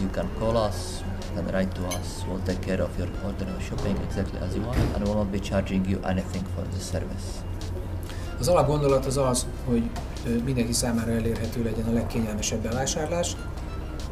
You 0.01 0.09
can 0.09 0.29
call 0.39 0.57
us, 0.57 1.03
you 1.31 1.43
can 1.43 1.53
write 1.53 1.75
to 1.75 1.87
us, 1.87 2.25
we'll 2.29 2.41
take 2.41 2.61
care 2.61 2.81
of 2.83 2.99
your 2.99 3.09
order 3.25 3.47
of 3.55 3.63
shopping 3.63 3.97
exactly 3.99 4.39
as 4.41 4.55
you 4.57 4.63
want, 4.63 4.79
and 4.95 5.05
we 5.05 5.09
will 5.11 5.25
not 5.25 5.33
be 5.33 5.41
charging 5.41 5.85
you 5.85 5.99
anything 6.05 6.45
for 6.55 6.65
the 6.65 6.81
service. 6.81 7.43
Az 8.39 8.49
alapgondolat 8.49 9.07
az 9.07 9.17
az, 9.17 9.47
hogy 9.67 9.91
mindenki 10.45 10.73
számára 10.73 11.13
elérhető 11.13 11.63
legyen 11.63 11.87
a 11.87 11.93
legkényelmesebb 11.93 12.61
bevásárlás, 12.61 13.37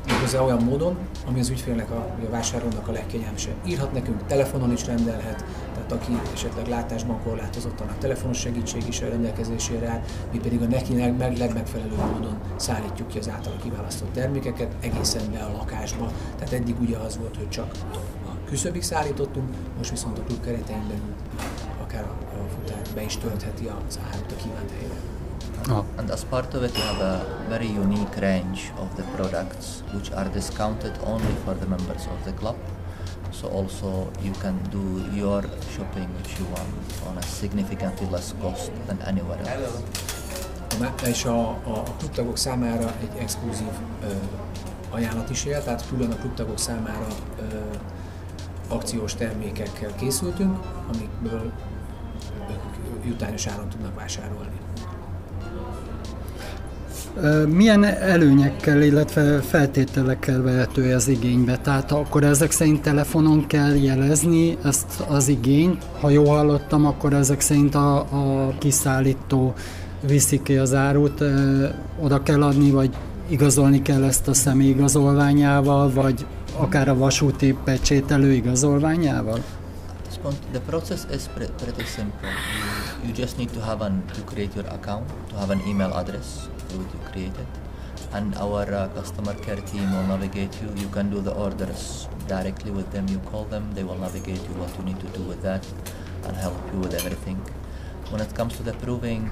méghozzá 0.07 0.41
olyan 0.41 0.63
módon, 0.63 0.99
ami 1.27 1.41
az 1.41 1.49
ügyfélnek, 1.49 1.91
a, 1.91 1.97
a 1.97 2.31
vásárolnak 2.31 2.89
a 2.89 2.93
legkényelmesebb. 2.93 3.55
Írhat 3.67 3.93
nekünk, 3.93 4.27
telefonon 4.27 4.73
is 4.73 4.87
rendelhet, 4.87 5.45
tehát 5.75 5.93
aki 5.93 6.19
esetleg 6.33 6.67
látásban 6.67 7.23
korlátozottan 7.23 7.89
a 7.89 7.99
telefonos 7.99 8.39
segítség 8.39 8.83
is 8.89 9.01
a 9.01 9.09
rendelkezésére 9.09 9.89
áll, 9.89 10.01
mi 10.33 10.39
pedig 10.39 10.63
a 10.63 10.67
neki 10.67 10.95
meg, 10.95 11.37
legmegfelelőbb 11.39 12.13
módon 12.13 12.39
szállítjuk 12.57 13.09
ki 13.09 13.19
az 13.19 13.29
általa 13.29 13.57
kiválasztott 13.57 14.13
termékeket 14.13 14.75
egészen 14.81 15.31
be 15.33 15.39
a 15.39 15.53
lakásba. 15.53 16.13
Tehát 16.39 16.53
eddig 16.53 16.81
ugye 16.81 16.97
az 16.97 17.19
volt, 17.19 17.37
hogy 17.37 17.49
csak 17.49 17.75
a 18.25 18.47
küszöbig 18.47 18.83
szállítottunk, 18.83 19.49
most 19.77 19.91
viszont 19.91 20.19
a 20.19 20.23
klub 20.23 20.41
keretein 20.41 20.83
belül 20.89 21.15
akár 21.83 22.05
a, 22.05 22.43
a 22.43 22.49
futár 22.49 22.83
be 22.95 23.03
is 23.03 23.17
töltheti 23.17 23.71
az 23.89 23.99
árut 24.13 24.33
a 24.33 24.37
kívánt 24.37 24.71
helyre. 24.71 25.24
Oh. 25.69 25.85
And 25.99 26.11
as 26.11 26.25
part 26.25 26.55
of 26.55 26.63
it, 26.63 26.77
you 26.77 26.83
have 26.83 27.01
a 27.01 27.47
very 27.49 27.67
unique 27.67 28.17
range 28.21 28.71
of 28.79 28.95
the 28.97 29.03
products 29.17 29.83
which 29.95 30.11
are 30.13 30.29
discounted 30.29 30.93
only 31.07 31.35
for 31.45 31.55
the 31.55 31.67
members 31.67 32.07
of 32.07 32.25
the 32.25 32.33
club. 32.33 32.57
So 33.33 33.49
also 33.49 34.11
you 34.23 34.33
can 34.33 34.57
do 34.71 34.85
your 35.17 35.43
shopping 35.75 36.09
if 36.25 36.39
you 36.39 36.47
want 36.47 36.75
on 37.09 37.19
a 37.19 37.23
significantly 37.23 38.07
less 38.11 38.35
cost 38.41 38.71
than 38.87 38.99
anywhere 39.03 39.41
else. 39.49 39.83
És 41.07 41.25
a, 41.25 41.49
a, 41.49 41.59
a 41.65 41.83
klubtagok 41.99 42.37
számára 42.37 42.93
egy 43.01 43.19
exkluzív 43.19 43.69
ö, 44.03 44.07
ajánlat 44.91 45.31
is 45.31 45.45
él, 45.45 45.63
tehát 45.63 45.87
külön 45.89 46.11
a 46.11 46.17
klubtagok 46.17 46.59
számára 46.59 47.07
ö, 47.39 47.43
akciós 48.69 49.15
termékekkel 49.15 49.95
készültünk, 49.95 50.59
amikből 50.95 51.53
jutányos 53.05 53.47
áron 53.47 53.69
tudnak 53.69 53.95
vásárolni. 53.95 54.64
Milyen 57.49 57.85
előnyekkel, 57.85 58.83
illetve 58.83 59.41
feltételekkel 59.41 60.43
vehető 60.43 60.93
ez 60.93 61.09
igénybe? 61.09 61.59
Tehát 61.59 61.93
akkor 61.93 62.25
ezek 62.25 62.51
szerint 62.51 62.83
telefonon 62.83 63.47
kell 63.47 63.75
jelezni 63.75 64.59
ezt 64.65 65.01
az 65.09 65.29
igényt. 65.29 65.83
Ha 66.01 66.11
jól 66.11 66.27
hallottam, 66.27 66.87
akkor 66.87 67.13
ezek 67.13 67.41
szerint 67.41 67.75
a, 67.75 67.97
a 67.97 68.55
kiszállító 68.59 69.55
viszi 70.07 70.43
ki 70.43 70.57
az 70.57 70.75
árut, 70.75 71.25
oda 72.01 72.23
kell 72.23 72.43
adni, 72.43 72.71
vagy 72.71 72.91
igazolni 73.29 73.83
kell 73.83 74.05
ezt 74.05 74.29
a 74.29 74.35
személyigazolványával, 74.35 75.93
vagy 75.93 76.27
akár 76.57 76.89
a 76.89 76.97
vasúti 76.97 77.57
pecsételő 77.65 78.33
igazolványával? 78.33 79.39
The 80.53 80.61
process 80.67 81.01
is 81.15 81.23
pretty 81.35 81.85
simple. 81.85 82.29
You 83.03 83.13
just 83.17 83.37
need 83.37 83.51
to 83.51 83.61
have 83.61 83.85
an 83.85 84.03
to 84.15 84.25
create 84.25 84.55
your 84.55 84.67
account, 84.73 85.05
to 85.29 85.37
have 85.37 85.53
an 85.53 85.61
email 85.69 85.91
address, 85.91 86.27
would 86.77 86.91
you 86.97 87.01
create 87.11 87.37
it 87.45 87.53
and 88.13 88.35
our 88.37 88.63
uh, 88.75 88.89
customer 88.89 89.35
care 89.35 89.63
team 89.71 89.91
will 89.93 90.07
navigate 90.15 90.61
you 90.63 90.69
you 90.77 90.89
can 90.89 91.11
do 91.11 91.21
the 91.21 91.35
orders 91.47 92.09
directly 92.29 92.71
with 92.71 92.91
them 92.93 93.09
you 93.09 93.19
call 93.31 93.45
them 93.45 93.71
they 93.75 93.85
will 93.85 93.99
navigate 94.07 94.43
you 94.49 94.55
what 94.63 94.77
you 94.79 94.85
need 94.85 95.01
to 95.01 95.11
do 95.19 95.23
with 95.23 95.43
that 95.43 95.67
and 96.27 96.37
help 96.37 96.57
you 96.73 96.79
with 96.81 96.95
everything 96.95 97.37
when 98.11 98.21
it 98.21 98.35
comes 98.35 98.57
to 98.57 98.63
the 98.63 98.75
proving 98.85 99.31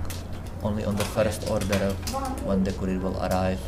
only 0.63 0.85
on 0.85 0.97
the 0.97 1.05
first 1.17 1.49
order 1.51 1.85
when 2.49 2.63
the 2.65 2.73
courier 2.73 2.99
will 2.99 3.19
arrive 3.25 3.61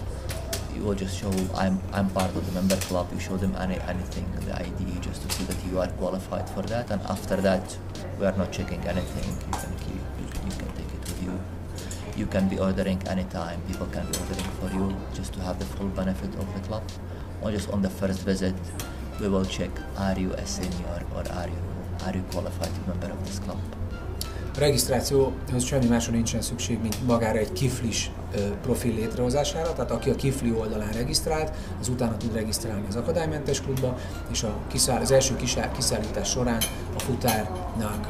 you 0.74 0.82
will 0.82 0.94
just 0.94 1.18
show 1.18 1.32
I'm 1.54 1.80
I'm 1.92 2.10
part 2.10 2.34
of 2.34 2.44
the 2.46 2.52
member 2.52 2.76
club. 2.76 3.08
You 3.12 3.20
show 3.20 3.36
them 3.36 3.54
any 3.56 3.78
anything, 3.92 4.26
the 4.46 4.54
ID, 4.60 4.98
just 5.00 5.22
to 5.22 5.30
see 5.34 5.44
that 5.44 5.64
you 5.66 5.78
are 5.80 5.88
qualified 6.02 6.48
for 6.50 6.62
that. 6.62 6.90
And 6.90 7.00
after 7.02 7.36
that, 7.36 7.76
we 8.18 8.26
are 8.26 8.36
not 8.36 8.52
checking 8.52 8.82
anything. 8.84 9.28
You 9.46 9.58
can 9.58 9.72
keep, 9.84 9.93
you, 12.16 12.26
can 12.26 12.48
be 12.48 12.58
ordering 12.58 13.00
anytime. 13.08 13.60
People 13.68 13.86
can 13.86 14.06
be 14.10 14.18
ordering 14.18 14.50
for 14.60 14.70
you 14.72 14.96
just 15.14 15.32
to 15.34 15.40
have 15.40 15.58
the 15.58 15.64
full 15.64 15.88
benefit 15.88 16.34
of 16.34 16.46
the 16.54 16.60
club. 16.68 16.82
Or 17.42 17.50
just 17.50 17.70
on 17.70 17.82
the 17.82 17.90
first 17.90 18.24
visit, 18.24 18.54
we 19.20 19.28
will 19.28 19.44
check 19.44 19.70
are 19.98 20.18
you 20.18 20.32
a 20.32 20.46
senior 20.46 21.02
or 21.14 21.24
are 21.32 21.48
you 21.48 21.74
are 22.06 22.16
you 22.16 22.24
qualified 22.32 22.72
member 22.86 23.10
of 23.10 23.22
this 23.24 23.38
club. 23.38 23.58
A 24.56 24.58
regisztrációhoz 24.58 25.64
semmi 25.64 25.86
másra 25.86 26.12
nincsen 26.12 26.42
szükség, 26.42 26.80
mint 26.80 27.06
magára 27.06 27.38
egy 27.38 27.52
kiflis 27.52 28.10
profil 28.62 28.94
létrehozására, 28.94 29.72
tehát 29.72 29.90
aki 29.90 30.10
a 30.10 30.14
kifli 30.14 30.52
oldalán 30.52 30.92
regisztrált, 30.92 31.52
az 31.80 31.88
utána 31.88 32.16
tud 32.16 32.32
regisztrálni 32.32 32.86
az 32.88 32.96
akadálymentes 32.96 33.60
klubba, 33.60 33.96
és 34.30 34.42
a 34.42 34.56
kiszáll, 34.68 35.00
az 35.00 35.10
első 35.10 35.36
kiszállítás 35.76 36.28
során 36.28 36.60
a 36.96 36.98
futárnak 36.98 38.08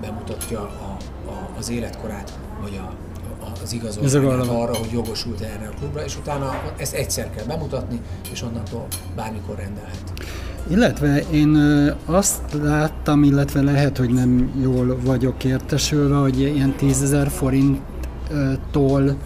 bemutatja 0.00 0.60
a, 0.60 0.96
a, 1.30 1.50
az 1.58 1.68
életkorát, 1.68 2.38
vagy 2.60 2.76
a, 2.76 3.07
az 3.62 3.72
igazolványát 3.72 4.46
arra, 4.46 4.76
hogy 4.76 4.90
jogosult 4.92 5.40
erre 5.40 5.68
a 5.68 5.78
klubra, 5.78 6.04
és 6.04 6.16
utána 6.16 6.62
ezt 6.76 6.94
egyszer 6.94 7.30
kell 7.30 7.44
bemutatni, 7.44 8.00
és 8.32 8.42
onnantól 8.42 8.86
bármikor 9.16 9.56
rendelhet. 9.56 10.12
Illetve 10.70 11.22
én 11.30 11.56
azt 12.04 12.42
láttam, 12.62 13.22
illetve 13.22 13.62
lehet, 13.62 13.96
hogy 13.96 14.10
nem 14.10 14.52
jól 14.60 14.98
vagyok 15.04 15.44
értesülve, 15.44 16.16
hogy 16.16 16.40
ilyen 16.40 16.72
10 16.76 17.16
forinttól 17.28 19.16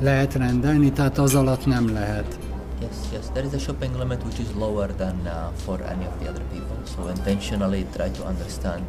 lehet 0.00 0.34
rendelni, 0.34 0.92
tehát 0.92 1.18
az 1.18 1.34
alatt 1.34 1.66
nem 1.66 1.92
lehet. 1.92 2.38
Yes, 2.80 2.90
yes. 3.12 3.24
There 3.32 3.46
is 3.46 3.52
a 3.52 3.58
shopping 3.58 3.94
limit 3.98 4.22
which 4.24 4.40
is 4.40 4.46
lower 4.58 4.88
than 4.96 5.16
uh, 5.24 5.52
for 5.64 5.80
any 5.82 6.06
of 6.06 6.14
the 6.20 6.30
other 6.30 6.42
people. 6.52 6.76
So 6.84 7.08
intentionally 7.08 7.86
try 7.92 8.10
to 8.10 8.24
understand 8.24 8.82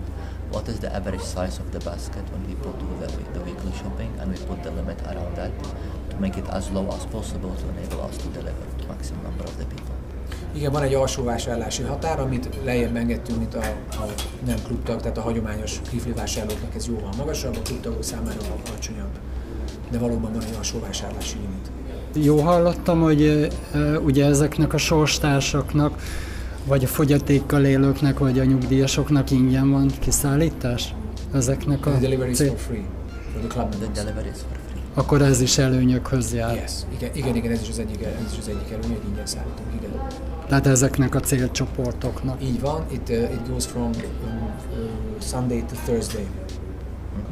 what 0.51 0.67
is 0.67 0.79
the 0.79 0.95
average 0.95 1.23
size 1.23 1.59
of 1.59 1.71
the 1.71 1.79
basket 1.79 2.23
when 2.31 2.41
people 2.45 2.71
do 2.79 2.87
the, 3.01 3.07
the 3.33 3.43
weekly 3.71 3.89
shopping 3.89 4.11
and 4.19 4.31
we 4.31 4.37
put 4.45 4.63
the 4.63 4.71
limit 4.71 5.01
around 5.07 5.35
that 5.35 5.51
to 6.09 6.19
make 6.19 6.37
it 6.37 6.47
as 6.49 6.69
low 6.71 6.87
as 6.91 7.05
possible 7.05 7.53
to 7.55 7.69
enable 7.69 8.01
us 8.01 8.17
to 8.17 8.27
deliver 8.29 8.65
to 8.79 8.87
maximum 8.87 9.23
number 9.23 9.43
of 9.43 9.57
the 9.57 9.65
people. 9.65 9.95
Igen, 10.53 10.71
van 10.71 10.83
egy 10.83 10.93
alsó 10.93 11.23
vásárlási 11.23 11.83
határ, 11.83 12.19
amit 12.19 12.49
lejjebb 12.63 12.95
engedtünk, 12.95 13.37
mint 13.37 13.53
a, 13.55 13.59
a 13.91 14.05
nem 14.45 14.57
klubtag, 14.63 15.01
tehát 15.01 15.17
a 15.17 15.21
hagyományos 15.21 15.79
kifli 15.89 16.11
vásárlóknak 16.11 16.75
ez 16.75 16.87
jóval 16.87 17.09
magasabb, 17.17 17.55
a 17.55 17.61
klubtagok 17.61 18.03
számára 18.03 18.37
alacsonyabb. 18.67 19.19
De 19.91 19.97
valóban 19.97 20.33
van 20.33 20.41
egy 20.41 20.55
alsó 20.57 20.79
vásárlási 20.79 21.35
limit. 21.35 21.71
Jó 22.27 22.39
hallottam, 22.39 23.01
hogy 23.01 23.49
e, 23.73 23.79
ugye 23.99 24.25
ezeknek 24.25 24.73
a 24.73 24.77
sorstársaknak, 24.77 26.01
vagy 26.65 26.83
a 26.83 26.87
fogyatékkal 26.87 27.65
élőknek, 27.65 28.19
vagy 28.19 28.39
a 28.39 28.43
nyugdíjasoknak 28.43 29.31
ingyen 29.31 29.71
van 29.71 29.91
kiszállítás? 29.99 30.93
Ezeknek 31.33 31.85
a... 31.85 31.89
The 31.89 31.99
delivery 31.99 32.31
is 32.31 32.37
for 32.37 32.57
free. 32.57 32.83
The 33.39 33.47
club 33.47 33.75
The 33.75 33.87
delivery 34.03 34.29
is 34.29 34.41
for 34.49 34.57
free. 34.67 34.81
Akkor 34.93 35.21
ez 35.21 35.41
is 35.41 35.57
előnyökhöz 35.57 36.33
jár. 36.33 36.55
Yes. 36.55 36.71
Igen, 36.93 37.09
igen, 37.13 37.35
igen, 37.35 37.51
ez 37.51 37.61
is 37.61 37.69
az 37.69 37.79
egyik, 37.79 38.03
ez 38.03 38.31
is 38.31 38.37
az 38.37 38.47
egyik 38.47 38.71
előny, 38.71 38.87
hogy 38.87 39.07
ingyen 39.09 39.25
szállítunk, 39.25 39.69
igen. 39.75 39.89
Tehát 40.47 40.67
ezeknek 40.67 41.15
a 41.15 41.19
célcsoportoknak. 41.19 42.43
Így 42.43 42.59
van, 42.59 42.85
it, 42.91 43.09
uh, 43.09 43.15
it 43.15 43.47
goes 43.49 43.65
from 43.65 43.83
um, 43.83 43.91
uh, 43.91 45.21
Sunday 45.21 45.63
to 45.63 45.75
Thursday. 45.85 46.27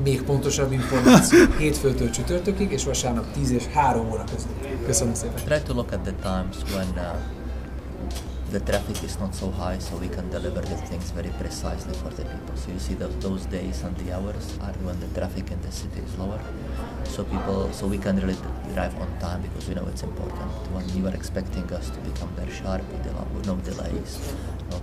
Még 0.04 0.22
pontosabb 0.22 0.72
információ, 0.72 1.40
hétfőtől 1.60 2.10
csütörtökig, 2.10 2.72
és 2.72 2.84
vasárnap 2.84 3.32
10 3.34 3.52
és 3.52 3.68
3 3.68 4.12
óra 4.12 4.24
között. 4.24 4.86
Köszönöm 4.86 5.14
szépen. 5.14 5.44
Try 5.46 5.62
to 5.66 5.74
look 5.74 5.92
at 5.92 6.00
the 6.00 6.14
times 6.22 6.74
when 6.74 6.88
uh, 6.88 7.39
the 8.50 8.60
traffic 8.60 9.04
is 9.04 9.20
not 9.20 9.36
so 9.36 9.52
high, 9.52 9.78
so 9.78 9.96
we 9.98 10.10
can 10.10 10.28
deliver 10.30 10.62
the 10.62 10.76
things 10.76 11.12
very 11.12 11.30
precisely 11.30 11.94
for 11.94 12.10
the 12.10 12.24
people. 12.24 12.56
So 12.56 12.72
you 12.72 12.80
see 12.80 12.96
that 12.96 13.22
those 13.22 13.46
days 13.46 13.84
and 13.84 13.96
the 13.98 14.16
hours 14.16 14.58
are 14.62 14.74
when 14.88 15.00
the 15.00 15.08
traffic 15.20 15.52
in 15.52 15.62
the 15.62 15.72
city 15.72 16.00
is 16.00 16.18
lower. 16.18 16.42
So 17.04 17.24
people, 17.24 17.72
so 17.72 17.86
we 17.86 18.00
can 18.00 18.18
really 18.18 18.38
drive 18.74 18.96
on 19.00 19.20
time 19.20 19.42
because 19.44 19.68
we 19.68 19.76
know 19.76 19.86
it's 19.88 20.04
important. 20.04 20.50
When 20.74 20.90
you 20.98 21.08
are 21.08 21.14
expecting 21.14 21.72
us 21.72 21.92
to 21.92 22.00
become 22.00 22.30
very 22.30 22.52
sharp, 22.52 22.82
with 23.36 23.46
no 23.46 23.56
delays, 23.58 24.34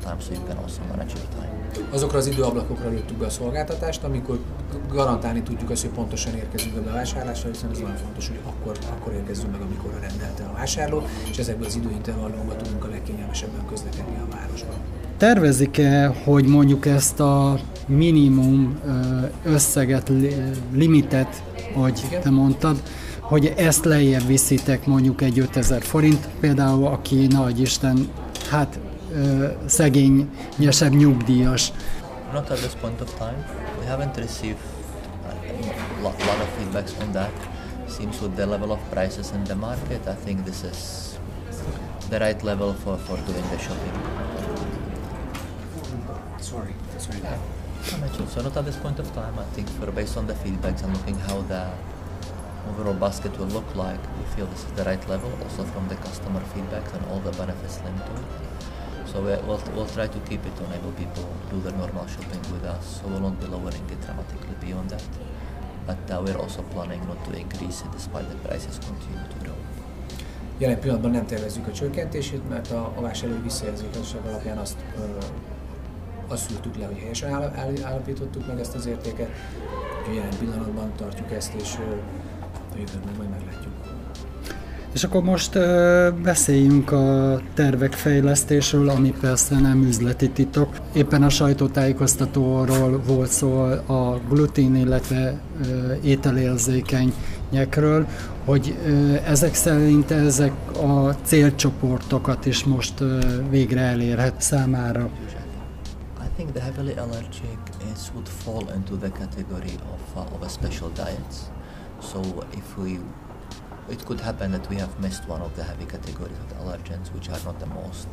time, 0.02 0.16
so 0.18 1.18
time. 1.38 1.56
Azokra 1.90 2.18
az 2.18 2.26
időablakokra 2.26 2.88
lőttük 2.88 3.16
be 3.16 3.26
a 3.26 3.30
szolgáltatást, 3.30 4.04
amikor 4.04 4.38
garantálni 4.92 5.42
tudjuk 5.42 5.70
azt, 5.70 5.82
hogy 5.82 5.90
pontosan 5.90 6.34
érkezünk 6.34 6.76
a 6.76 6.82
bevásárlásra, 6.82 7.50
hiszen 7.50 7.70
ez 7.70 7.78
nagyon 7.78 7.96
fontos, 7.96 8.28
hogy 8.28 8.38
akkor, 8.46 8.78
akkor 8.90 9.12
érkezzünk 9.12 9.50
meg, 9.50 9.60
amikor 9.60 9.90
rendelte 10.00 10.44
a 10.44 10.52
vásárló, 10.52 11.02
és 11.30 11.38
ezekből 11.38 11.66
az 11.66 11.76
időintervallumban 11.76 12.56
tudunk 12.56 12.84
a 12.84 12.88
legkényelmesebben 12.88 13.66
közlekedni 13.68 14.16
a 14.16 14.36
városban. 14.36 14.74
Tervezik-e, 15.16 16.06
hogy 16.24 16.44
mondjuk 16.46 16.86
ezt 16.86 17.20
a 17.20 17.58
minimum 17.86 18.80
összeget, 19.44 20.10
limitet, 20.72 21.42
hogy 21.74 22.02
Igen? 22.06 22.22
te 22.22 22.30
mondtad, 22.30 22.82
hogy 23.20 23.52
ezt 23.56 23.84
lejjebb 23.84 24.26
viszitek 24.26 24.86
mondjuk 24.86 25.22
egy 25.22 25.38
5000 25.38 25.82
forint, 25.82 26.28
például 26.40 26.86
aki 26.86 27.26
nagy 27.26 27.60
Isten, 27.60 28.08
hát 28.50 28.78
szegényesebb 29.66 30.92
nyugdíjas. 30.92 31.72
Not 32.32 32.50
at 32.50 32.58
this 32.58 32.74
point 32.80 33.00
of 33.00 33.14
time. 33.18 33.44
We 33.80 33.86
haven't 33.86 34.16
received 34.16 34.58
a 35.26 36.02
lot, 36.02 36.18
lot 36.18 36.40
of 36.40 36.48
feedbacks 36.58 36.92
on 37.02 37.12
that. 37.12 37.32
Seems 37.88 38.20
with 38.20 38.36
the 38.36 38.46
level 38.46 38.70
of 38.70 38.78
prices 38.90 39.30
in 39.30 39.44
the 39.44 39.54
market, 39.54 40.06
I 40.06 40.14
think 40.24 40.44
this 40.44 40.62
is 40.62 41.18
the 42.10 42.18
right 42.18 42.42
level 42.42 42.74
for, 42.74 42.98
for 42.98 43.16
doing 43.16 43.48
the 43.50 43.58
shopping. 43.58 43.92
Sorry, 46.40 46.74
sorry. 46.98 47.20
Yeah. 47.22 47.38
So 48.28 48.42
not 48.42 48.56
at 48.56 48.64
this 48.64 48.76
point 48.76 48.98
of 48.98 49.12
time, 49.14 49.38
I 49.38 49.44
think 49.54 49.68
for 49.68 49.90
based 49.92 50.16
on 50.16 50.26
the 50.26 50.34
feedbacks 50.34 50.82
and 50.82 50.92
looking 50.96 51.14
how 51.14 51.40
the 51.42 51.70
overall 52.68 52.94
basket 52.94 53.38
will 53.38 53.46
look 53.46 53.74
like, 53.76 54.00
we 54.18 54.24
feel 54.34 54.46
this 54.46 54.64
is 54.64 54.72
the 54.72 54.84
right 54.84 55.08
level, 55.08 55.30
also 55.42 55.64
from 55.64 55.88
the 55.88 55.94
customer 55.96 56.40
feedbacks 56.52 56.92
and 56.94 57.06
all 57.06 57.20
the 57.20 57.30
benefits 57.32 57.80
linked 57.84 58.04
to 58.04 58.12
it. 58.12 58.26
So 59.12 59.22
we'll, 59.22 59.62
we'll 59.74 59.86
try 59.86 60.06
to 60.06 60.18
keep 60.28 60.44
it 60.44 60.56
to 60.56 60.64
enable 60.64 60.92
people 60.92 61.24
do 61.50 61.60
their 61.60 61.72
normal 61.72 62.06
shopping 62.06 62.42
with 62.52 62.64
us. 62.64 63.00
So 63.00 63.08
we 63.08 63.18
won't 63.20 63.40
be 63.40 63.46
lowering 63.46 63.86
it 63.90 64.00
dramatically 64.04 64.56
beyond 64.60 64.90
that. 64.90 65.04
But 65.86 66.10
uh, 66.10 66.22
we're 66.24 66.38
also 66.38 66.62
planning 66.62 67.00
not 67.06 67.24
to 67.26 67.38
increase 67.38 67.82
it 67.82 67.92
despite 67.92 68.28
the 68.28 68.36
prices 68.48 68.78
continue 68.78 69.26
to 69.32 69.38
grow. 69.44 69.54
Jelen 70.58 70.80
pillanatban 70.80 71.10
nem 71.10 71.26
tervezzük 71.26 71.66
a 71.66 71.72
csökkentését, 71.72 72.48
mert 72.48 72.70
a, 72.70 72.92
a 72.96 73.00
vásárlói 73.00 73.40
visszajelzések 73.40 74.24
alapján 74.26 74.58
azt, 74.58 74.76
ö, 74.98 75.00
azt 76.28 76.48
szűrtük 76.48 76.76
le, 76.76 76.86
hogy 76.86 76.98
helyesen 76.98 77.32
áll, 77.32 77.52
áll, 77.56 77.72
állapítottuk 77.82 78.46
meg 78.46 78.60
ezt 78.60 78.74
az 78.74 78.86
értéket. 78.86 79.28
Jelen 80.14 80.38
pillanatban 80.38 80.92
tartjuk 80.96 81.32
ezt, 81.32 81.54
és 81.54 81.76
a 82.72 82.76
jövőben 82.78 83.14
majd 83.16 83.28
meglátjuk. 83.30 83.75
És 84.96 85.04
akkor 85.04 85.22
most 85.22 85.54
ö, 85.54 86.08
beszéljünk 86.22 86.92
a 86.92 87.40
tervek 87.54 87.92
fejlesztésről, 87.92 88.88
ami 88.88 89.14
persze 89.20 89.58
nem 89.58 89.82
üzleti 89.82 90.30
titok. 90.30 90.76
Éppen 90.92 91.22
a 91.22 91.28
sajtótájékoztatóról 91.28 93.02
volt 93.06 93.30
szó 93.30 93.60
a 93.86 94.20
glutén, 94.28 94.74
illetve 94.74 95.40
ö, 95.64 95.92
ételérzékenyekről, 96.02 98.06
hogy 98.44 98.74
ö, 98.86 99.14
ezek 99.14 99.54
szerint 99.54 100.10
ezek 100.10 100.52
a 100.72 101.10
célcsoportokat 101.24 102.46
is 102.46 102.64
most 102.64 103.00
ö, 103.00 103.18
végre 103.50 103.80
elérhet 103.80 104.40
számára. 104.40 105.10
I 106.20 106.28
think 106.36 106.52
the 106.52 106.62
heavily 106.62 106.92
allergic 106.92 107.58
is 107.94 108.00
would 108.14 108.28
fall 108.28 108.64
into 108.76 108.96
the 108.96 109.10
category 109.18 109.74
of, 109.94 110.00
uh, 110.14 110.20
of 110.34 110.42
a 110.42 110.48
special 110.48 110.90
diets. 110.94 111.36
So 112.12 112.20
if 112.54 112.76
we 112.78 112.98
it 113.90 114.04
could 114.04 114.20
happen 114.20 114.52
that 114.52 114.68
we 114.68 114.76
have 114.76 114.98
missed 115.00 115.26
one 115.28 115.42
of 115.42 115.54
the 115.56 115.62
heavy 115.62 115.86
categories 115.86 116.38
of 116.44 116.58
allergens, 116.58 117.12
which 117.14 117.28
are 117.28 117.40
not 117.44 117.58
the 117.58 117.66
most 117.66 118.08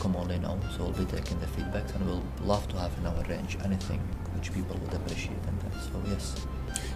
commonly 0.00 0.38
known. 0.38 0.60
So 0.76 0.84
we'll 0.84 1.04
be 1.04 1.04
taking 1.04 1.38
the 1.40 1.46
feedback 1.46 1.84
and 1.94 2.06
we'll 2.06 2.22
love 2.44 2.66
to 2.68 2.76
have 2.76 2.92
in 2.98 3.06
our 3.06 3.24
range 3.28 3.56
anything 3.64 4.00
which 4.34 4.52
people 4.52 4.76
would 4.82 4.94
appreciate 4.94 5.42
and 5.48 5.60
that. 5.60 5.74
So 5.82 6.00
yes. 6.10 6.32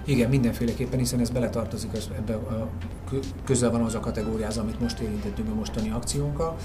Igen, 0.05 0.29
mindenféleképpen, 0.29 0.99
hiszen 0.99 1.21
ez 1.21 1.31
beletartozik, 1.31 1.93
az, 1.93 2.11
ebbe 2.17 2.35
a, 2.35 2.69
közel 3.45 3.71
van 3.71 3.83
az 3.83 3.95
a 3.95 4.01
kategóriáz, 4.01 4.59
amit 4.59 4.81
most 4.81 4.99
érintettünk 4.99 5.51
a 5.51 5.55
mostani 5.55 5.91
akciónkkal, 5.91 6.57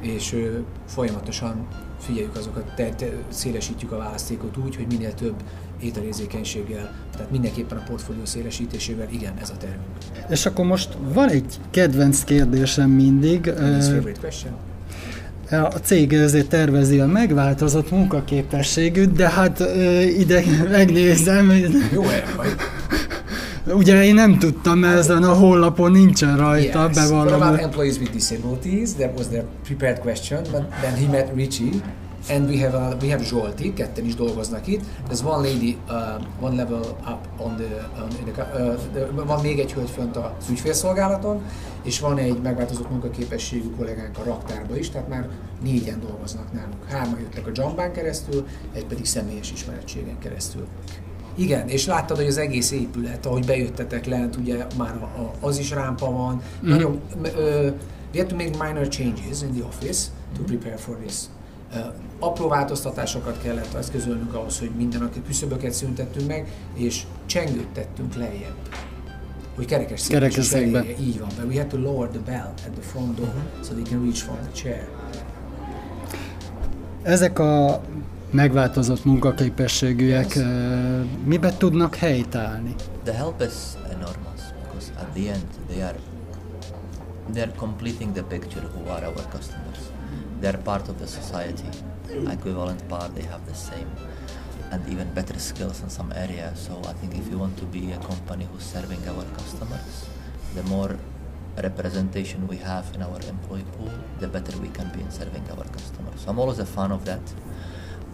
és 0.00 0.32
ö, 0.32 0.58
folyamatosan 0.86 1.68
figyeljük 1.98 2.36
azokat, 2.36 2.74
te, 2.74 2.88
te, 2.88 3.06
szélesítjük 3.28 3.92
a 3.92 3.96
választékot 3.96 4.56
úgy, 4.56 4.76
hogy 4.76 4.86
minél 4.86 5.14
több 5.14 5.42
ételérzékenységgel, 5.82 6.94
tehát 7.12 7.30
mindenképpen 7.30 7.78
a 7.78 7.82
portfólió 7.88 8.24
szélesítésével, 8.24 9.08
igen, 9.10 9.32
ez 9.40 9.50
a 9.50 9.56
tervünk. 9.56 9.86
És 10.28 10.46
akkor 10.46 10.64
most 10.64 10.88
van 11.14 11.28
egy 11.28 11.54
kedvenc 11.70 12.24
kérdésem 12.24 12.90
mindig. 12.90 13.44
His 13.44 13.86
favorite 13.86 14.20
question? 14.20 14.52
A 15.50 15.78
cég 15.82 16.12
ezért 16.12 16.48
tervezi 16.48 17.00
a 17.00 17.06
megváltozott 17.06 17.90
munkaképességűt, 17.90 19.12
de 19.12 19.28
hát 19.28 19.60
ide 20.18 20.42
megnézem. 20.70 21.52
Jó 21.92 22.02
vagy. 22.36 22.56
Ugye 23.66 24.04
én 24.04 24.14
nem 24.14 24.38
tudtam, 24.38 24.84
ezen 24.84 25.22
a 25.22 25.32
honlapon 25.32 25.90
nincsen 25.90 26.36
rajta, 26.36 26.84
yes. 26.84 26.94
bevallom. 26.94 27.26
What 27.26 27.42
about 27.42 27.60
employees 27.60 27.98
with 27.98 28.12
disabilities? 28.12 28.92
That 28.92 29.10
was 29.16 29.26
their 29.26 29.44
prepared 29.64 29.98
question, 29.98 30.42
but 30.50 30.62
then 30.80 30.94
he 30.94 31.06
met 31.10 31.30
Richie 31.34 31.70
and 32.30 32.48
we 32.48 32.56
have 32.58 32.74
a, 32.74 32.96
we 33.02 33.08
have 33.08 33.24
Zsolti, 33.24 33.72
ketten 33.72 34.04
is 34.04 34.14
dolgoznak 34.14 34.66
itt. 34.66 34.80
There's 35.08 35.24
one 35.24 35.48
lady, 35.48 35.76
uh, 35.88 36.22
one 36.40 36.56
level 36.56 36.80
up 36.80 37.28
on 37.38 37.56
the, 37.56 37.90
on 38.02 38.08
the, 38.08 38.42
uh, 38.42 38.78
the, 38.92 39.24
van 39.24 39.40
még 39.40 39.58
egy 39.58 39.72
hölgy 39.72 39.90
fönt 39.90 40.16
az 40.16 40.48
ügyfélszolgálaton, 40.50 41.42
és 41.82 42.00
van 42.00 42.18
egy 42.18 42.40
megváltozott 42.42 42.90
munkaképességű 42.90 43.70
kollégánk 43.76 44.18
a 44.18 44.24
raktárba 44.24 44.76
is, 44.76 44.90
tehát 44.90 45.08
már 45.08 45.28
négyen 45.62 46.00
dolgoznak 46.00 46.52
nálunk. 46.52 46.88
Hárman 46.88 47.20
jöttek 47.20 47.46
a 47.46 47.50
Jambán 47.54 47.92
keresztül, 47.92 48.46
egy 48.72 48.86
pedig 48.86 49.04
személyes 49.04 49.52
ismerettségen 49.52 50.18
keresztül. 50.18 50.66
Igen, 51.34 51.68
és 51.68 51.86
láttad, 51.86 52.16
hogy 52.16 52.26
az 52.26 52.38
egész 52.38 52.70
épület, 52.70 53.26
ahogy 53.26 53.46
bejöttetek 53.46 54.06
lent, 54.06 54.36
ugye 54.36 54.66
már 54.76 54.96
a, 54.96 55.20
a, 55.20 55.32
az 55.40 55.58
is 55.58 55.70
rámpa 55.70 56.12
van. 56.12 56.42
Mm. 56.64 56.68
Nagyon, 56.68 57.00
ö, 57.22 57.68
we 58.14 58.20
had 58.20 58.26
to 58.26 58.36
make 58.36 58.50
minor 58.68 58.88
changes 58.88 59.42
in 59.42 59.52
the 59.52 59.64
office 59.64 60.08
to 60.36 60.42
prepare 60.42 60.76
for 60.76 60.96
this. 60.96 61.14
Apró 62.18 62.48
változtatásokat 62.48 63.42
kellett 63.42 63.74
eszközölnünk 63.74 64.34
ahhoz, 64.34 64.58
hogy 64.58 64.70
minden, 64.76 65.02
aki 65.02 65.22
küszöböket 65.26 65.72
szüntettünk 65.72 66.28
meg, 66.28 66.52
és 66.74 67.02
csengőt 67.26 67.68
tettünk 67.68 68.14
lejjebb. 68.14 68.56
Hogy 69.56 69.66
kerekes 69.66 70.00
székbe. 70.00 70.84
Így 71.00 71.18
van, 71.18 71.28
but 71.36 71.44
we 71.52 71.60
had 71.60 71.66
to 71.66 71.78
lower 71.78 72.08
the 72.08 72.20
bell 72.20 72.52
at 72.66 72.72
the 72.72 72.82
front 72.82 73.14
door, 73.14 73.26
uh-huh. 73.26 73.64
so 73.64 73.72
they 73.72 73.82
can 73.82 74.02
reach 74.02 74.22
from 74.22 74.36
the 74.36 74.52
chair. 74.52 74.88
Ezek 77.02 77.38
a 77.38 77.80
megváltozott 78.30 79.04
munkaképességűek 79.04 80.34
yes. 80.34 80.44
mibe 81.24 81.52
tudnak 81.56 81.94
helytállni? 81.94 82.74
The 83.04 83.14
help 83.14 83.40
is 83.40 83.54
enormous 83.90 84.40
because 84.62 84.90
at 85.00 85.06
the 85.14 85.32
end 85.32 85.44
they 85.68 85.82
are 85.82 85.98
they 87.32 87.42
are 87.42 87.52
completing 87.56 88.12
the 88.12 88.22
picture 88.22 88.66
who 88.74 88.90
are 88.90 89.06
our 89.06 89.26
customers. 89.32 89.79
They 90.40 90.48
are 90.48 90.58
part 90.58 90.88
of 90.88 90.98
the 90.98 91.06
society, 91.06 91.68
equivalent 92.08 92.88
part. 92.88 93.14
They 93.14 93.22
have 93.22 93.44
the 93.46 93.54
same 93.54 93.90
and 94.70 94.88
even 94.88 95.12
better 95.12 95.38
skills 95.38 95.82
in 95.82 95.90
some 95.90 96.12
areas. 96.14 96.58
So 96.58 96.80
I 96.88 96.92
think 96.94 97.16
if 97.16 97.28
you 97.28 97.38
want 97.38 97.58
to 97.58 97.64
be 97.66 97.92
a 97.92 97.98
company 97.98 98.46
who's 98.50 98.62
serving 98.62 99.06
our 99.08 99.24
customers, 99.36 100.08
the 100.54 100.62
more 100.64 100.96
representation 101.62 102.46
we 102.46 102.56
have 102.56 102.86
in 102.94 103.02
our 103.02 103.20
employee 103.28 103.66
pool, 103.76 103.90
the 104.18 104.28
better 104.28 104.56
we 104.58 104.68
can 104.68 104.88
be 104.90 105.00
in 105.00 105.10
serving 105.10 105.44
our 105.50 105.64
customers. 105.64 106.20
So 106.22 106.30
I'm 106.30 106.38
always 106.38 106.58
a 106.58 106.66
fan 106.66 106.92
of 106.92 107.04
that. 107.04 107.20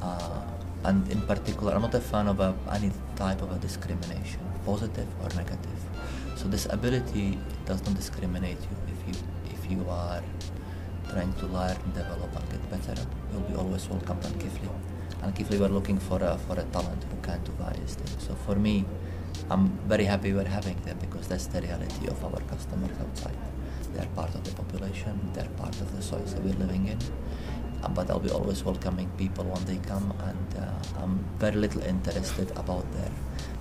Uh, 0.03 0.43
and 0.85 1.09
in 1.11 1.21
particular, 1.23 1.75
I'm 1.75 1.83
not 1.83 1.95
a 1.95 2.01
fan 2.01 2.29
of 2.29 2.41
a, 2.41 2.55
any 2.73 2.91
type 3.17 3.43
of 3.43 3.53
a 3.53 3.59
discrimination, 3.59 4.41
positive 4.65 5.09
or 5.23 5.29
negative. 5.37 5.81
So 6.37 6.49
this 6.49 6.67
ability 6.71 7.39
does 7.65 7.85
not 7.85 7.95
discriminate 7.95 8.59
you. 8.61 8.77
If 8.95 9.01
you 9.09 9.15
if 9.55 9.71
you 9.71 9.89
are 9.89 10.23
trying 11.11 11.33
to 11.35 11.47
learn, 11.47 11.77
develop, 11.95 12.35
and 12.37 12.51
get 12.51 12.71
better, 12.71 13.01
you'll 13.33 13.43
be 13.43 13.55
always 13.55 13.89
welcome 13.89 14.19
on 14.25 14.33
Kifli. 14.43 14.69
And 15.23 15.35
Kifli, 15.35 15.59
we're 15.59 15.69
looking 15.69 15.99
for 15.99 16.23
a 16.23 16.37
for 16.39 16.59
a 16.59 16.65
talent 16.65 17.05
who 17.05 17.17
can 17.23 17.43
do 17.45 17.53
various 17.53 17.95
things. 17.95 18.27
So 18.27 18.35
for 18.35 18.57
me, 18.57 18.85
I'm 19.51 19.69
very 19.89 20.05
happy 20.05 20.33
we're 20.33 20.45
having 20.45 20.81
them 20.83 20.99
because 21.01 21.29
that's 21.29 21.47
the 21.47 21.61
reality 21.61 22.07
of 22.09 22.25
our 22.25 22.41
customers 22.43 22.97
outside. 23.01 23.37
They're 23.95 24.13
part 24.15 24.35
of 24.35 24.45
the 24.45 24.53
population, 24.53 25.31
they're 25.33 25.55
part 25.57 25.81
of 25.81 25.95
the 25.97 26.03
soil 26.03 26.21
that 26.21 26.43
we're 26.43 26.61
living 26.65 26.89
in. 26.89 26.99
Uh, 27.83 27.89
but 27.89 28.11
I'll 28.11 28.21
be 28.21 28.31
always 28.31 28.65
welcoming 28.65 29.11
people 29.17 29.45
when 29.45 29.65
they 29.65 29.77
come, 29.87 30.13
and 30.25 30.59
uh, 30.59 31.03
I'm 31.03 31.25
very 31.39 31.57
little 31.57 31.83
interested 31.83 32.51
about 32.57 32.91
their 32.93 33.11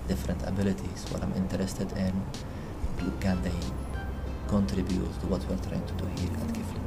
different 0.08 0.42
abilities. 0.46 1.04
What 1.10 1.22
I'm 1.22 1.34
interested 1.34 1.92
in, 1.92 2.14
can 3.20 3.42
they 3.42 3.52
contribute 4.48 5.20
to 5.20 5.26
what 5.26 5.42
we're 5.48 5.58
trying 5.58 5.84
to 5.86 5.92
do 5.94 6.06
here 6.16 6.30
at 6.30 6.54
Kifli. 6.54 6.85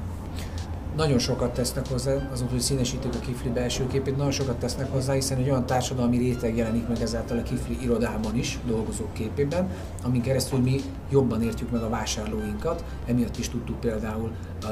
Nagyon 0.99 1.19
sokat 1.19 1.53
tesznek 1.53 1.87
hozzá, 1.87 2.29
azon, 2.31 2.47
hogy 2.49 2.59
színesítik 2.59 3.15
a 3.15 3.19
Kifli 3.19 3.49
belső 3.49 3.87
képét, 3.87 4.17
nagyon 4.17 4.31
sokat 4.31 4.57
tesznek 4.57 4.91
hozzá, 4.91 5.13
hiszen 5.13 5.37
egy 5.37 5.49
olyan 5.49 5.65
társadalmi 5.65 6.17
réteg 6.17 6.55
jelenik 6.55 6.87
meg 6.87 7.01
ezáltal 7.01 7.37
a 7.37 7.43
Kifli 7.43 7.77
irodában 7.81 8.37
is, 8.37 8.59
dolgozók 8.67 9.13
képében, 9.13 9.69
amin 10.03 10.21
keresztül 10.21 10.59
mi 10.59 10.81
jobban 11.09 11.41
értjük 11.41 11.71
meg 11.71 11.81
a 11.81 11.89
vásárlóinkat, 11.89 12.83
emiatt 13.05 13.37
is 13.37 13.49
tudtuk 13.49 13.79
például 13.79 14.31
uh, 14.63 14.69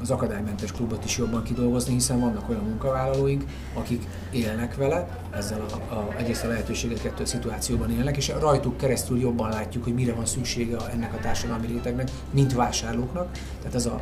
az 0.00 0.10
akadálymentes 0.10 0.72
klubot 0.72 1.04
is 1.04 1.18
jobban 1.18 1.42
kidolgozni, 1.42 1.92
hiszen 1.92 2.20
vannak 2.20 2.48
olyan 2.48 2.64
munkavállalóink, 2.64 3.44
akik 3.74 4.02
élnek 4.32 4.76
vele, 4.76 5.20
ezzel 5.30 5.60
a, 5.60 5.94
a, 5.94 6.14
egyrészt 6.16 6.44
a 6.44 6.48
lehetőségeket 6.48 7.20
a 7.20 7.26
szituációban 7.26 7.90
élnek, 7.90 8.16
és 8.16 8.32
rajtuk 8.40 8.76
keresztül 8.76 9.18
jobban 9.18 9.48
látjuk, 9.48 9.84
hogy 9.84 9.94
mire 9.94 10.14
van 10.14 10.26
szüksége 10.26 10.76
ennek 10.92 11.14
a 11.14 11.18
társadalmi 11.18 11.66
rétegnek, 11.66 12.10
mint 12.30 12.54
vásárlóknak. 12.54 13.30
Tehát 13.58 13.74
ez 13.74 13.86
a, 13.86 14.00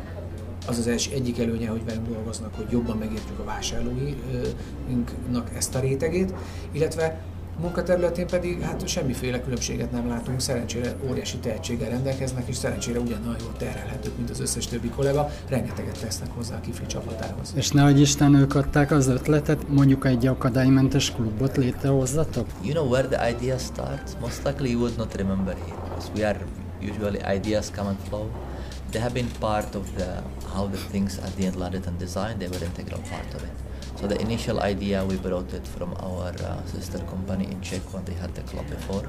az 0.67 0.77
az 0.77 0.87
első, 0.87 1.11
egyik 1.13 1.39
előnye, 1.39 1.69
hogy 1.69 1.85
velünk 1.85 2.07
dolgoznak, 2.07 2.55
hogy 2.55 2.65
jobban 2.69 2.97
megértjük 2.97 3.39
a 3.39 3.43
vásárlóinknak 3.43 5.49
ezt 5.55 5.75
a 5.75 5.79
rétegét, 5.79 6.33
illetve 6.71 7.21
munkaterületén 7.61 8.27
pedig 8.27 8.61
hát 8.61 8.87
semmiféle 8.87 9.41
különbséget 9.41 9.91
nem 9.91 10.07
látunk, 10.07 10.39
szerencsére 10.39 10.95
óriási 11.09 11.37
tehetséggel 11.37 11.89
rendelkeznek, 11.89 12.47
és 12.47 12.55
szerencsére 12.55 12.99
ugyanolyan 12.99 13.35
jól 13.39 13.53
terhelhetők, 13.57 14.17
mint 14.17 14.29
az 14.29 14.39
összes 14.39 14.67
többi 14.67 14.89
kollega, 14.89 15.29
rengeteget 15.49 15.99
tesznek 15.99 16.29
hozzá 16.35 16.55
a 16.55 16.59
kifli 16.59 16.85
csapatához. 16.85 17.53
És 17.55 17.71
nehogy 17.71 17.99
Isten 17.99 18.35
ők 18.35 18.55
adták 18.55 18.91
az 18.91 19.07
ötletet, 19.07 19.69
mondjuk 19.69 20.05
egy 20.05 20.27
akadálymentes 20.27 21.11
klubot 21.11 21.57
létrehozzatok? 21.57 22.45
You 22.61 22.73
know 22.73 22.89
where 22.89 23.07
the 23.07 23.29
idea 23.29 23.57
starts? 23.57 24.11
Most 24.21 24.41
likely 24.45 24.69
you 24.69 24.79
would 24.79 24.97
not 24.97 25.15
remember 25.15 25.55
here, 25.65 25.77
because 25.83 26.09
we 26.15 26.27
are 26.27 26.39
usually 26.81 27.19
ideas 27.35 27.71
come 27.75 27.89
and 27.89 27.97
flow. 28.07 28.29
They 28.91 28.99
have 28.99 29.13
been 29.13 29.29
part 29.29 29.75
of 29.75 29.95
the 29.95 30.23
how 30.53 30.67
the 30.67 30.77
things 30.77 31.19
at 31.19 31.35
the 31.35 31.45
end 31.45 31.57
landed 31.57 31.85
and 31.87 31.99
designed. 31.99 32.39
They 32.39 32.47
were 32.47 32.63
integral 32.63 33.01
part 33.01 33.33
of 33.33 33.43
it. 33.43 33.51
So 33.99 34.07
the 34.07 34.19
initial 34.21 34.61
idea 34.61 35.03
we 35.03 35.17
brought 35.17 35.53
it 35.53 35.67
from 35.67 35.93
our 35.99 36.29
uh, 36.29 36.65
sister 36.65 36.99
company 36.99 37.45
in 37.45 37.59
Czech 37.61 37.81
when 37.93 38.05
they 38.05 38.13
had 38.13 38.33
the 38.33 38.43
club 38.43 38.69
before. 38.69 39.05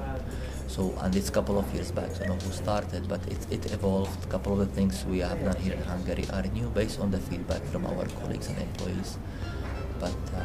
So 0.67 0.93
and 0.99 1.15
it's 1.15 1.29
a 1.29 1.31
couple 1.31 1.57
of 1.57 1.73
years 1.73 1.91
back. 1.91 2.11
So 2.11 2.23
I 2.23 2.27
know 2.27 2.35
who 2.35 2.51
started, 2.51 3.07
but 3.07 3.21
it, 3.27 3.39
it 3.51 3.71
evolved. 3.71 4.25
A 4.25 4.27
couple 4.27 4.53
of 4.53 4.59
the 4.59 4.65
things 4.65 5.05
we 5.05 5.19
have 5.19 5.43
done 5.43 5.55
here 5.57 5.73
in 5.73 5.83
Hungary 5.83 6.25
are 6.33 6.43
new 6.43 6.69
based 6.69 6.99
on 6.99 7.11
the 7.11 7.19
feedback 7.19 7.63
from 7.65 7.85
our 7.85 8.05
colleagues 8.19 8.47
and 8.47 8.57
employees. 8.57 9.17
But 9.99 10.15
uh, 10.33 10.39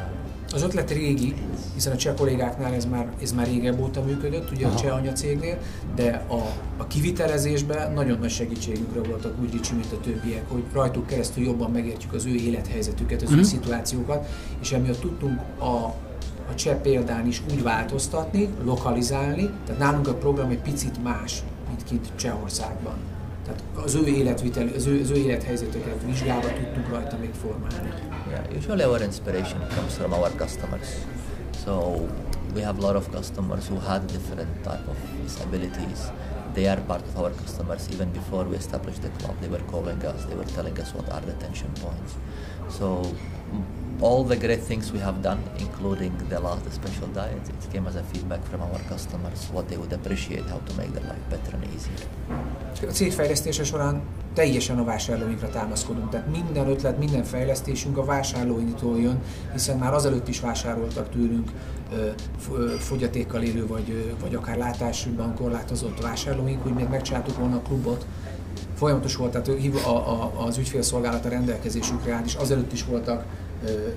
Az 0.53 0.63
ötlet 0.63 0.91
régi, 0.91 1.33
hiszen 1.73 1.93
a 1.93 1.95
cseh 1.95 2.13
kollégáknál 2.17 2.73
ez 2.73 2.85
már, 2.85 3.13
ez 3.21 3.31
már 3.31 3.45
régebb 3.45 3.79
óta 3.79 4.01
működött, 4.01 4.51
ugye 4.51 4.65
Aha. 4.65 4.75
a 4.75 4.77
cseh 4.77 4.95
anyacégnél, 4.95 5.57
de 5.95 6.25
a, 6.27 6.35
a 6.77 6.87
kivitelezésben 6.87 7.93
nagyon 7.93 8.19
nagy 8.19 8.29
segítségünkre 8.29 9.01
voltak 9.01 9.35
úgy 9.41 9.51
Ricsi, 9.51 9.73
mint 9.73 9.91
a 9.91 9.99
többiek, 9.99 10.49
hogy 10.49 10.63
rajtuk 10.73 11.07
keresztül 11.07 11.43
jobban 11.43 11.71
megértjük 11.71 12.13
az 12.13 12.25
ő 12.25 12.35
élethelyzetüket, 12.35 13.21
az 13.21 13.29
uh-huh. 13.29 13.37
ő 13.37 13.41
mhm. 13.41 13.49
szituációkat, 13.49 14.27
és 14.61 14.71
emiatt 14.71 14.99
tudtunk 14.99 15.39
a, 15.59 15.93
a 16.49 16.55
cseh 16.55 16.75
példán 16.75 17.27
is 17.27 17.41
úgy 17.51 17.63
változtatni, 17.63 18.49
lokalizálni, 18.63 19.49
tehát 19.65 19.81
nálunk 19.81 20.07
a 20.07 20.13
program 20.13 20.49
egy 20.49 20.61
picit 20.61 21.03
más, 21.03 21.43
mint 21.67 21.83
kint 21.83 22.07
Csehországban. 22.15 23.14
Tehát 23.45 23.63
az 23.83 23.95
ő 23.95 24.07
életvitel, 24.07 24.67
az 24.75 24.85
ő, 24.85 25.01
az 25.01 25.09
ő 25.09 25.15
élethelyzeteket 25.15 26.03
vizsgálva 26.05 26.47
tudtunk 26.47 26.89
rajta 26.89 27.17
még 27.17 27.33
formálni. 27.33 27.93
Yeah, 28.29 28.57
usually 28.57 28.83
our 28.83 29.01
inspiration 29.01 29.59
comes 29.75 29.93
from 29.93 30.11
our 30.13 30.31
customers. 30.35 30.87
So 31.63 31.71
we 32.55 32.63
have 32.63 32.77
a 32.79 32.81
lot 32.81 32.95
of 32.95 33.09
customers 33.09 33.67
who 33.67 33.79
had 33.79 34.05
different 34.05 34.63
type 34.63 34.87
of 34.87 34.97
abilities. 35.43 36.11
They 36.53 36.67
are 36.67 36.81
part 36.81 37.03
of 37.07 37.17
our 37.17 37.31
customers 37.43 37.89
even 37.93 38.11
before 38.11 38.45
we 38.45 38.55
established 38.55 39.01
the 39.01 39.09
club. 39.19 39.35
They 39.41 39.49
were 39.49 39.65
calling 39.71 40.01
us, 40.05 40.25
they 40.25 40.35
were 40.35 40.51
telling 40.55 40.79
us 40.79 40.93
what 40.93 41.09
are 41.09 41.25
the 41.25 41.33
tension 41.33 41.71
points. 41.83 42.15
So 42.69 42.85
all 44.01 44.23
the 44.23 44.35
great 44.35 44.61
things 44.61 44.91
we 44.91 44.99
have 44.99 45.21
done, 45.21 45.39
including 45.59 46.11
the 46.29 46.39
last 46.39 46.71
special 46.71 47.07
diet, 47.07 47.49
it 47.49 47.71
came 47.71 47.87
as 47.87 47.95
a 47.95 48.03
feedback 48.03 48.43
from 48.45 48.61
our 48.61 48.79
customers, 48.89 49.49
what 49.53 49.67
they 49.67 49.77
would 49.77 49.93
appreciate, 49.93 50.43
how 50.49 50.59
to 50.67 50.73
make 50.73 50.91
their 50.93 51.03
life 51.03 51.29
better 51.29 51.55
and 51.55 51.65
easier. 51.73 51.95
A 52.87 52.91
cégfejlesztése 52.91 53.63
során 53.63 54.01
teljesen 54.33 54.77
a 54.77 54.83
vásárlóinkra 54.83 55.49
támaszkodunk, 55.49 56.09
tehát 56.09 56.27
minden 56.31 56.67
ötlet, 56.67 56.97
minden 56.97 57.23
fejlesztésünk 57.23 57.97
a 57.97 58.05
vásárlóinktól 58.05 58.99
jön, 58.99 59.19
hiszen 59.51 59.77
már 59.77 59.93
azelőtt 59.93 60.27
is 60.27 60.39
vásároltak 60.39 61.09
tőlünk 61.09 61.51
fogyatékkal 62.79 63.41
élő, 63.41 63.67
vagy, 63.67 64.15
vagy 64.21 64.35
akár 64.35 64.57
látásban 64.57 65.35
korlátozott 65.35 66.01
vásárlóink, 66.01 66.63
hogy 66.63 66.73
még 66.73 66.87
megcsináltuk 66.87 67.37
volna 67.37 67.55
a 67.55 67.61
klubot, 67.61 68.05
folyamatos 68.75 69.15
volt, 69.15 69.31
tehát 69.31 69.49
a, 69.85 69.89
a, 69.89 70.45
az 70.45 70.57
ügyfélszolgálat 70.57 71.25
a 71.25 71.29
rendelkezésükre 71.29 72.13
áll, 72.13 72.23
és 72.25 72.35
azelőtt 72.35 72.73
is 72.73 72.85
voltak 72.85 73.25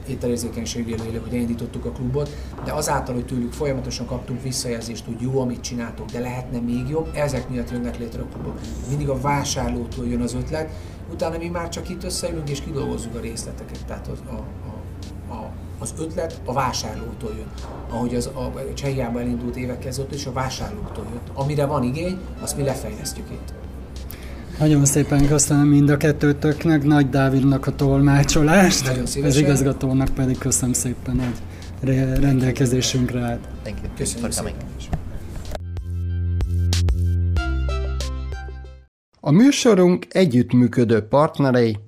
ételérzékenységű 0.07 0.95
élők, 0.95 1.25
hogy 1.25 1.35
elindítottuk 1.35 1.85
a 1.85 1.91
klubot, 1.91 2.37
de 2.65 2.73
azáltal, 2.73 3.15
hogy 3.15 3.27
tőlük 3.27 3.53
folyamatosan 3.53 4.07
kaptunk 4.07 4.43
visszajelzést, 4.43 5.05
hogy 5.05 5.21
jó, 5.21 5.41
amit 5.41 5.61
csináltok, 5.61 6.11
de 6.11 6.21
lehetne 6.21 6.59
még 6.61 6.89
jobb, 6.89 7.11
ezek 7.15 7.49
miatt 7.49 7.71
jönnek 7.71 7.99
létre 7.99 8.23
a 8.23 8.27
klubok. 8.33 8.59
Mindig 8.89 9.09
a 9.09 9.21
vásárlótól 9.21 10.07
jön 10.07 10.21
az 10.21 10.35
ötlet, 10.35 10.71
utána 11.13 11.39
mi 11.39 11.49
már 11.49 11.69
csak 11.69 11.89
itt 11.89 12.05
összeülünk 12.05 12.51
és 12.51 12.61
kidolgozzuk 12.61 13.15
a 13.15 13.21
részleteket. 13.21 13.85
Tehát 13.87 14.07
az, 14.07 14.19
a, 14.31 14.35
a, 14.69 15.35
a, 15.35 15.51
az 15.79 15.95
ötlet 15.99 16.41
a 16.45 16.53
vásárlótól 16.53 17.35
jön. 17.37 17.51
Ahogy 17.91 18.15
az 18.15 18.27
a 18.27 18.53
Csehiában 18.75 19.23
elindult 19.23 19.57
évekkel 19.57 19.89
ezelőtt, 19.89 20.13
és 20.13 20.27
a 20.27 20.33
vásárlótól 20.33 21.07
jött. 21.13 21.31
Amire 21.35 21.67
van 21.67 21.83
igény, 21.83 22.19
azt 22.41 22.57
mi 22.57 22.63
lefejlesztjük 22.63 23.31
itt. 23.31 23.53
Nagyon 24.59 24.85
szépen 24.85 25.27
köszönöm 25.27 25.67
mind 25.67 25.89
a 25.89 25.97
kettőtöknek, 25.97 26.85
Nagy 26.85 27.09
Dávidnak 27.09 27.67
a 27.67 27.75
tolmácsolást, 27.75 28.87
Nagyon 28.87 29.25
az 29.25 29.37
igazgatónak 29.37 30.09
pedig 30.15 30.39
köszönöm 30.39 30.73
szépen, 30.73 31.21
hogy 31.21 31.35
re- 31.81 32.19
rendelkezésünkre 32.19 33.21
állt. 33.21 33.41
Thank 33.63 33.79
you 33.83 33.93
Köszönjük 33.97 34.33
for 34.33 34.45
coming. 34.45 34.57
A 39.21 39.31
műsorunk 39.31 40.07
együttműködő 40.11 41.01
partnerei 41.01 41.79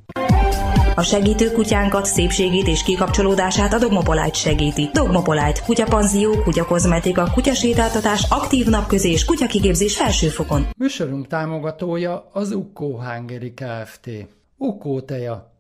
A 1.01 1.03
segítő 1.03 1.53
kutyánkat, 1.53 2.07
szépségét 2.07 2.67
és 2.67 2.83
kikapcsolódását 2.83 3.73
a 3.73 3.79
Dogmopolite 3.79 4.33
segíti. 4.33 4.89
Dogmopolite, 4.93 5.61
kutyapanzió, 5.67 6.43
kutyakozmetika, 6.43 7.31
kutyasétáltatás, 7.33 8.27
aktív 8.31 8.67
napközés, 8.67 9.25
kutyakigépzés 9.25 9.97
felsőfokon. 9.97 10.67
Műsorunk 10.77 11.27
támogatója 11.27 12.29
az 12.33 12.53
Ukkó 12.53 13.01
Hungary 13.01 13.55
Kft. 13.55 14.11
Ukkó 14.57 15.01
teja, 15.01 15.50